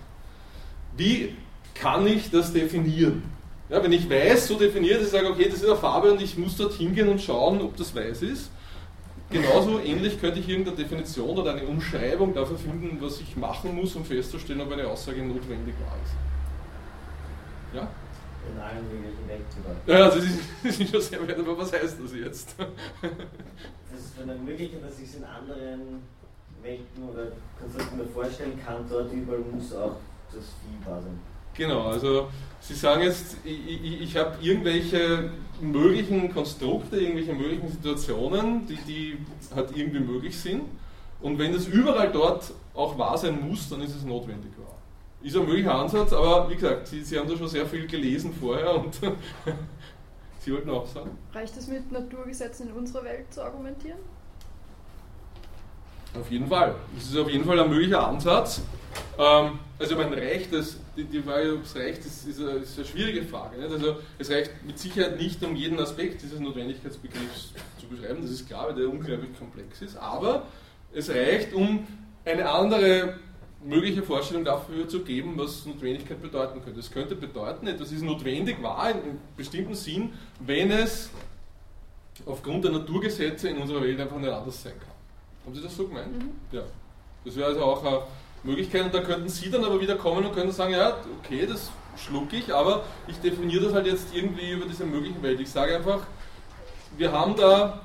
Wie 0.96 1.35
kann 1.75 2.07
ich 2.07 2.31
das 2.31 2.53
definieren? 2.53 3.22
Ja, 3.68 3.83
wenn 3.83 3.92
ich 3.92 4.09
weiß 4.09 4.48
so 4.48 4.59
definiert, 4.59 4.98
dass 4.98 5.07
ich 5.07 5.12
sage, 5.12 5.29
okay, 5.29 5.46
das 5.48 5.61
ist 5.61 5.64
eine 5.64 5.77
Farbe 5.77 6.12
und 6.12 6.20
ich 6.20 6.37
muss 6.37 6.57
dort 6.57 6.75
hingehen 6.75 7.09
und 7.09 7.20
schauen, 7.22 7.61
ob 7.62 7.77
das 7.77 7.94
weiß 7.94 8.22
ist, 8.22 8.51
Genauso 9.32 9.80
ähnlich 9.80 10.20
könnte 10.20 10.40
ich 10.40 10.48
irgendeine 10.48 10.76
Definition 10.76 11.38
oder 11.38 11.52
eine 11.52 11.64
Umschreibung 11.64 12.34
dafür 12.34 12.58
finden, 12.58 12.98
was 13.00 13.20
ich 13.20 13.36
machen 13.36 13.74
muss, 13.74 13.96
um 13.96 14.04
festzustellen, 14.04 14.60
ob 14.60 14.72
eine 14.72 14.86
Aussage 14.86 15.22
notwendig 15.22 15.74
war. 15.80 15.96
Ja? 17.80 17.88
In 18.52 18.60
allen 18.60 18.84
möglichen 18.88 19.28
Welten. 19.28 19.62
Ja, 19.86 20.06
das 20.08 20.16
ist, 20.16 20.40
das 20.64 20.78
ist 20.78 20.90
schon 20.90 21.00
sehr 21.00 21.28
weit, 21.28 21.38
aber 21.38 21.56
was 21.56 21.72
heißt 21.72 21.96
das 22.02 22.14
jetzt? 22.14 22.56
Das 22.58 24.00
ist 24.00 24.16
von 24.16 24.28
ermöglichen, 24.28 24.82
dass 24.82 24.98
ich 24.98 25.08
es 25.08 25.14
in 25.16 25.24
anderen 25.24 26.02
Welten 26.62 27.08
oder 27.08 27.32
Konstrukten 27.58 27.98
mir 27.98 28.06
vorstellen 28.06 28.60
kann, 28.64 28.84
dort 28.88 29.12
überall 29.12 29.40
muss 29.40 29.72
auch 29.74 29.96
das 30.32 30.44
Vieh 30.44 30.84
da 30.84 31.00
sein. 31.00 31.18
Genau, 31.54 31.88
also 31.88 32.28
Sie 32.60 32.74
sagen 32.74 33.02
jetzt, 33.02 33.38
ich, 33.44 33.82
ich, 33.84 34.00
ich 34.02 34.16
habe 34.16 34.36
irgendwelche 34.40 35.30
möglichen 35.60 36.32
Konstrukte, 36.32 36.96
irgendwelche 36.96 37.32
möglichen 37.32 37.68
Situationen, 37.68 38.66
die, 38.66 38.76
die 38.86 39.18
halt 39.54 39.76
irgendwie 39.76 39.98
möglich 39.98 40.38
sind. 40.38 40.62
Und 41.20 41.38
wenn 41.38 41.52
das 41.52 41.66
überall 41.66 42.10
dort 42.12 42.52
auch 42.74 42.96
wahr 42.96 43.18
sein 43.18 43.48
muss, 43.48 43.68
dann 43.68 43.80
ist 43.82 43.94
es 43.94 44.04
notwendig 44.04 44.52
wahr. 44.58 44.76
Ist 45.22 45.36
ein 45.36 45.44
möglicher 45.44 45.74
Ansatz, 45.74 46.12
aber 46.12 46.48
wie 46.50 46.54
gesagt, 46.54 46.86
Sie, 46.86 47.02
Sie 47.02 47.18
haben 47.18 47.28
da 47.28 47.36
schon 47.36 47.48
sehr 47.48 47.66
viel 47.66 47.86
gelesen 47.86 48.32
vorher 48.32 48.74
und 48.74 48.94
Sie 50.40 50.52
wollten 50.52 50.70
auch 50.70 50.86
sagen. 50.86 51.10
Reicht 51.32 51.56
es 51.56 51.68
mit 51.68 51.90
Naturgesetzen 51.90 52.68
in 52.68 52.74
unserer 52.74 53.04
Welt 53.04 53.32
zu 53.32 53.42
argumentieren? 53.42 53.98
Auf 56.18 56.30
jeden 56.30 56.46
Fall. 56.46 56.74
Das 56.96 57.04
ist 57.04 57.16
auf 57.16 57.30
jeden 57.30 57.44
Fall 57.44 57.58
ein 57.58 57.70
möglicher 57.70 58.06
Ansatz. 58.06 58.62
Ähm, 59.18 59.58
also 59.82 59.96
mein 59.96 60.12
Recht, 60.12 60.52
das, 60.52 60.78
die, 60.96 61.04
die 61.04 61.20
Frage, 61.20 61.54
ob 61.54 61.64
es 61.64 61.74
reicht, 61.76 62.04
ist, 62.06 62.26
ist, 62.26 62.40
eine, 62.40 62.50
ist 62.52 62.78
eine 62.78 62.86
schwierige 62.86 63.22
Frage. 63.24 63.58
Nicht? 63.58 63.72
Also 63.72 63.96
es 64.18 64.30
reicht 64.30 64.50
mit 64.64 64.78
Sicherheit 64.78 65.18
nicht, 65.18 65.42
um 65.42 65.56
jeden 65.56 65.78
Aspekt 65.80 66.22
dieses 66.22 66.38
Notwendigkeitsbegriffs 66.40 67.52
zu 67.78 67.86
beschreiben, 67.88 68.22
das 68.22 68.30
ist 68.30 68.46
klar, 68.46 68.68
weil 68.68 68.76
der 68.76 68.88
unglaublich 68.88 69.36
komplex 69.38 69.82
ist, 69.82 69.96
aber 69.96 70.46
es 70.94 71.10
reicht, 71.10 71.52
um 71.52 71.86
eine 72.24 72.48
andere 72.48 73.18
mögliche 73.64 74.02
Vorstellung 74.02 74.44
dafür 74.44 74.88
zu 74.88 75.02
geben, 75.02 75.34
was 75.36 75.66
Notwendigkeit 75.66 76.20
bedeuten 76.20 76.62
könnte. 76.62 76.80
Es 76.80 76.90
könnte 76.90 77.14
bedeuten, 77.14 77.66
etwas 77.66 77.92
ist 77.92 78.02
notwendig 78.02 78.62
wahr 78.62 78.90
in 78.90 78.96
einem 78.96 79.18
bestimmten 79.36 79.74
Sinn, 79.74 80.12
wenn 80.40 80.70
es 80.70 81.10
aufgrund 82.26 82.64
der 82.64 82.72
Naturgesetze 82.72 83.48
in 83.48 83.58
unserer 83.58 83.82
Welt 83.82 84.00
einfach 84.00 84.18
nicht 84.18 84.30
anders 84.30 84.62
sein 84.62 84.74
kann. 84.78 84.88
Haben 85.44 85.54
Sie 85.54 85.62
das 85.62 85.76
so 85.76 85.86
gemeint? 85.86 86.12
Mhm. 86.12 86.30
Ja. 86.52 86.62
Das 87.24 87.36
wäre 87.36 87.48
also 87.48 87.62
auch 87.62 87.84
eine 87.84 88.02
Möglichkeit 88.44 88.85
und 88.85 88.94
da 88.94 89.00
könnten 89.00 89.28
Sie 89.28 89.50
dann 89.50 89.64
aber 89.64 89.81
wieder 89.81 89.96
kommen 89.96 90.26
und 90.26 90.35
können 90.35 90.52
sagen, 90.52 90.72
ja, 90.72 90.96
okay, 91.18 91.46
das 91.46 91.70
schlucke 91.96 92.37
ich, 92.37 92.52
aber 92.52 92.85
ich 93.07 93.16
definiere 93.18 93.64
das 93.64 93.74
halt 93.74 93.87
jetzt 93.87 94.14
irgendwie 94.14 94.50
über 94.50 94.66
diese 94.66 94.85
möglichen 94.85 95.22
Welt. 95.22 95.40
Ich 95.40 95.50
sage 95.50 95.76
einfach, 95.76 96.00
wir 96.96 97.12
haben 97.12 97.37
da, 97.37 97.81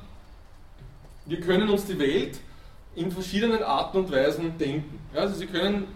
wir 1.25 1.39
können 1.39 1.69
uns 1.69 1.85
die 1.85 1.99
Welt 1.99 2.39
in 2.95 3.11
verschiedenen 3.11 3.61
Arten 3.61 3.97
und 3.97 4.11
Weisen 4.11 4.57
denken. 4.57 4.99
Ja, 5.13 5.21
also 5.21 5.35
Sie 5.35 5.45
können, 5.45 5.87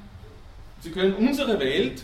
Sie 0.81 0.91
können 0.91 1.15
unsere 1.15 1.59
Welt 1.59 2.03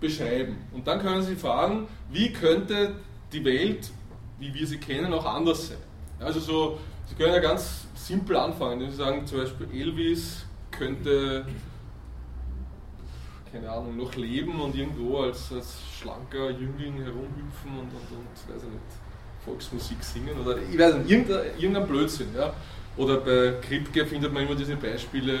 beschreiben 0.00 0.56
und 0.72 0.86
dann 0.86 1.00
können 1.00 1.22
Sie 1.22 1.36
fragen, 1.36 1.88
wie 2.10 2.32
könnte 2.32 2.94
die 3.32 3.44
Welt, 3.44 3.90
wie 4.38 4.52
wir 4.54 4.66
sie 4.66 4.78
kennen, 4.78 5.12
auch 5.12 5.24
anders 5.24 5.68
sein. 5.68 5.78
Also 6.20 6.40
so, 6.40 6.78
Sie 7.06 7.14
können 7.14 7.34
ja 7.34 7.40
ganz 7.40 7.86
simpel 7.94 8.36
anfangen, 8.36 8.74
indem 8.74 8.90
Sie 8.90 8.96
sagen, 8.96 9.26
zum 9.26 9.38
Beispiel 9.38 9.68
Elvis 9.72 10.44
könnte, 10.70 11.46
keine 13.58 13.72
Ahnung, 13.72 13.96
noch 13.96 14.14
leben 14.14 14.60
und 14.60 14.74
irgendwo 14.74 15.18
als, 15.18 15.52
als 15.52 15.78
schlanker 15.98 16.50
Jüngling 16.50 16.94
herumhüpfen 17.02 17.72
und, 17.72 17.90
und, 17.90 18.08
und 18.18 18.54
weiß 18.54 18.62
ich 18.62 18.70
nicht, 18.70 18.82
Volksmusik 19.44 20.02
singen 20.02 20.38
oder 20.44 20.58
ich 20.58 20.78
weiß 20.78 20.96
nicht, 20.96 21.10
irgendein, 21.10 21.40
irgendein 21.58 21.86
Blödsinn. 21.86 22.28
Ja? 22.36 22.54
Oder 22.96 23.18
bei 23.18 23.54
Kripke 23.66 24.06
findet 24.06 24.32
man 24.32 24.44
immer 24.44 24.54
diese 24.54 24.76
Beispiele, 24.76 25.40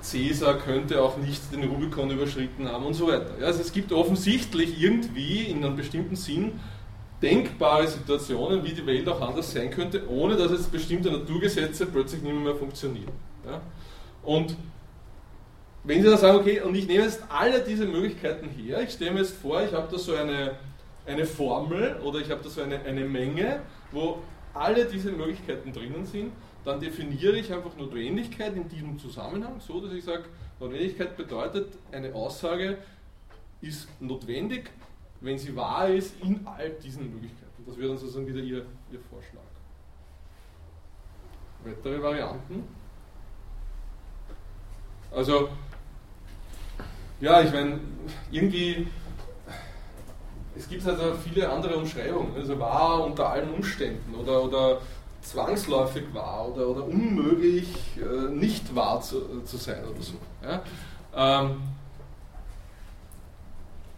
Cäsar 0.00 0.58
könnte 0.58 1.00
auch 1.00 1.16
nicht 1.18 1.52
den 1.52 1.62
Rubikon 1.64 2.10
überschritten 2.10 2.68
haben 2.68 2.86
und 2.86 2.94
so 2.94 3.06
weiter. 3.06 3.30
Ja, 3.38 3.46
also 3.46 3.60
es 3.60 3.72
gibt 3.72 3.92
offensichtlich 3.92 4.82
irgendwie 4.82 5.42
in 5.42 5.64
einem 5.64 5.76
bestimmten 5.76 6.16
Sinn 6.16 6.58
denkbare 7.22 7.86
Situationen, 7.86 8.64
wie 8.64 8.72
die 8.72 8.84
Welt 8.84 9.08
auch 9.08 9.20
anders 9.20 9.52
sein 9.52 9.70
könnte, 9.70 10.08
ohne 10.10 10.34
dass 10.34 10.50
jetzt 10.50 10.72
bestimmte 10.72 11.08
Naturgesetze 11.12 11.86
plötzlich 11.86 12.20
nicht 12.22 12.34
mehr 12.34 12.56
funktionieren. 12.56 13.12
Ja? 13.46 13.60
Und 14.24 14.56
wenn 15.84 16.02
Sie 16.02 16.08
dann 16.08 16.18
sagen, 16.18 16.38
okay, 16.38 16.60
und 16.60 16.74
ich 16.74 16.86
nehme 16.86 17.04
jetzt 17.04 17.22
alle 17.28 17.60
diese 17.60 17.86
Möglichkeiten 17.86 18.48
her, 18.48 18.82
ich 18.82 18.90
stelle 18.90 19.12
mir 19.12 19.20
jetzt 19.20 19.36
vor, 19.36 19.62
ich 19.62 19.72
habe 19.72 19.88
da 19.90 19.98
so 19.98 20.14
eine, 20.14 20.56
eine 21.06 21.26
Formel 21.26 21.96
oder 22.04 22.20
ich 22.20 22.30
habe 22.30 22.42
da 22.42 22.48
so 22.48 22.62
eine, 22.62 22.80
eine 22.80 23.04
Menge, 23.04 23.60
wo 23.90 24.22
alle 24.54 24.84
diese 24.84 25.10
Möglichkeiten 25.10 25.72
drinnen 25.72 26.06
sind, 26.06 26.32
dann 26.64 26.78
definiere 26.78 27.36
ich 27.36 27.52
einfach 27.52 27.76
Notwendigkeit 27.76 28.54
in 28.54 28.68
diesem 28.68 28.98
Zusammenhang, 28.98 29.60
so 29.60 29.80
dass 29.80 29.92
ich 29.92 30.04
sage, 30.04 30.24
Notwendigkeit 30.60 31.16
bedeutet, 31.16 31.72
eine 31.90 32.14
Aussage 32.14 32.78
ist 33.60 33.88
notwendig, 34.00 34.70
wenn 35.20 35.38
sie 35.38 35.54
wahr 35.56 35.88
ist, 35.88 36.14
in 36.22 36.46
all 36.46 36.70
diesen 36.70 37.12
Möglichkeiten. 37.12 37.64
Das 37.66 37.76
wäre 37.76 37.88
dann 37.88 37.98
sozusagen 37.98 38.26
wieder 38.26 38.40
Ihr, 38.40 38.66
Ihr 38.90 39.00
Vorschlag. 39.10 39.42
Weitere 41.64 42.02
Varianten? 42.02 42.64
Also, 45.12 45.48
ja, 47.22 47.40
ich 47.40 47.52
meine, 47.52 47.78
irgendwie, 48.32 48.88
es 50.56 50.68
gibt 50.68 50.84
also 50.86 51.14
viele 51.24 51.48
andere 51.48 51.76
Umschreibungen. 51.76 52.34
Also 52.36 52.58
wahr 52.58 53.04
unter 53.04 53.30
allen 53.30 53.54
Umständen 53.54 54.14
oder, 54.16 54.42
oder 54.42 54.80
zwangsläufig 55.22 56.02
wahr 56.12 56.48
oder, 56.52 56.68
oder 56.68 56.84
unmöglich 56.84 57.68
äh, 57.96 58.28
nicht 58.34 58.74
wahr 58.74 59.00
zu, 59.00 59.42
zu, 59.44 59.56
sein 59.56 59.84
oder 59.84 60.02
so. 60.02 60.14
Ja? 60.42 60.62
Ähm, 61.14 61.62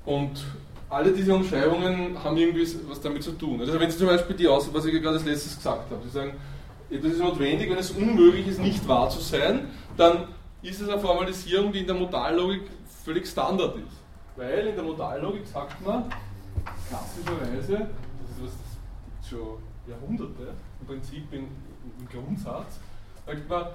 und 0.05 0.45
alle 0.91 1.11
diese 1.11 1.35
Umschreibungen 1.35 2.23
haben 2.23 2.37
irgendwie 2.37 2.69
was 2.91 3.01
damit 3.01 3.23
zu 3.23 3.33
tun. 3.33 3.59
Also 3.59 3.81
wenn 3.81 3.91
Sie 3.91 3.97
zum 3.97 4.09
Beispiel 4.09 4.37
die 4.37 4.47
aus, 4.47 4.69
was 4.73 4.85
ich 4.85 4.93
gerade 5.01 5.17
als 5.17 5.25
letztes 5.25 5.57
gesagt 5.57 5.91
habe, 5.91 6.03
Sie 6.05 6.11
sagen, 6.11 6.33
das 6.91 7.13
ist 7.13 7.21
notwendig, 7.21 7.71
wenn 7.71 7.79
es 7.79 7.91
unmöglich 7.91 8.47
ist, 8.49 8.61
nicht 8.61 8.87
wahr 8.87 9.09
zu 9.09 9.21
sein, 9.21 9.71
dann 9.97 10.29
ist 10.61 10.81
es 10.81 10.89
eine 10.89 11.01
Formalisierung, 11.01 11.73
die 11.73 11.81
in 11.81 11.87
der 11.87 11.97
Modallogik 11.97 12.63
völlig 13.05 13.27
Standard 13.27 13.77
ist. 13.77 14.01
Weil 14.37 14.67
in 14.69 14.75
der 14.75 14.85
Modallogik 14.85 15.47
sagt 15.47 15.85
man 15.85 16.11
klassischerweise, 16.89 17.73
das 17.73 18.31
ist 18.31 18.43
was, 18.43 18.51
das 18.51 18.79
gibt 19.05 19.41
schon 19.41 19.59
Jahrhunderte, 19.87 20.55
im 20.81 20.87
Prinzip 20.87 21.33
im, 21.33 21.49
im 21.99 22.09
Grundsatz, 22.09 22.81
sagt 23.27 23.49
man, 23.49 23.67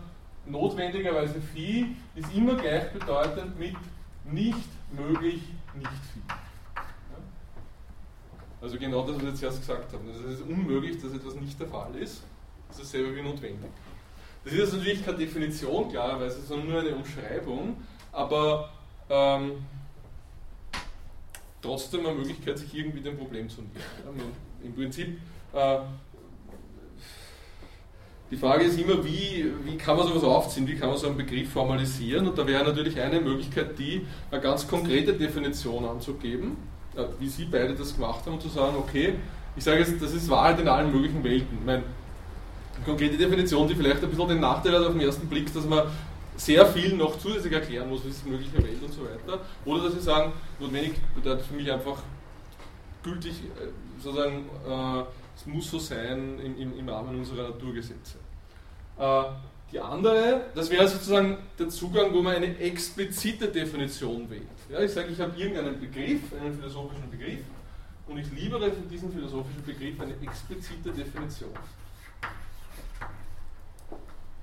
notwendigerweise 0.46 1.40
Phi 1.40 1.96
ist 2.16 2.34
immer 2.36 2.56
gleichbedeutend 2.56 3.58
mit 3.58 3.76
nicht 4.26 4.70
möglich, 4.92 5.44
nicht 5.76 5.88
Phi. 5.88 6.22
Also 8.62 8.78
genau 8.78 9.06
das, 9.06 9.16
was 9.16 9.22
wir 9.22 9.30
jetzt 9.30 9.44
erst 9.44 9.60
gesagt 9.62 9.94
haben. 9.94 10.08
Also 10.10 10.28
es 10.28 10.40
ist 10.40 10.42
unmöglich, 10.42 11.02
dass 11.02 11.14
etwas 11.14 11.36
nicht 11.36 11.58
der 11.60 11.68
Fall 11.68 11.96
ist. 11.96 12.24
Das 12.68 12.78
ist 12.78 12.94
dasselbe 12.94 13.16
wie 13.16 13.22
notwendig. 13.22 13.72
Das 14.44 14.54
ist 14.54 14.74
natürlich 14.74 15.06
keine 15.06 15.18
Definition, 15.18 15.90
klarerweise, 15.90 16.42
sondern 16.42 16.70
nur 16.70 16.80
eine 16.82 16.96
Umschreibung, 16.96 17.78
aber 18.12 18.70
ähm, 19.10 19.52
trotzdem 21.62 22.06
eine 22.06 22.16
Möglichkeit, 22.16 22.58
sich 22.58 22.74
irgendwie 22.74 23.02
dem 23.02 23.18
Problem 23.18 23.50
zu 23.50 23.62
nähern. 23.62 24.34
Im 24.64 24.74
Prinzip, 24.74 25.18
äh, 25.54 25.78
die 28.32 28.38
Frage 28.38 28.66
ist 28.66 28.80
immer, 28.80 29.04
wie, 29.04 29.52
wie 29.64 29.76
kann 29.78 29.98
man 29.98 30.08
sowas 30.08 30.24
aufziehen, 30.24 30.68
wie 30.68 30.76
kann 30.76 30.90
man 30.90 30.98
so 30.98 31.08
einen 31.08 31.18
Begriff 31.18 31.52
formalisieren 31.52 32.28
und 32.28 32.38
da 32.38 32.46
wäre 32.46 32.64
natürlich 32.64 33.00
eine 33.00 33.20
Möglichkeit, 33.20 33.78
die 33.80 34.06
eine 34.30 34.40
ganz 34.40 34.68
konkrete 34.68 35.14
Definition 35.14 35.86
anzugeben, 35.86 36.58
äh, 36.96 37.06
wie 37.20 37.28
Sie 37.28 37.46
beide 37.46 37.74
das 37.74 37.96
gemacht 37.96 38.26
haben, 38.26 38.34
und 38.34 38.42
zu 38.42 38.50
sagen, 38.50 38.76
okay, 38.78 39.16
ich 39.56 39.64
sage 39.64 39.80
jetzt, 39.80 40.02
das 40.02 40.14
ist 40.14 40.30
Wahrheit 40.30 40.60
in 40.60 40.68
allen 40.68 40.92
möglichen 40.92 41.24
Welten. 41.24 41.58
Ich 41.60 41.66
meine, 41.66 41.84
eine 42.76 42.86
konkrete 42.86 43.18
Definition, 43.18 43.68
die 43.68 43.76
vielleicht 43.76 44.04
ein 44.04 44.10
bisschen 44.10 44.30
den 44.30 44.40
Nachteil 44.40 44.74
hat 44.74 44.86
auf 44.86 44.94
den 44.94 45.02
ersten 45.02 45.28
Blick, 45.28 45.54
dass 45.54 45.66
man 45.66 45.84
sehr 46.40 46.66
viel 46.68 46.96
noch 46.96 47.20
zusätzlich 47.20 47.54
erklären 47.54 47.90
muss, 47.90 48.06
wie 48.06 48.10
die 48.10 48.30
mögliche 48.30 48.58
Welt 48.58 48.82
und 48.82 48.94
so 48.94 49.02
weiter. 49.04 49.42
Oder 49.66 49.84
dass 49.84 49.94
sie 49.94 50.00
sagen, 50.00 50.32
notwendig 50.60 50.94
bedeutet 51.14 51.46
für 51.46 51.54
mich 51.54 51.70
einfach 51.70 52.02
gültig, 53.04 53.34
äh, 53.34 54.02
sozusagen, 54.02 54.46
äh, 54.68 55.04
es 55.36 55.46
muss 55.46 55.70
so 55.70 55.80
sein 55.80 56.40
im, 56.40 56.58
im, 56.58 56.80
im 56.80 56.90
Rahmen 56.90 57.18
unserer 57.20 57.50
Naturgesetze. 57.50 58.18
Äh, 58.98 59.24
die 59.72 59.80
andere, 59.80 60.46
das 60.56 60.70
wäre 60.70 60.88
sozusagen 60.88 61.38
der 61.60 61.70
Zugang, 61.70 62.14
wo 62.14 62.22
man 62.22 62.36
eine 62.38 62.58
explizite 62.58 63.50
Definition 63.50 64.30
wählt. 64.30 64.44
Ja, 64.70 64.80
ich 64.80 64.92
sage, 64.92 65.10
ich 65.10 65.20
habe 65.20 65.38
irgendeinen 65.38 65.80
Begriff, 65.80 66.22
einen 66.40 66.56
philosophischen 66.56 67.12
Begriff, 67.12 67.40
und 68.08 68.18
ich 68.18 68.32
liefere 68.32 68.72
für 68.72 68.82
diesen 68.90 69.12
philosophischen 69.12 69.64
Begriff 69.64 70.00
eine 70.00 70.14
explizite 70.24 70.90
Definition 70.90 71.52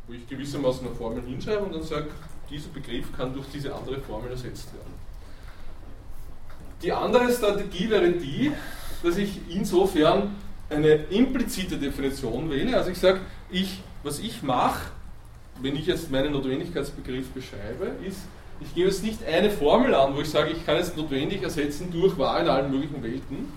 wo 0.06 0.14
ich 0.14 0.26
gewissermaßen 0.28 0.86
eine 0.86 0.94
Formel 0.94 1.22
hinschreibe 1.22 1.64
und 1.64 1.74
dann 1.74 1.82
sage, 1.82 2.08
dieser 2.50 2.68
Begriff 2.68 3.06
kann 3.16 3.34
durch 3.34 3.46
diese 3.52 3.74
andere 3.74 4.00
Formel 4.00 4.30
ersetzt 4.30 4.72
werden. 4.72 4.94
Die 6.82 6.92
andere 6.92 7.32
Strategie 7.32 7.90
wäre 7.90 8.12
die, 8.12 8.52
dass 9.02 9.16
ich 9.16 9.40
insofern 9.48 10.34
eine 10.68 10.94
implizite 11.10 11.76
Definition 11.76 12.50
wähle. 12.50 12.76
Also 12.76 12.90
ich 12.90 12.98
sage, 12.98 13.20
ich, 13.50 13.80
was 14.02 14.18
ich 14.18 14.42
mache, 14.42 14.90
wenn 15.60 15.74
ich 15.74 15.86
jetzt 15.86 16.10
meinen 16.10 16.32
Notwendigkeitsbegriff 16.32 17.30
beschreibe, 17.30 17.92
ist, 18.06 18.20
ich 18.60 18.74
gebe 18.74 18.88
jetzt 18.88 19.02
nicht 19.02 19.24
eine 19.24 19.50
Formel 19.50 19.94
an, 19.94 20.14
wo 20.14 20.20
ich 20.20 20.30
sage, 20.30 20.50
ich 20.50 20.64
kann 20.64 20.76
jetzt 20.76 20.96
notwendig 20.96 21.42
ersetzen 21.42 21.90
durch 21.90 22.16
wahr 22.18 22.40
in 22.40 22.48
allen 22.48 22.70
möglichen 22.70 23.02
Welten, 23.02 23.52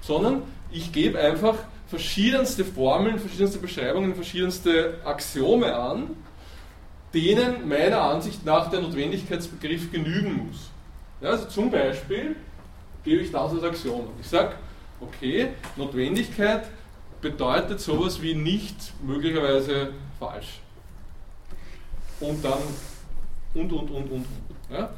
sondern 0.00 0.42
ich 0.70 0.92
gebe 0.92 1.18
einfach 1.18 1.56
verschiedenste 1.90 2.64
Formeln, 2.64 3.18
verschiedenste 3.18 3.58
Beschreibungen, 3.58 4.14
verschiedenste 4.14 4.98
Axiome 5.04 5.74
an, 5.74 6.10
denen 7.12 7.68
meiner 7.68 8.00
Ansicht 8.00 8.46
nach 8.46 8.70
der 8.70 8.80
Notwendigkeitsbegriff 8.80 9.90
genügen 9.90 10.46
muss. 10.46 10.70
Ja, 11.20 11.30
also 11.30 11.46
zum 11.46 11.70
Beispiel 11.70 12.36
gebe 13.04 13.22
ich 13.22 13.32
das 13.32 13.52
als 13.52 13.64
Axiom. 13.64 14.06
Ich 14.20 14.28
sage, 14.28 14.54
okay, 15.00 15.48
Notwendigkeit 15.76 16.68
bedeutet 17.20 17.80
sowas 17.80 18.22
wie 18.22 18.34
nicht 18.34 18.76
möglicherweise 19.02 19.92
falsch. 20.18 20.60
Und 22.20 22.44
dann 22.44 22.62
und, 23.52 23.72
und, 23.72 23.90
und, 23.90 24.12
und. 24.12 24.26
Ja? 24.70 24.90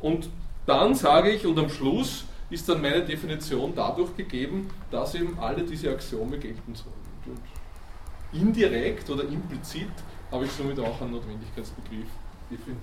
Und 0.00 0.30
dann 0.64 0.94
sage 0.94 1.32
ich, 1.32 1.44
und 1.44 1.58
am 1.58 1.68
Schluss 1.68 2.24
ist 2.50 2.68
dann 2.68 2.82
meine 2.82 3.02
Definition 3.04 3.72
dadurch 3.74 4.14
gegeben, 4.16 4.68
dass 4.90 5.14
eben 5.14 5.38
alle 5.38 5.62
diese 5.62 5.90
Axiome 5.90 6.38
gelten 6.38 6.74
sollen. 6.74 6.94
Und 7.26 8.40
indirekt 8.40 9.08
oder 9.08 9.24
implizit 9.24 9.88
habe 10.30 10.44
ich 10.44 10.52
somit 10.52 10.78
auch 10.80 11.00
einen 11.00 11.12
Notwendigkeitsbegriff 11.12 12.08
definiert. 12.50 12.80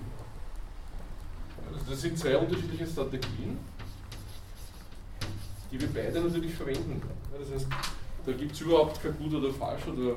Also 1.70 1.90
das 1.90 2.00
sind 2.00 2.18
zwei 2.18 2.36
unterschiedliche 2.36 2.86
Strategien, 2.86 3.58
die 5.70 5.80
wir 5.80 5.88
beide 5.88 6.20
natürlich 6.20 6.54
verwenden 6.54 7.00
können. 7.00 7.38
Das 7.38 7.50
heißt, 7.52 7.66
da 8.24 8.32
gibt 8.32 8.52
es 8.52 8.60
überhaupt 8.60 9.02
kein 9.02 9.16
gut 9.18 9.34
oder 9.34 9.52
falsch 9.52 9.86
oder 9.86 10.16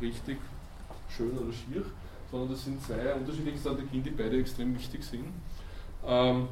richtig, 0.00 0.38
schön 1.08 1.36
oder 1.36 1.52
schier, 1.52 1.84
sondern 2.30 2.50
das 2.50 2.64
sind 2.64 2.80
zwei 2.82 3.14
unterschiedliche 3.14 3.58
Strategien, 3.58 4.02
die 4.02 4.10
beide 4.10 4.38
extrem 4.38 4.74
wichtig 4.74 5.02
sind. 5.04 5.26
Ähm, 6.06 6.48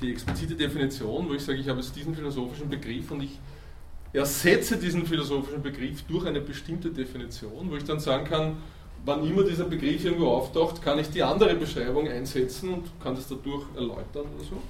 die 0.00 0.12
explizite 0.12 0.54
Definition, 0.54 1.28
wo 1.28 1.34
ich 1.34 1.42
sage, 1.42 1.58
ich 1.58 1.68
habe 1.68 1.80
jetzt 1.80 1.94
diesen 1.94 2.14
philosophischen 2.14 2.68
Begriff 2.68 3.10
und 3.10 3.22
ich 3.22 3.38
ersetze 4.12 4.76
diesen 4.76 5.06
philosophischen 5.06 5.62
Begriff 5.62 6.02
durch 6.02 6.26
eine 6.26 6.40
bestimmte 6.40 6.90
Definition, 6.90 7.70
wo 7.70 7.76
ich 7.76 7.84
dann 7.84 8.00
sagen 8.00 8.24
kann, 8.24 8.56
wann 9.04 9.26
immer 9.26 9.42
dieser 9.42 9.64
Begriff 9.64 10.04
irgendwo 10.04 10.28
auftaucht, 10.28 10.80
kann 10.80 10.98
ich 10.98 11.10
die 11.10 11.22
andere 11.22 11.54
Beschreibung 11.54 12.08
einsetzen 12.08 12.72
und 12.72 12.84
kann 13.02 13.14
das 13.14 13.28
dadurch 13.28 13.64
erläutern 13.74 14.26
oder 14.34 14.44
so. 14.48 14.62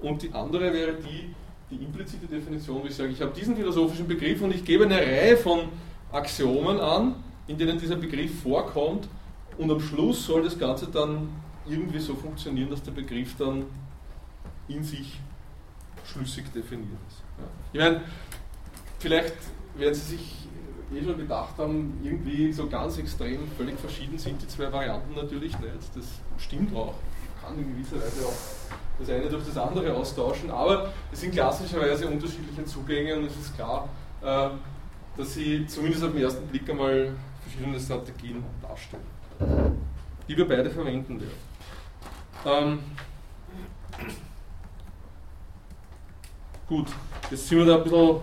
Und 0.00 0.22
die 0.22 0.32
andere 0.32 0.72
wäre 0.72 0.94
die, 0.94 1.34
die 1.70 1.84
implizite 1.84 2.26
Definition, 2.26 2.82
wo 2.82 2.86
ich 2.86 2.94
sage, 2.94 3.10
ich 3.10 3.20
habe 3.20 3.32
diesen 3.32 3.54
philosophischen 3.54 4.08
Begriff 4.08 4.40
und 4.40 4.54
ich 4.54 4.64
gebe 4.64 4.84
eine 4.84 4.96
Reihe 4.96 5.36
von 5.36 5.68
Axiomen 6.10 6.80
an, 6.80 7.16
in 7.46 7.58
denen 7.58 7.78
dieser 7.78 7.96
Begriff 7.96 8.40
vorkommt 8.42 9.08
und 9.58 9.70
am 9.70 9.80
Schluss 9.80 10.24
soll 10.24 10.42
das 10.42 10.58
Ganze 10.58 10.86
dann 10.86 11.28
irgendwie 11.68 11.98
so 11.98 12.14
funktionieren, 12.14 12.70
dass 12.70 12.82
der 12.82 12.92
Begriff 12.92 13.36
dann 13.36 13.66
in 14.70 14.82
sich 14.82 15.18
schlüssig 16.04 16.52
definiert 16.52 16.98
ist. 17.08 17.22
Ich 17.72 17.80
meine, 17.80 18.02
vielleicht 18.98 19.34
werden 19.76 19.94
Sie 19.94 20.16
sich 20.16 20.48
eh 20.94 21.04
schon 21.04 21.18
gedacht 21.18 21.56
haben, 21.58 22.00
irgendwie 22.02 22.52
so 22.52 22.68
ganz 22.68 22.98
extrem 22.98 23.46
völlig 23.56 23.78
verschieden 23.78 24.18
sind 24.18 24.42
die 24.42 24.48
zwei 24.48 24.72
Varianten 24.72 25.14
natürlich 25.14 25.58
nicht. 25.58 25.74
Das 25.94 26.04
stimmt 26.38 26.74
auch, 26.74 26.94
kann 27.42 27.56
in 27.58 27.74
gewisser 27.74 27.96
Weise 27.96 28.26
auch 28.26 28.32
das 28.98 29.08
eine 29.08 29.28
durch 29.28 29.44
das 29.46 29.56
andere 29.56 29.94
austauschen, 29.94 30.50
aber 30.50 30.92
es 31.12 31.20
sind 31.20 31.32
klassischerweise 31.32 32.06
unterschiedliche 32.06 32.64
Zugänge 32.64 33.16
und 33.16 33.24
es 33.24 33.36
ist 33.36 33.54
klar, 33.54 33.88
äh, 34.22 34.50
dass 35.16 35.34
sie 35.34 35.66
zumindest 35.66 36.04
auf 36.04 36.12
den 36.12 36.22
ersten 36.22 36.46
Blick 36.48 36.68
einmal 36.68 37.14
verschiedene 37.42 37.80
Strategien 37.80 38.42
darstellen, 38.60 39.78
die 40.28 40.36
wir 40.36 40.46
beide 40.46 40.70
verwenden 40.70 41.20
werden. 41.20 42.80
Gut, 46.70 46.86
jetzt 47.32 47.48
sind 47.48 47.58
wir 47.58 47.64
da 47.64 47.78
ein 47.78 47.82
bisschen, 47.82 47.98
also 47.98 48.20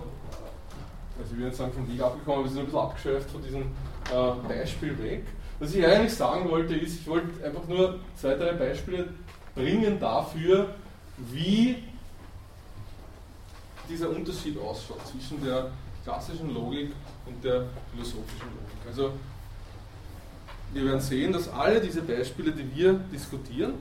ich 1.34 1.38
will 1.38 1.48
nicht 1.48 1.58
sagen 1.58 1.74
vom 1.74 1.86
Weg 1.92 2.02
abgekommen, 2.02 2.40
aber 2.40 2.44
wir 2.46 2.50
sind 2.50 2.60
ein 2.62 2.66
bisschen 2.68 2.80
abgeschöpft 2.80 3.30
von 3.30 3.44
diesem 3.44 3.62
äh, 3.62 4.48
Beispiel 4.48 4.98
weg. 5.04 5.26
Was 5.60 5.76
ich 5.76 5.86
eigentlich 5.86 6.14
sagen 6.14 6.50
wollte, 6.50 6.74
ist, 6.76 7.02
ich 7.02 7.08
wollte 7.08 7.46
einfach 7.46 7.68
nur 7.68 8.00
zwei, 8.16 8.36
drei 8.36 8.54
Beispiele 8.54 9.10
bringen 9.54 10.00
dafür, 10.00 10.76
wie 11.18 11.84
dieser 13.90 14.12
Unterschied 14.12 14.58
ausschaut 14.58 15.06
zwischen 15.06 15.44
der 15.44 15.70
klassischen 16.06 16.54
Logik 16.54 16.94
und 17.26 17.44
der 17.44 17.66
philosophischen 17.92 18.48
Logik. 18.48 18.88
Also 18.88 19.12
wir 20.72 20.86
werden 20.86 21.02
sehen, 21.02 21.34
dass 21.34 21.50
alle 21.50 21.82
diese 21.82 22.02
Beispiele, 22.02 22.54
die 22.54 22.74
wir 22.74 22.94
diskutieren 23.12 23.74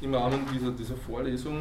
im 0.00 0.14
Rahmen 0.14 0.46
dieser, 0.54 0.70
dieser 0.70 0.94
Vorlesung, 0.94 1.60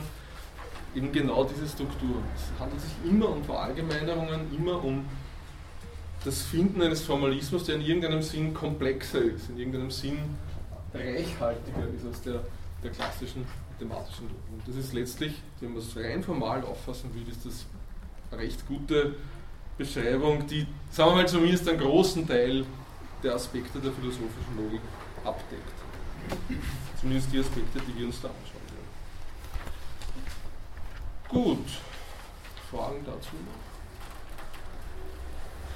eben 0.96 1.12
genau 1.12 1.44
diese 1.44 1.68
Strukturen. 1.68 2.24
Es 2.36 2.60
handelt 2.60 2.82
sich 2.82 2.92
immer 3.06 3.30
um 3.30 3.44
Verallgemeinerungen, 3.44 4.54
immer 4.58 4.84
um 4.84 5.06
das 6.24 6.42
Finden 6.44 6.82
eines 6.82 7.04
Formalismus, 7.04 7.64
der 7.66 7.76
in 7.76 7.82
irgendeinem 7.82 8.22
Sinn 8.22 8.54
komplexer 8.54 9.22
ist, 9.22 9.50
in 9.50 9.58
irgendeinem 9.58 9.92
Sinn 9.92 10.20
reichhaltiger 10.94 11.88
ist 11.96 12.06
als 12.06 12.22
der, 12.22 12.42
der 12.84 12.92
klassischen 12.92 13.46
mathematischen 13.72 14.28
Logik. 14.28 14.52
Und 14.52 14.68
das 14.68 14.76
ist 14.76 14.94
letztlich, 14.94 15.42
wenn 15.60 15.74
man 15.74 15.80
es 15.80 15.96
rein 15.96 16.24
formal 16.24 16.64
auffassen 16.64 17.14
will, 17.14 17.28
ist 17.30 17.46
das 17.46 17.66
eine 18.32 18.42
recht 18.42 18.68
gute 18.68 19.16
Beschreibung, 19.78 20.46
die, 20.48 20.68
sagen 20.92 21.12
wir 21.12 21.16
mal, 21.16 21.28
zumindest 21.28 21.68
einen 21.68 21.80
großen 21.80 22.28
Teil 22.28 22.66
der 23.24 23.36
Aspekte 23.36 23.80
der 23.80 23.92
philosophischen 23.92 24.58
Logik 24.58 24.82
abdeckt. 25.24 25.74
Zumindest 27.00 27.34
die 27.34 27.40
Aspekte, 27.40 27.80
die 27.88 28.00
wir 28.00 28.06
uns 28.08 28.22
da 28.22 28.28
anschauen. 28.28 28.61
Gut. 31.32 31.66
Fragen 32.70 33.06
dazu 33.06 33.36
noch? 33.36 33.62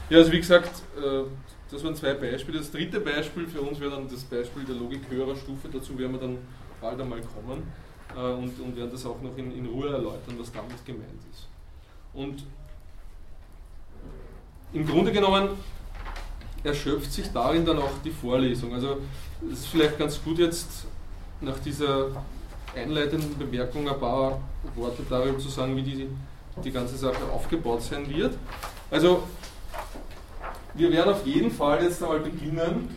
Ja, 0.10 0.18
also 0.18 0.32
wie 0.32 0.39
gesagt, 0.39 0.84
äh, 0.97 1.24
das 1.72 1.84
waren 1.84 1.95
zwei 1.95 2.14
Beispiele. 2.14 2.60
Das 2.60 2.72
dritte 2.72 2.99
Beispiel 2.99 3.47
für 3.47 3.62
uns 3.62 3.80
wäre 3.80 3.91
dann 3.91 4.08
das 4.10 4.24
Beispiel 4.24 4.66
der 4.66 4.76
Logik 4.76 5.10
höherer 5.10 5.36
Stufe. 5.36 5.70
Dazu 5.72 5.97
werden 5.97 6.12
wir 6.12 6.20
dann 6.20 6.38
bald 6.82 6.99
einmal 6.99 7.22
kommen 7.22 7.64
äh, 8.16 8.20
und, 8.20 8.60
und 8.60 8.76
werden 8.76 8.91
das 8.91 9.06
auch 9.06 9.22
noch 9.22 9.36
in, 9.38 9.51
in 9.58 9.66
Ruhe 9.66 9.91
erläutern, 9.91 10.36
was 10.38 10.51
damit 10.51 10.86
gemeint 10.86 11.22
ist. 11.32 11.47
Und 12.14 12.43
im 14.74 14.86
Grunde 14.86 15.12
genommen 15.12 15.49
erschöpft 16.64 17.14
sich 17.14 17.32
darin 17.32 17.66
dann 17.66 17.80
auch 17.80 17.91
die 18.03 18.12
Vorlesung. 18.12 18.74
Also 18.74 18.97
es 19.51 19.60
ist 19.60 19.68
vielleicht 19.68 19.97
ganz 19.97 20.22
gut 20.22 20.38
jetzt 20.38 20.86
nach 21.39 21.60
dieser 21.60 22.10
einleitenden 22.76 23.38
Bemerkung 23.38 23.88
ein 23.90 24.00
paar 24.00 24.40
Worte 24.76 25.04
darüber 25.10 25.38
zu 25.40 25.50
sagen, 25.50 25.76
wie 25.76 25.84
die, 25.84 26.10
die 26.64 26.72
ganze 26.72 26.98
Sache 26.98 27.24
aufgebaut 27.34 27.82
sein 27.82 28.10
wird. 28.10 28.38
Also 28.92 29.24
wir 30.74 30.92
werden 30.92 31.14
auf 31.14 31.26
jeden 31.26 31.52
Fall 31.52 31.84
jetzt 31.84 32.04
einmal 32.04 32.20
beginnen, 32.20 32.90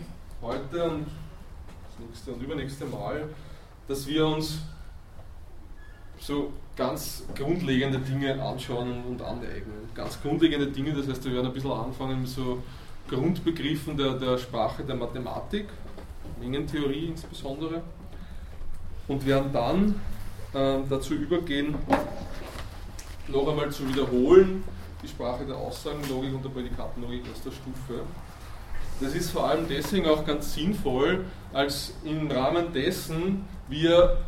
heute 0.43 0.85
und 0.85 1.07
das 1.07 2.07
nächste 2.07 2.33
und 2.33 2.43
übernächste 2.43 2.85
Mal, 2.87 3.29
dass 3.87 4.07
wir 4.07 4.27
uns 4.27 4.59
so 6.21 6.53
ganz 6.77 7.25
grundlegende 7.37 7.99
Dinge 7.99 8.43
anschauen 8.43 9.05
und 9.09 9.23
aneignen. 9.23 9.89
Ganz 9.95 10.21
grundlegende 10.21 10.67
Dinge, 10.67 10.93
das 10.93 11.09
heißt, 11.09 11.25
wir 11.25 11.35
werden 11.35 11.47
ein 11.47 11.53
bisschen 11.53 11.73
anfangen 11.73 12.21
mit 12.21 12.29
so 12.29 12.63
Grundbegriffen 13.09 13.97
der, 13.97 14.15
der 14.15 14.39
Sprache 14.39 14.85
der 14.85 14.95
Mathematik, 14.95 15.67
Mengentheorie 16.41 17.07
insbesondere, 17.07 17.83
und 19.09 19.27
werden 19.27 19.53
dann 19.53 20.01
äh, 20.55 20.79
dazu 20.89 21.15
übergehen, 21.15 21.75
noch 23.27 23.49
einmal 23.49 23.71
zu 23.71 23.89
wiederholen, 23.89 24.65
die 25.03 25.09
Sprache 25.09 25.45
der 25.45 25.57
Aussagenlogik 25.57 26.35
und 26.35 26.45
der 26.45 26.51
Prädikatenlogik 26.51 27.23
aus 27.33 27.43
der 27.43 27.51
Stufe. 27.51 28.05
Das 29.01 29.15
ist 29.15 29.31
vor 29.31 29.49
allem 29.49 29.67
deswegen 29.69 30.07
auch 30.07 30.25
ganz 30.25 30.55
sinnvoll, 30.55 31.25
als 31.53 31.95
im 32.05 32.31
Rahmen 32.31 32.73
dessen 32.73 33.45
wir 33.69 34.19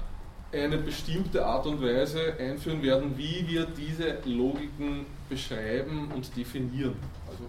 eine 0.53 0.79
bestimmte 0.79 1.45
Art 1.45 1.67
und 1.67 1.83
Weise 1.83 2.35
einführen 2.39 2.83
werden, 2.83 3.17
wie 3.17 3.47
wir 3.49 3.67
diese 3.67 4.19
Logiken 4.25 5.07
beschreiben 5.29 6.11
und 6.15 6.37
definieren. 6.37 6.97
Also 7.29 7.45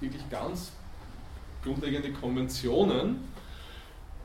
wirklich 0.00 0.22
ganz 0.30 0.72
grundlegende 1.62 2.12
Konventionen, 2.12 3.28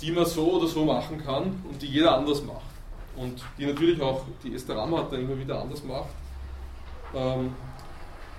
die 0.02 0.12
man 0.12 0.26
so 0.26 0.54
oder 0.54 0.68
so 0.68 0.86
machen 0.86 1.24
kann 1.24 1.64
und 1.70 1.82
die 1.82 1.88
jeder 1.88 2.18
anders 2.18 2.44
macht. 2.44 2.62
Und 3.16 3.44
die 3.58 3.66
natürlich 3.66 4.02
auch 4.02 4.26
die 4.44 4.56
Esther 4.56 4.76
Ramhat 4.76 5.12
da 5.12 5.18
immer 5.18 5.38
wieder 5.38 5.62
anders 5.62 5.84
macht. 5.84 6.10
Ähm, 7.16 7.52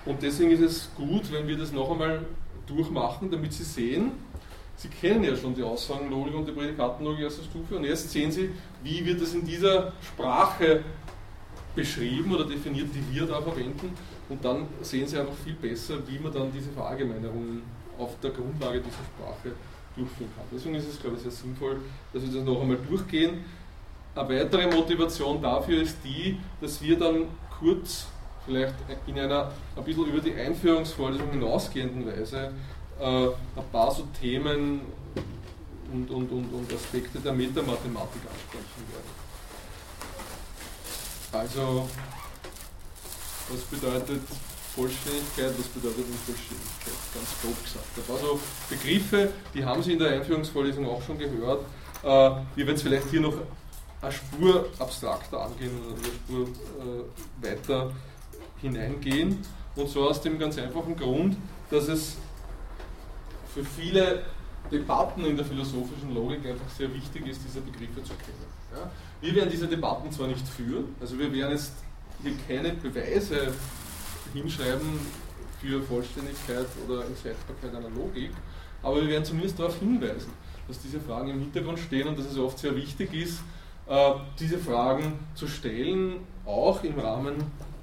und 0.05 0.23
deswegen 0.23 0.51
ist 0.51 0.61
es 0.61 0.91
gut, 0.95 1.33
wenn 1.33 1.47
wir 1.47 1.57
das 1.57 1.73
noch 1.73 1.91
einmal 1.91 2.27
durchmachen, 2.67 3.31
damit 3.31 3.53
Sie 3.53 3.63
sehen, 3.63 4.13
Sie 4.77 4.89
kennen 4.89 5.23
ja 5.23 5.37
schon 5.37 5.55
die 5.55 5.63
Aussagenlogik 5.63 6.35
und 6.35 6.49
die 6.49 6.53
Prädikatenlogik 6.53 7.23
erster 7.23 7.45
Stufe 7.45 7.77
und 7.77 7.85
jetzt 7.85 8.11
sehen 8.11 8.33
Sie, 8.33 8.51
wie 8.83 9.07
wird 9.07 9.23
das 9.23 9.33
in 9.33 9.47
dieser 9.47 9.93
Sprache 10.03 10.83
beschrieben 11.75 12.35
oder 12.35 12.45
definiert, 12.45 12.89
die 12.93 13.15
wir 13.15 13.27
da 13.27 13.41
verwenden 13.41 13.93
und 14.29 14.45
dann 14.45 14.67
sehen 14.83 15.07
Sie 15.07 15.19
einfach 15.19 15.35
viel 15.45 15.55
besser, 15.55 15.99
wie 16.07 16.19
man 16.19 16.33
dann 16.33 16.53
diese 16.53 16.71
Verallgemeinerungen 16.71 17.63
auf 17.99 18.19
der 18.21 18.31
Grundlage 18.31 18.81
dieser 18.81 19.05
Sprache 19.15 19.55
durchführen 19.97 20.31
kann. 20.37 20.45
Deswegen 20.53 20.75
ist 20.75 20.89
es, 20.89 21.01
glaube 21.01 21.17
ich, 21.17 21.23
sehr 21.23 21.31
sinnvoll, 21.31 21.81
dass 22.13 22.23
wir 22.23 22.33
das 22.33 22.45
noch 22.45 22.61
einmal 22.61 22.79
durchgehen. 22.89 23.45
Eine 24.15 24.29
weitere 24.29 24.67
Motivation 24.67 25.43
dafür 25.43 25.83
ist 25.83 25.99
die, 26.05 26.39
dass 26.61 26.81
wir 26.81 26.99
dann 26.99 27.27
kurz 27.59 28.07
vielleicht 28.45 28.75
in 29.07 29.19
einer 29.19 29.51
ein 29.77 29.85
bisschen 29.85 30.07
über 30.07 30.21
die 30.21 30.35
Einführungsvorlesung 30.35 31.31
hinausgehenden 31.31 32.07
Weise 32.07 32.53
äh, 33.01 33.27
ein 33.27 33.71
paar 33.73 33.91
so 33.91 34.07
Themen 34.21 34.83
und, 35.93 36.11
und, 36.11 36.31
und, 36.31 36.53
und 36.53 36.73
Aspekte 36.73 37.19
der 37.19 37.33
Metamathematik 37.33 38.23
ansprechen 38.23 38.85
werden. 38.93 39.25
Also, 41.33 41.89
was 43.49 43.61
bedeutet 43.63 44.23
Vollständigkeit, 44.75 45.53
was 45.59 45.69
bedeutet 45.69 46.05
Unvollständigkeit? 46.07 46.95
Ganz 47.15 47.29
grob 47.41 47.63
gesagt. 47.63 48.11
Also 48.11 48.41
Begriffe, 48.69 49.33
die 49.55 49.65
haben 49.65 49.83
Sie 49.83 49.93
in 49.93 49.99
der 49.99 50.11
Einführungsvorlesung 50.11 50.89
auch 50.89 51.03
schon 51.03 51.19
gehört. 51.19 51.65
Äh, 52.03 52.07
wir 52.07 52.67
werden 52.67 52.75
es 52.75 52.83
vielleicht 52.83 53.09
hier 53.09 53.21
noch 53.21 53.35
eine 54.03 54.13
Spur 54.13 54.69
abstrakter 54.79 55.43
angehen 55.43 55.71
oder 55.81 55.95
eine 55.95 56.05
Spur 56.05 56.49
äh, 56.49 57.47
weiter 57.47 57.93
hineingehen. 58.61 59.39
Und 59.77 59.89
zwar 59.89 60.11
aus 60.11 60.21
dem 60.21 60.39
ganz 60.39 60.59
einfachen 60.59 60.97
Grund, 60.97 61.37
dass 61.71 61.89
es 61.89 62.17
für 63.55 63.65
viele 63.65 64.25
Debatten 64.71 65.25
in 65.25 65.37
der 65.37 65.45
philosophischen 65.45 66.15
Logik 66.15 66.47
einfach 66.47 66.69
sehr 66.77 66.93
wichtig 66.93 67.27
ist, 67.27 67.41
diese 67.47 67.61
Begriffe 67.61 68.03
zu 68.03 68.15
kennen. 68.15 68.91
Wir 69.21 69.35
werden 69.37 69.51
diese 69.51 69.69
Debatten 69.69 70.11
zwar 70.11 70.27
nicht 70.27 70.47
führen, 70.47 70.95
also 71.01 71.19
wir 71.19 71.33
werden 71.33 71.53
jetzt 71.53 71.73
hier 72.23 72.33
keine 72.49 72.73
Beweise 72.73 73.53
hinschreiben 74.35 74.99
für 75.61 75.83
Vollständigkeit 75.83 76.67
oder 76.87 77.07
Entscheidbarkeit 77.07 77.75
einer 77.75 77.89
Logik, 77.91 78.31
aber 78.83 79.01
wir 79.01 79.09
werden 79.09 79.25
zumindest 79.25 79.59
darauf 79.59 79.79
hinweisen, 79.79 80.33
dass 80.69 80.79
diese 80.81 81.01
Fragen 81.01 81.31
im 81.31 81.41
Hintergrund 81.41 81.79
stehen 81.79 82.09
und 82.09 82.19
dass 82.19 82.27
es 82.27 82.39
oft 82.39 82.59
sehr 82.59 82.77
wichtig 82.77 83.15
ist, 83.15 83.41
äh, 83.87 84.13
diese 84.39 84.59
Fragen 84.59 85.19
zu 85.35 85.47
stellen, 85.47 86.17
auch 86.45 86.85
im 86.85 86.99
Rahmen 86.99 87.35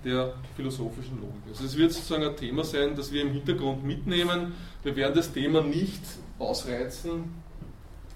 der 0.04 0.34
philosophischen 0.56 1.20
Logik. 1.20 1.41
Also 1.49 1.66
es 1.66 1.78
wird 1.78 1.91
sozusagen 1.91 2.24
ein 2.24 2.36
Thema 2.36 2.64
sein, 2.64 2.95
das 2.95 3.12
wir 3.12 3.22
im 3.22 3.32
Hintergrund 3.32 3.84
mitnehmen. 3.84 4.54
Wir 4.84 4.95
werden 4.95 5.16
das 5.16 5.32
Thema 5.32 5.62
nicht 5.62 6.02
ausreizen 6.39 7.41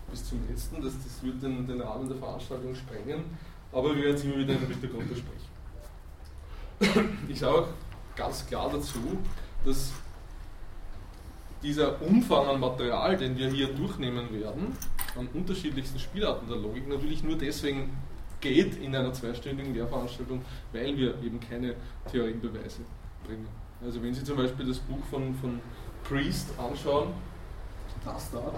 bis 0.09 0.29
zum 0.29 0.39
letzten, 0.49 0.81
das, 0.81 0.93
das 0.93 1.23
wird 1.23 1.41
den, 1.43 1.67
den 1.67 1.81
Rahmen 1.81 2.07
der 2.07 2.17
Veranstaltung 2.17 2.73
sprengen, 2.75 3.25
aber 3.71 3.95
wir 3.95 4.03
werden 4.03 4.15
es 4.15 4.23
immer 4.23 4.37
wieder 4.37 4.53
im 4.53 4.67
Hintergrund 4.67 5.09
besprechen. 5.09 5.45
Ich 7.27 7.39
sage 7.39 7.59
auch 7.59 7.67
ganz 8.15 8.45
klar 8.47 8.69
dazu, 8.71 9.17
dass 9.63 9.91
dieser 11.63 12.01
Umfang 12.01 12.47
an 12.47 12.59
Material, 12.59 13.17
den 13.17 13.37
wir 13.37 13.49
hier 13.49 13.67
durchnehmen 13.73 14.31
werden, 14.31 14.77
an 15.17 15.27
unterschiedlichsten 15.33 15.99
Spielarten 15.99 16.47
der 16.47 16.57
Logik, 16.57 16.87
natürlich 16.87 17.23
nur 17.23 17.37
deswegen 17.37 17.95
geht 18.41 18.75
in 18.77 18.95
einer 18.95 19.13
zweistündigen 19.13 19.73
Lehrveranstaltung, 19.73 20.41
weil 20.71 20.95
wir 20.97 21.15
eben 21.23 21.39
keine 21.39 21.75
Theoriebeweise 22.11 22.81
bringen. 23.25 23.47
Also 23.83 24.01
wenn 24.03 24.13
Sie 24.13 24.23
zum 24.23 24.37
Beispiel 24.37 24.67
das 24.67 24.77
Buch 24.79 25.03
von, 25.09 25.33
von 25.35 25.59
Priest 26.03 26.49
anschauen, 26.59 27.09
das 28.03 28.29
da, 28.29 28.53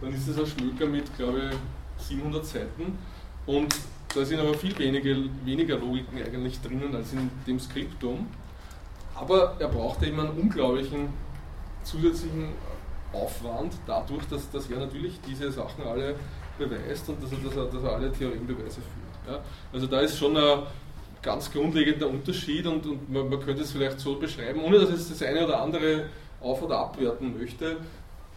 dann 0.00 0.12
ist 0.12 0.28
das 0.28 0.38
ein 0.38 0.46
Schlöker 0.46 0.86
mit, 0.86 1.16
glaube 1.16 1.50
ich, 1.98 2.06
700 2.06 2.44
Seiten 2.44 2.98
und 3.46 3.74
da 4.14 4.24
sind 4.24 4.40
aber 4.40 4.54
viel 4.54 4.76
weniger, 4.78 5.16
weniger 5.44 5.78
Logiken 5.78 6.18
eigentlich 6.18 6.60
drinnen 6.60 6.94
als 6.94 7.12
in 7.12 7.30
dem 7.46 7.58
Skriptum. 7.58 8.26
Aber 9.14 9.54
er 9.58 9.68
braucht 9.68 10.02
eben 10.02 10.20
einen 10.20 10.30
unglaublichen 10.30 11.08
zusätzlichen 11.84 12.48
Aufwand 13.12 13.74
dadurch, 13.86 14.24
dass, 14.26 14.50
dass 14.50 14.70
er 14.70 14.78
natürlich 14.78 15.20
diese 15.26 15.50
Sachen 15.50 15.84
alle 15.84 16.14
beweist 16.58 17.08
und 17.08 17.22
dass 17.22 17.32
er, 17.32 17.38
dass 17.38 17.56
er, 17.56 17.64
dass 17.66 17.82
er 17.82 17.92
alle 17.92 18.12
Theorembeweise 18.12 18.80
führt. 18.80 19.26
Ja? 19.28 19.40
Also 19.72 19.86
da 19.86 20.00
ist 20.00 20.18
schon 20.18 20.36
ein 20.36 20.62
ganz 21.20 21.50
grundlegender 21.50 22.08
Unterschied 22.08 22.66
und, 22.66 22.86
und 22.86 23.10
man, 23.10 23.28
man, 23.28 23.40
könnte 23.40 23.62
es 23.62 23.72
vielleicht 23.72 24.00
so 24.00 24.16
beschreiben, 24.16 24.62
ohne 24.62 24.78
dass 24.78 24.90
es 24.90 25.08
das 25.08 25.22
eine 25.22 25.44
oder 25.44 25.60
andere 25.60 26.06
auf- 26.40 26.62
oder 26.62 26.78
abwerten 26.78 27.38
möchte. 27.38 27.76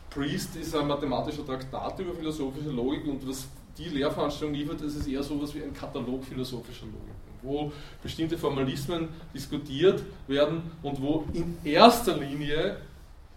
Priest 0.09 0.55
ist 0.55 0.75
ein 0.75 0.87
mathematischer 0.87 1.45
Traktat 1.45 1.99
über 1.99 2.13
philosophische 2.13 2.69
Logik 2.69 3.05
und 3.05 3.27
was 3.27 3.47
die 3.77 3.89
Lehrveranstaltung 3.89 4.55
liefert, 4.55 4.81
das 4.81 4.95
ist 4.95 5.07
eher 5.07 5.23
so 5.23 5.35
etwas 5.35 5.53
wie 5.55 5.63
ein 5.63 5.73
Katalog 5.73 6.23
philosophischer 6.23 6.85
Logik. 6.85 7.24
Wo 7.45 7.71
bestimmte 8.01 8.37
Formalismen 8.37 9.09
diskutiert 9.33 10.03
werden 10.27 10.63
und 10.81 11.01
wo 11.01 11.25
in 11.33 11.57
erster 11.63 12.17
Linie, 12.17 12.77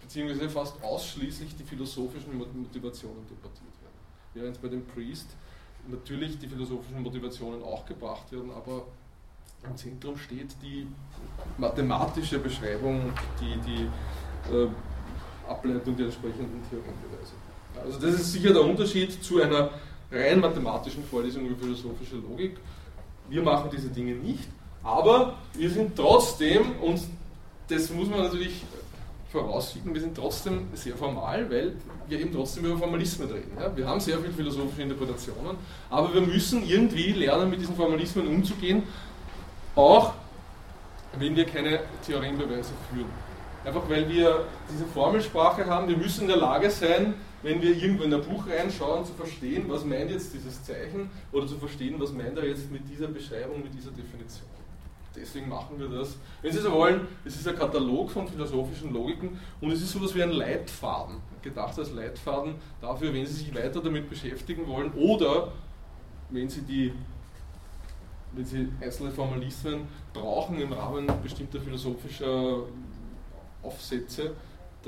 beziehungsweise 0.00 0.48
fast 0.48 0.82
ausschließlich 0.82 1.54
die 1.56 1.64
philosophischen 1.64 2.36
Motivationen 2.36 3.26
debattiert 3.28 3.74
werden. 3.82 3.98
Während 4.34 4.62
bei 4.62 4.68
dem 4.68 4.84
Priest 4.86 5.28
natürlich 5.88 6.38
die 6.38 6.48
philosophischen 6.48 7.02
Motivationen 7.02 7.62
auch 7.62 7.84
gebracht 7.86 8.30
werden, 8.32 8.50
aber 8.50 8.84
im 9.68 9.76
Zentrum 9.76 10.16
steht 10.16 10.54
die 10.62 10.86
mathematische 11.56 12.38
Beschreibung, 12.38 13.12
die, 13.40 13.56
die 13.66 14.54
äh, 14.54 14.68
Ableitung 15.48 15.96
der 15.96 16.06
entsprechenden 16.06 16.62
Theorembeweise. 16.68 17.32
Also 17.84 17.98
das 17.98 18.20
ist 18.20 18.32
sicher 18.32 18.52
der 18.52 18.62
Unterschied 18.62 19.22
zu 19.22 19.40
einer 19.40 19.70
rein 20.11 20.40
mathematischen 20.40 21.04
Vorlesung 21.04 21.46
über 21.46 21.56
philosophische 21.56 22.16
Logik. 22.16 22.56
Wir 23.28 23.42
machen 23.42 23.70
diese 23.72 23.88
Dinge 23.88 24.14
nicht, 24.14 24.48
aber 24.82 25.34
wir 25.54 25.70
sind 25.70 25.96
trotzdem, 25.96 26.78
und 26.80 27.00
das 27.68 27.90
muss 27.90 28.08
man 28.08 28.20
natürlich 28.20 28.62
vorausschicken, 29.30 29.92
wir 29.92 30.00
sind 30.00 30.16
trotzdem 30.16 30.68
sehr 30.72 30.96
formal, 30.96 31.50
weil 31.50 31.74
wir 32.06 32.18
eben 32.18 32.32
trotzdem 32.32 32.64
über 32.64 32.78
Formalismen 32.78 33.28
reden. 33.30 33.52
Ja? 33.60 33.76
Wir 33.76 33.86
haben 33.86 34.00
sehr 34.00 34.18
viele 34.18 34.32
philosophische 34.32 34.82
Interpretationen, 34.82 35.56
aber 35.90 36.14
wir 36.14 36.22
müssen 36.22 36.66
irgendwie 36.66 37.12
lernen, 37.12 37.50
mit 37.50 37.60
diesen 37.60 37.76
Formalismen 37.76 38.26
umzugehen, 38.26 38.84
auch 39.74 40.14
wenn 41.18 41.36
wir 41.36 41.44
keine 41.44 41.80
Theorembeweise 42.06 42.72
führen. 42.90 43.10
Einfach 43.64 43.82
weil 43.88 44.08
wir 44.08 44.46
diese 44.72 44.86
Formelsprache 44.86 45.66
haben, 45.66 45.88
wir 45.88 45.96
müssen 45.96 46.22
in 46.22 46.28
der 46.28 46.38
Lage 46.38 46.70
sein, 46.70 47.14
wenn 47.43 47.62
wir 47.62 47.76
irgendwo 47.76 48.05
in 48.05 48.12
ein 48.12 48.22
Buch 48.22 48.47
reinschauen, 48.49 49.05
zu 49.05 49.12
verstehen, 49.12 49.64
was 49.68 49.84
meint 49.84 50.11
jetzt 50.11 50.34
dieses 50.34 50.62
Zeichen 50.62 51.11
oder 51.32 51.47
zu 51.47 51.57
verstehen, 51.57 51.95
was 51.99 52.12
meint 52.12 52.36
er 52.36 52.47
jetzt 52.47 52.70
mit 52.70 52.89
dieser 52.89 53.09
Beschreibung, 53.09 53.62
mit 53.62 53.72
dieser 53.74 53.91
Definition. 53.91 54.49
Deswegen 55.14 55.49
machen 55.49 55.78
wir 55.78 55.89
das. 55.89 56.16
Wenn 56.43 56.53
Sie 56.53 56.59
so 56.59 56.70
wollen, 56.72 57.07
es 57.24 57.36
ist 57.36 57.49
ein 57.49 57.57
Katalog 57.57 58.11
von 58.11 58.28
philosophischen 58.28 58.93
Logiken 58.93 59.39
und 59.61 59.70
es 59.72 59.82
ist 59.82 59.93
sowas 59.93 60.14
wie 60.14 60.22
ein 60.22 60.30
Leitfaden, 60.30 61.16
gedacht 61.43 61.78
als 61.78 61.93
Leitfaden 61.93 62.55
dafür, 62.80 63.12
wenn 63.12 63.26
Sie 63.26 63.32
sich 63.32 63.55
weiter 63.55 63.80
damit 63.80 64.09
beschäftigen 64.09 64.66
wollen 64.66 64.93
oder 64.93 65.53
wenn 66.30 66.49
Sie 66.49 66.62
die 66.62 66.93
wenn 68.32 68.45
Sie 68.45 68.68
einzelne 68.80 69.11
Formalismen 69.11 69.89
brauchen 70.12 70.61
im 70.61 70.72
Rahmen 70.72 71.07
bestimmter 71.22 71.61
philosophischer 71.61 72.59
Aufsätze, 73.62 74.34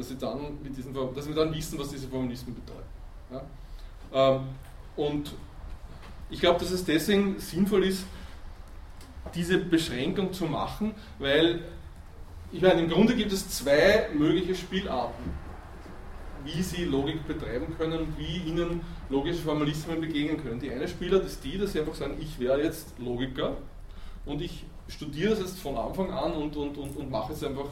dass 0.00 0.08
Sie 0.08 0.16
dann, 0.16 0.58
mit 0.62 0.76
diesen, 0.76 0.92
dass 0.92 1.24
Sie 1.24 1.34
dann 1.34 1.54
wissen, 1.54 1.78
was 1.78 1.90
diese 1.90 2.08
Formalismen 2.08 2.54
bedeuten. 2.54 2.88
Ja? 4.12 4.36
Ähm, 4.36 4.42
und 4.96 5.32
ich 6.30 6.40
glaube, 6.40 6.58
dass 6.60 6.70
es 6.70 6.84
deswegen 6.84 7.38
sinnvoll 7.38 7.84
ist, 7.84 8.04
diese 9.34 9.58
Beschränkung 9.58 10.32
zu 10.32 10.46
machen, 10.46 10.94
weil 11.18 11.60
ich 12.52 12.62
meine, 12.62 12.80
im 12.80 12.88
Grunde 12.88 13.14
gibt 13.14 13.32
es 13.32 13.48
zwei 13.48 14.08
mögliche 14.14 14.54
Spielarten, 14.54 15.32
wie 16.44 16.62
Sie 16.62 16.84
Logik 16.84 17.26
betreiben 17.26 17.76
können, 17.76 18.14
wie 18.16 18.38
Ihnen 18.48 18.80
logische 19.08 19.42
Formalismen 19.42 20.00
begegnen 20.00 20.42
können. 20.42 20.58
Die 20.58 20.70
eine 20.70 20.88
Spielart 20.88 21.24
ist 21.24 21.44
die, 21.44 21.58
dass 21.58 21.72
Sie 21.72 21.80
einfach 21.80 21.94
sagen, 21.94 22.16
ich 22.18 22.40
wäre 22.40 22.62
jetzt 22.62 22.98
Logiker 22.98 23.56
und 24.24 24.40
ich 24.40 24.64
studiere 24.88 25.30
das 25.30 25.40
jetzt 25.40 25.58
von 25.60 25.76
Anfang 25.76 26.10
an 26.10 26.32
und, 26.32 26.56
und, 26.56 26.76
und, 26.76 26.96
und 26.96 27.10
mache 27.10 27.32
jetzt 27.32 27.44
einfach 27.44 27.66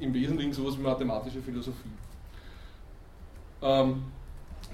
im 0.00 0.14
Wesentlichen 0.14 0.52
sowas 0.52 0.76
wie 0.78 0.82
mathematische 0.82 1.40
Philosophie. 1.40 1.90
Ähm, 3.62 4.04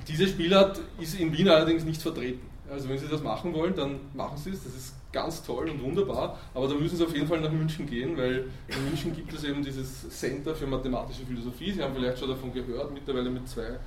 diese 0.06 0.26
Spielart 0.28 0.80
ist 1.00 1.18
in 1.18 1.36
Wien 1.36 1.48
allerdings 1.48 1.84
nicht 1.84 2.00
vertreten. 2.00 2.46
Also 2.70 2.88
wenn 2.88 2.98
Sie 2.98 3.08
das 3.08 3.22
machen 3.22 3.54
wollen, 3.54 3.74
dann 3.74 4.00
machen 4.14 4.36
Sie 4.36 4.50
es. 4.50 4.64
Das 4.64 4.74
ist 4.74 4.94
ganz 5.12 5.42
toll 5.42 5.70
und 5.70 5.82
wunderbar, 5.82 6.38
aber 6.52 6.68
da 6.68 6.74
müssen 6.74 6.96
Sie 6.96 7.04
auf 7.04 7.14
jeden 7.14 7.26
Fall 7.26 7.40
nach 7.40 7.50
München 7.50 7.86
gehen, 7.86 8.16
weil 8.16 8.48
in 8.68 8.84
München 8.84 9.14
gibt 9.14 9.32
es 9.32 9.44
eben 9.44 9.64
dieses 9.64 10.08
Center 10.10 10.54
für 10.54 10.66
mathematische 10.66 11.24
Philosophie. 11.24 11.72
Sie 11.72 11.82
haben 11.82 11.94
vielleicht 11.94 12.18
schon 12.18 12.28
davon 12.28 12.52
gehört, 12.52 12.92
mittlerweile 12.92 13.30
mit 13.30 13.48
zwei 13.48 13.78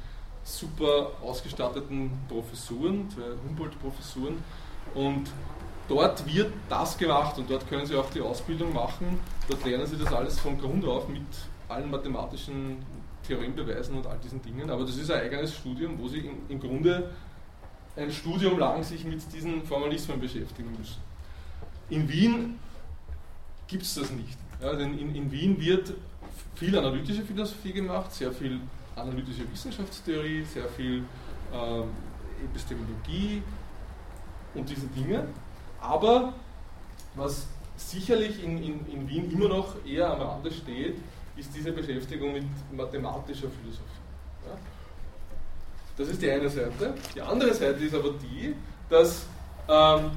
super 0.43 1.11
ausgestatteten 1.21 2.09
Professuren, 2.27 3.09
zwei 3.09 3.31
Humboldt-Professuren. 3.47 4.37
Und 4.95 5.29
dort 5.89 6.25
wird 6.33 6.53
das 6.69 6.97
gemacht 6.97 7.37
und 7.37 7.49
dort 7.49 7.67
können 7.67 7.85
Sie 7.85 7.95
auch 7.95 8.09
die 8.11 8.21
Ausbildung 8.21 8.73
machen. 8.73 9.19
Dort 9.49 9.65
lernen 9.65 9.87
Sie 9.87 9.97
das 9.97 10.13
alles 10.13 10.39
von 10.39 10.57
Grund 10.57 10.85
auf 10.85 11.09
mit 11.09 11.23
allen 11.67 11.89
mathematischen 11.89 12.77
Theorembeweisen 13.27 13.97
und 13.97 14.07
all 14.07 14.17
diesen 14.19 14.41
Dingen. 14.41 14.69
Aber 14.69 14.85
das 14.85 14.95
ist 14.95 15.11
ein 15.11 15.21
eigenes 15.21 15.55
Studium, 15.55 15.99
wo 15.99 16.07
Sie 16.07 16.29
im 16.47 16.59
Grunde 16.59 17.09
ein 17.97 18.11
Studium 18.11 18.57
lang 18.57 18.83
sich 18.83 19.03
mit 19.03 19.21
diesen 19.33 19.63
Formalismen 19.63 20.19
beschäftigen 20.19 20.71
müssen. 20.77 21.01
In 21.89 22.07
Wien 22.07 22.59
gibt 23.67 23.83
es 23.83 23.95
das 23.95 24.11
nicht. 24.11 24.37
Ja, 24.61 24.73
denn 24.75 24.97
in, 24.97 25.15
in 25.15 25.31
Wien 25.31 25.59
wird 25.59 25.93
viel 26.55 26.77
analytische 26.77 27.23
Philosophie 27.23 27.73
gemacht, 27.73 28.13
sehr 28.13 28.31
viel 28.31 28.59
analytische 28.95 29.49
Wissenschaftstheorie, 29.51 30.43
sehr 30.43 30.67
viel 30.69 31.03
äh, 31.53 32.45
Epistemologie 32.45 33.41
und 34.53 34.69
diese 34.69 34.87
Dinge. 34.87 35.25
Aber 35.81 36.33
was 37.15 37.47
sicherlich 37.77 38.43
in, 38.43 38.61
in, 38.61 38.87
in 38.87 39.09
Wien 39.09 39.31
immer 39.31 39.49
noch 39.49 39.75
eher 39.85 40.11
am 40.11 40.21
Rande 40.21 40.51
steht, 40.51 40.97
ist 41.35 41.55
diese 41.55 41.71
Beschäftigung 41.71 42.33
mit 42.33 42.43
mathematischer 42.71 43.47
Philosophie. 43.49 44.01
Ja? 44.45 44.57
Das 45.97 46.07
ist 46.09 46.21
die 46.21 46.29
eine 46.29 46.49
Seite. 46.49 46.93
Die 47.15 47.21
andere 47.21 47.53
Seite 47.53 47.83
ist 47.83 47.95
aber 47.95 48.11
die, 48.11 48.55
dass 48.89 49.25
ähm, 49.67 50.11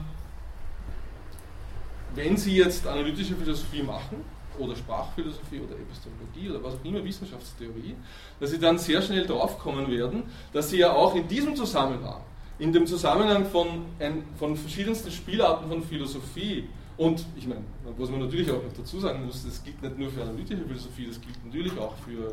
wenn 2.14 2.36
Sie 2.36 2.56
jetzt 2.56 2.86
analytische 2.86 3.34
Philosophie 3.34 3.82
machen, 3.82 4.24
oder 4.58 4.76
Sprachphilosophie 4.76 5.60
oder 5.60 5.74
Epistemologie 5.74 6.50
oder 6.50 6.62
was 6.62 6.74
auch 6.74 6.84
immer, 6.84 7.04
Wissenschaftstheorie, 7.04 7.96
dass 8.40 8.50
Sie 8.50 8.58
dann 8.58 8.78
sehr 8.78 9.02
schnell 9.02 9.26
draufkommen 9.26 9.90
werden, 9.90 10.24
dass 10.52 10.70
Sie 10.70 10.78
ja 10.78 10.92
auch 10.92 11.14
in 11.14 11.26
diesem 11.28 11.56
Zusammenhang, 11.56 12.20
in 12.62 12.72
dem 12.72 12.86
Zusammenhang 12.86 13.44
von, 13.46 13.66
ein, 13.98 14.22
von 14.38 14.56
verschiedensten 14.56 15.10
Spielarten 15.10 15.68
von 15.68 15.82
Philosophie, 15.82 16.68
und 16.96 17.26
ich 17.36 17.48
meine, 17.48 17.62
was 17.98 18.08
man 18.08 18.20
natürlich 18.20 18.48
auch 18.52 18.62
noch 18.62 18.72
dazu 18.76 19.00
sagen 19.00 19.26
muss, 19.26 19.44
das 19.44 19.64
gilt 19.64 19.82
nicht 19.82 19.98
nur 19.98 20.08
für 20.10 20.22
analytische 20.22 20.62
Philosophie, 20.62 21.06
das 21.08 21.20
gilt 21.20 21.44
natürlich 21.44 21.76
auch 21.76 21.94
für 22.06 22.32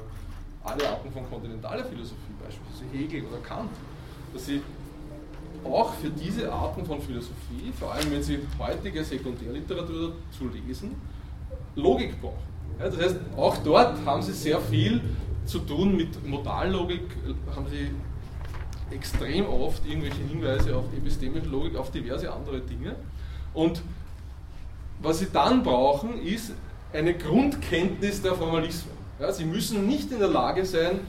alle 0.64 0.88
Arten 0.88 1.12
von 1.12 1.28
kontinentaler 1.28 1.84
Philosophie, 1.84 2.34
beispielsweise 2.44 2.86
Hegel 2.96 3.24
oder 3.28 3.40
Kant, 3.40 3.72
dass 4.32 4.46
sie 4.46 4.62
auch 5.64 5.96
für 5.96 6.12
diese 6.12 6.54
Arten 6.54 6.86
von 6.86 7.02
Philosophie, 7.02 7.74
vor 7.80 7.94
allem 7.94 8.12
wenn 8.12 8.22
sie 8.22 8.38
heutige 8.60 9.04
Sekundärliteratur 9.04 10.14
zu 10.30 10.48
lesen, 10.50 10.92
Logik 11.76 12.22
brauchen. 12.22 12.38
Ja, 12.78 12.86
das 12.86 13.00
heißt, 13.00 13.16
auch 13.36 13.58
dort 13.64 14.06
haben 14.06 14.22
sie 14.22 14.34
sehr 14.34 14.62
viel 14.62 15.02
zu 15.46 15.58
tun 15.58 15.98
mit 15.98 16.24
Modallogik, 16.28 17.02
haben 17.56 17.66
sie 17.68 17.90
extrem 18.92 19.48
oft 19.48 19.86
irgendwelche 19.86 20.22
Hinweise 20.22 20.76
auf 20.76 20.86
epistemische 20.96 21.48
Logik, 21.48 21.76
auf 21.76 21.92
diverse 21.92 22.32
andere 22.32 22.62
Dinge. 22.62 22.96
Und 23.54 23.82
was 25.02 25.20
sie 25.20 25.28
dann 25.32 25.64
brauchen, 25.64 26.22
ist 26.22 26.54
eine 26.94 27.14
Grundkenntnis 27.14 28.22
der 28.22 28.36
Formalismen. 28.36 28.98
Ja, 29.20 29.32
sie 29.32 29.46
müssen 29.46 29.88
nicht 29.88 30.12
in 30.12 30.20
der 30.20 30.30
Lage 30.30 30.66
sein, 30.66 31.02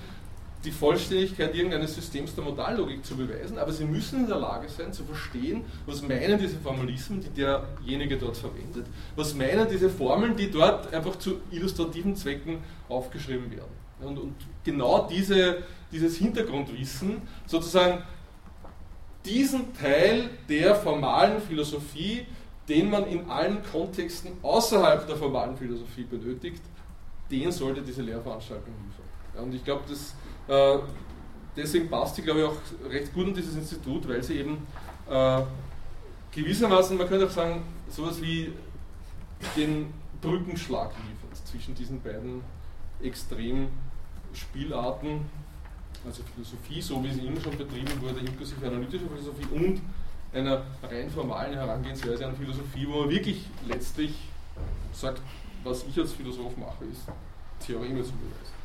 die 0.64 0.70
Vollständigkeit 0.70 1.55
irgendeines 1.55 1.95
Systems 1.95 2.35
der 2.35 2.45
Modallogik 2.45 3.05
zu 3.05 3.16
beweisen, 3.16 3.59
aber 3.59 3.72
sie 3.72 3.85
müssen 3.85 4.20
in 4.20 4.26
der 4.26 4.39
Lage 4.39 4.68
sein 4.68 4.93
zu 4.93 5.05
verstehen, 5.05 5.64
was 5.87 6.03
meinen 6.03 6.39
diese 6.39 6.59
Formalismen, 6.59 7.22
die 7.22 7.31
derjenige 7.31 8.18
dort 8.18 8.37
verwendet, 8.37 8.87
was 9.16 9.35
meinen 9.35 9.68
diese 9.70 9.89
Formeln, 9.89 10.37
die 10.37 10.51
dort 10.51 10.93
einfach 10.93 11.16
zu 11.16 11.41
illustrativen 11.51 12.14
Zwecken 12.14 12.59
aufgeschrieben 12.89 13.51
werden. 13.51 13.80
Und, 14.03 14.18
und 14.18 14.34
genau 14.64 15.07
diese, 15.11 15.62
dieses 15.92 16.16
Hintergrundwissen, 16.16 17.22
sozusagen 17.46 18.03
diesen 19.24 19.74
Teil 19.74 20.30
der 20.48 20.74
formalen 20.74 21.40
Philosophie, 21.40 22.26
den 22.68 22.90
man 22.90 23.07
in 23.07 23.28
allen 23.28 23.62
Kontexten 23.70 24.32
außerhalb 24.42 25.07
der 25.07 25.16
formalen 25.16 25.57
Philosophie 25.57 26.05
benötigt, 26.05 26.62
den 27.30 27.53
sollte 27.53 27.82
diese 27.82 28.03
Lehrveranstaltung 28.03 28.72
liefern. 28.86 29.44
und 29.44 29.55
ich 29.55 29.64
glaube, 29.64 29.82
äh, 30.48 30.78
deswegen 31.57 31.88
passt 31.88 32.16
sie, 32.16 32.22
glaube 32.22 32.40
ich, 32.40 32.46
auch 32.46 32.90
recht 32.90 33.12
gut 33.12 33.28
in 33.28 33.34
dieses 33.34 33.57
Institut, 33.57 34.09
weil 34.09 34.22
sie 34.22 34.38
eben 34.38 34.66
äh, 35.09 35.42
gewissermaßen, 36.32 36.96
man 36.96 37.09
könnte 37.09 37.26
auch 37.26 37.30
sagen, 37.30 37.62
sowas 37.88 38.20
wie 38.22 38.53
den 39.57 39.92
Brückenschlag 40.20 40.90
liefert 40.90 41.46
zwischen 41.46 41.74
diesen 41.74 42.01
beiden 42.03 42.42
Extremspielarten, 44.31 45.28
also 46.07 46.22
Philosophie, 46.35 46.81
so 46.81 47.03
wie 47.05 47.12
sie 47.12 47.26
immer 47.26 47.41
schon 47.41 47.57
betrieben 47.57 48.01
wurde, 48.01 48.20
inklusive 48.20 48.66
analytischer 48.66 49.07
Philosophie 49.09 49.47
und 49.53 49.81
einer 50.33 50.62
rein 50.83 51.11
formalen 51.11 51.55
Herangehensweise 51.55 52.26
an 52.26 52.37
Philosophie, 52.37 52.87
wo 52.89 53.01
man 53.01 53.11
wirklich 53.11 53.47
letztlich 53.66 54.14
sagt, 54.93 55.20
was 55.64 55.85
ich 55.85 55.99
als 55.99 56.12
Philosoph 56.12 56.57
mache, 56.57 56.85
ist 56.85 57.03
Theoreme 57.64 58.03
zu 58.03 58.12
beweisen. 58.12 58.61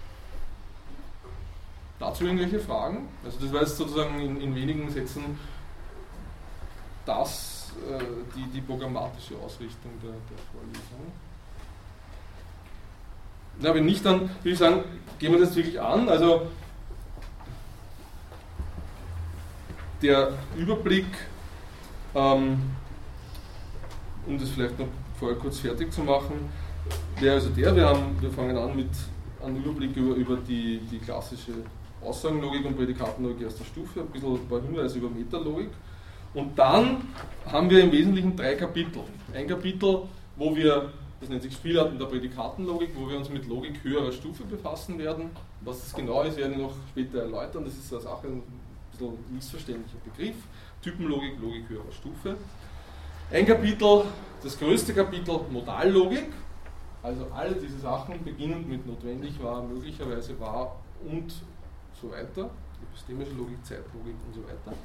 Dazu 2.00 2.26
irgendwelche 2.26 2.60
Fragen? 2.60 3.08
Also 3.24 3.40
das 3.40 3.54
war 3.54 3.62
jetzt 3.62 3.78
sozusagen 3.78 4.20
in, 4.20 4.40
in 4.42 4.56
wenigen 4.56 4.90
Sätzen 4.90 5.38
das, 7.06 7.72
äh, 7.90 8.04
die, 8.36 8.46
die 8.52 8.62
programmatische 8.62 9.36
Ausrichtung 9.38 9.92
der, 10.02 10.12
der 10.12 10.38
Vorlesung. 10.52 11.12
Na, 13.60 13.74
wenn 13.74 13.86
nicht, 13.86 14.06
dann 14.06 14.22
würde 14.22 14.50
ich 14.50 14.58
sagen, 14.58 14.84
gehen 15.20 15.32
wir 15.32 15.40
das 15.40 15.56
wirklich 15.56 15.80
an. 15.80 16.10
Also 16.10 16.48
der 20.02 20.34
Überblick, 20.58 21.06
ähm, 22.14 22.60
um 24.28 24.40
das 24.40 24.50
vielleicht 24.50 24.78
noch 24.78 24.88
vorher 25.18 25.38
kurz 25.38 25.60
fertig 25.60 25.92
zu 25.92 26.02
machen, 26.02 26.50
wäre 27.20 27.36
also 27.36 27.50
der, 27.50 27.76
wir, 27.76 27.88
haben, 27.88 28.18
wir 28.20 28.32
fangen 28.32 28.58
an 28.58 28.76
mit 28.76 28.90
einem 29.44 29.58
Überblick 29.58 29.96
über, 29.96 30.16
über 30.16 30.38
die, 30.38 30.80
die 30.92 31.00
klassische 31.00 31.54
Aussagenlogik 32.04 32.66
und 32.66 32.76
Prädikatenlogik 32.76 33.42
erster 33.42 33.66
Stufe, 33.66 34.02
ein 34.02 34.08
bisschen 34.08 34.36
ein 34.36 34.48
paar 34.48 34.62
Hinweise 34.62 34.98
über 34.98 35.10
Metalogik. 35.10 35.70
Und 36.34 36.58
dann 36.60 36.98
haben 37.46 37.70
wir 37.70 37.84
im 37.84 37.92
Wesentlichen 37.92 38.36
drei 38.36 38.56
Kapitel. 38.56 39.04
Ein 39.34 39.48
Kapitel, 39.48 40.02
wo 40.36 40.56
wir, 40.56 40.92
das 41.26 41.32
nennt 41.32 41.42
sich 41.42 41.54
Spielarten 41.54 41.98
der 41.98 42.06
Prädikatenlogik, 42.06 42.92
wo 42.96 43.10
wir 43.10 43.18
uns 43.18 43.32
mit 43.32 43.48
Logik 43.48 43.84
höherer 43.84 44.12
Stufe 44.12 44.44
befassen 44.44 45.00
werden. 45.00 45.32
Was 45.62 45.80
das 45.80 45.96
genau 45.96 46.22
ist, 46.22 46.38
werden 46.38 46.56
wir 46.56 46.68
noch 46.68 46.76
später 46.92 47.22
erläutern. 47.22 47.66
Das 47.66 47.74
ist 47.74 47.92
eine 47.92 48.04
Sache, 48.04 48.28
ein 48.28 48.44
bisschen 48.92 49.18
missverständlicher 49.34 49.98
Begriff. 50.04 50.36
Typenlogik, 50.84 51.40
Logik 51.42 51.68
höherer 51.68 51.92
Stufe. 51.92 52.38
Ein 53.32 53.44
Kapitel, 53.44 54.04
das 54.44 54.60
größte 54.60 54.94
Kapitel, 54.94 55.40
Modallogik. 55.50 56.32
Also 57.02 57.26
alle 57.34 57.56
diese 57.56 57.80
Sachen, 57.80 58.24
beginnend 58.24 58.70
mit 58.70 58.86
notwendig 58.86 59.42
war, 59.42 59.64
möglicherweise 59.64 60.40
war 60.40 60.80
und 61.04 61.34
so 62.00 62.12
weiter. 62.12 62.52
Epistemische 62.84 63.32
Logik, 63.32 63.66
Zeitlogik 63.66 64.14
und 64.28 64.36
so 64.36 64.44
weiter. 64.44 64.78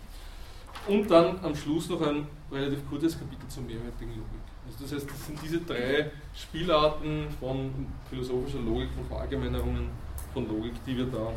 Und 0.88 1.10
dann 1.10 1.38
am 1.44 1.54
Schluss 1.54 1.90
noch 1.90 2.00
ein 2.00 2.26
relativ 2.50 2.88
kurzes 2.88 3.18
Kapitel 3.18 3.46
zur 3.46 3.62
mehrwertigen 3.64 4.14
Logik. 4.14 4.49
Also 4.66 4.84
das 4.84 4.92
heißt, 4.92 5.10
das 5.10 5.26
sind 5.26 5.38
diese 5.42 5.58
drei 5.58 6.10
Spielarten 6.34 7.26
von 7.38 7.70
philosophischer 8.08 8.60
Logik, 8.60 8.88
von 8.94 9.04
Verallgemeinerungen 9.06 9.88
von 10.32 10.48
Logik, 10.48 10.74
die 10.86 10.96
wir 10.96 11.06
da 11.06 11.32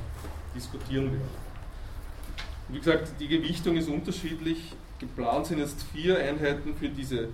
diskutieren 0.56 1.06
werden. 1.06 1.44
Wie 2.70 2.78
gesagt, 2.78 3.14
die 3.20 3.28
Gewichtung 3.28 3.76
ist 3.76 3.90
unterschiedlich. 3.90 4.74
Geplant 5.00 5.48
sind 5.48 5.60
jetzt 5.60 5.84
vier 5.84 6.18
Einheiten 6.18 6.76
für, 6.76 6.90
diese, 6.90 7.30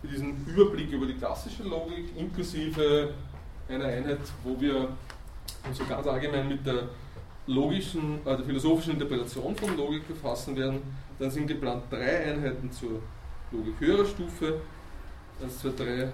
für 0.00 0.08
diesen 0.08 0.44
Überblick 0.46 0.90
über 0.90 1.06
die 1.06 1.14
klassische 1.14 1.62
Logik, 1.62 2.16
inklusive 2.16 3.10
einer 3.68 3.84
Einheit, 3.84 4.18
wo 4.42 4.60
wir 4.60 4.88
uns 5.68 5.78
so 5.78 5.84
ganz 5.84 6.06
allgemein 6.06 6.48
mit 6.48 6.66
der 6.66 6.88
logischen, 7.46 8.18
äh, 8.26 8.36
der 8.36 8.44
philosophischen 8.44 8.94
Interpretation 8.94 9.54
von 9.56 9.76
Logik 9.76 10.06
befassen 10.06 10.56
werden. 10.56 10.82
Dann 11.18 11.30
sind 11.30 11.46
geplant 11.46 11.84
drei 11.90 12.32
Einheiten 12.32 12.70
zur 12.70 13.00
Logik 13.50 13.74
höherer 13.78 14.06
Stufe, 14.06 14.60
dann 15.42 15.50
zwei, 15.50 15.70
drei, 15.70 16.08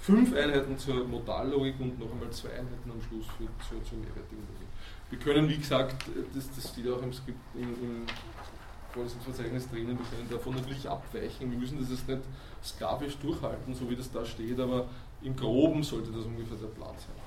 fünf 0.00 0.34
Einheiten 0.34 0.78
zur 0.78 1.04
Modallogik 1.04 1.78
und 1.80 1.98
noch 1.98 2.10
einmal 2.10 2.30
zwei 2.30 2.50
Einheiten 2.50 2.90
am 2.90 3.00
Schluss 3.02 3.26
für, 3.26 3.44
zur, 3.68 3.84
zur 3.84 3.98
mehrwertigen 3.98 4.42
Logik. 4.42 4.68
Wir 5.10 5.18
können, 5.18 5.48
wie 5.48 5.58
gesagt, 5.58 6.06
das, 6.34 6.48
das 6.54 6.70
steht 6.70 6.88
auch 6.88 7.02
im 7.02 7.12
Skript, 7.12 7.38
im, 7.54 7.62
im 7.62 8.06
Vorlesungsverzeichnis 8.92 9.68
drinnen, 9.70 9.98
wir 9.98 10.06
können 10.06 10.28
davon 10.30 10.54
natürlich 10.54 10.88
abweichen. 10.88 11.50
Wir 11.50 11.58
müssen 11.58 11.78
das 11.80 11.90
jetzt 11.90 12.08
nicht 12.08 12.22
sklavisch 12.62 13.16
durchhalten, 13.18 13.74
so 13.74 13.88
wie 13.88 13.96
das 13.96 14.10
da 14.10 14.24
steht, 14.24 14.58
aber 14.60 14.86
im 15.22 15.34
Groben 15.36 15.82
sollte 15.82 16.10
das 16.12 16.24
ungefähr 16.24 16.56
der 16.56 16.66
Plan 16.68 16.94
sein. 16.98 17.16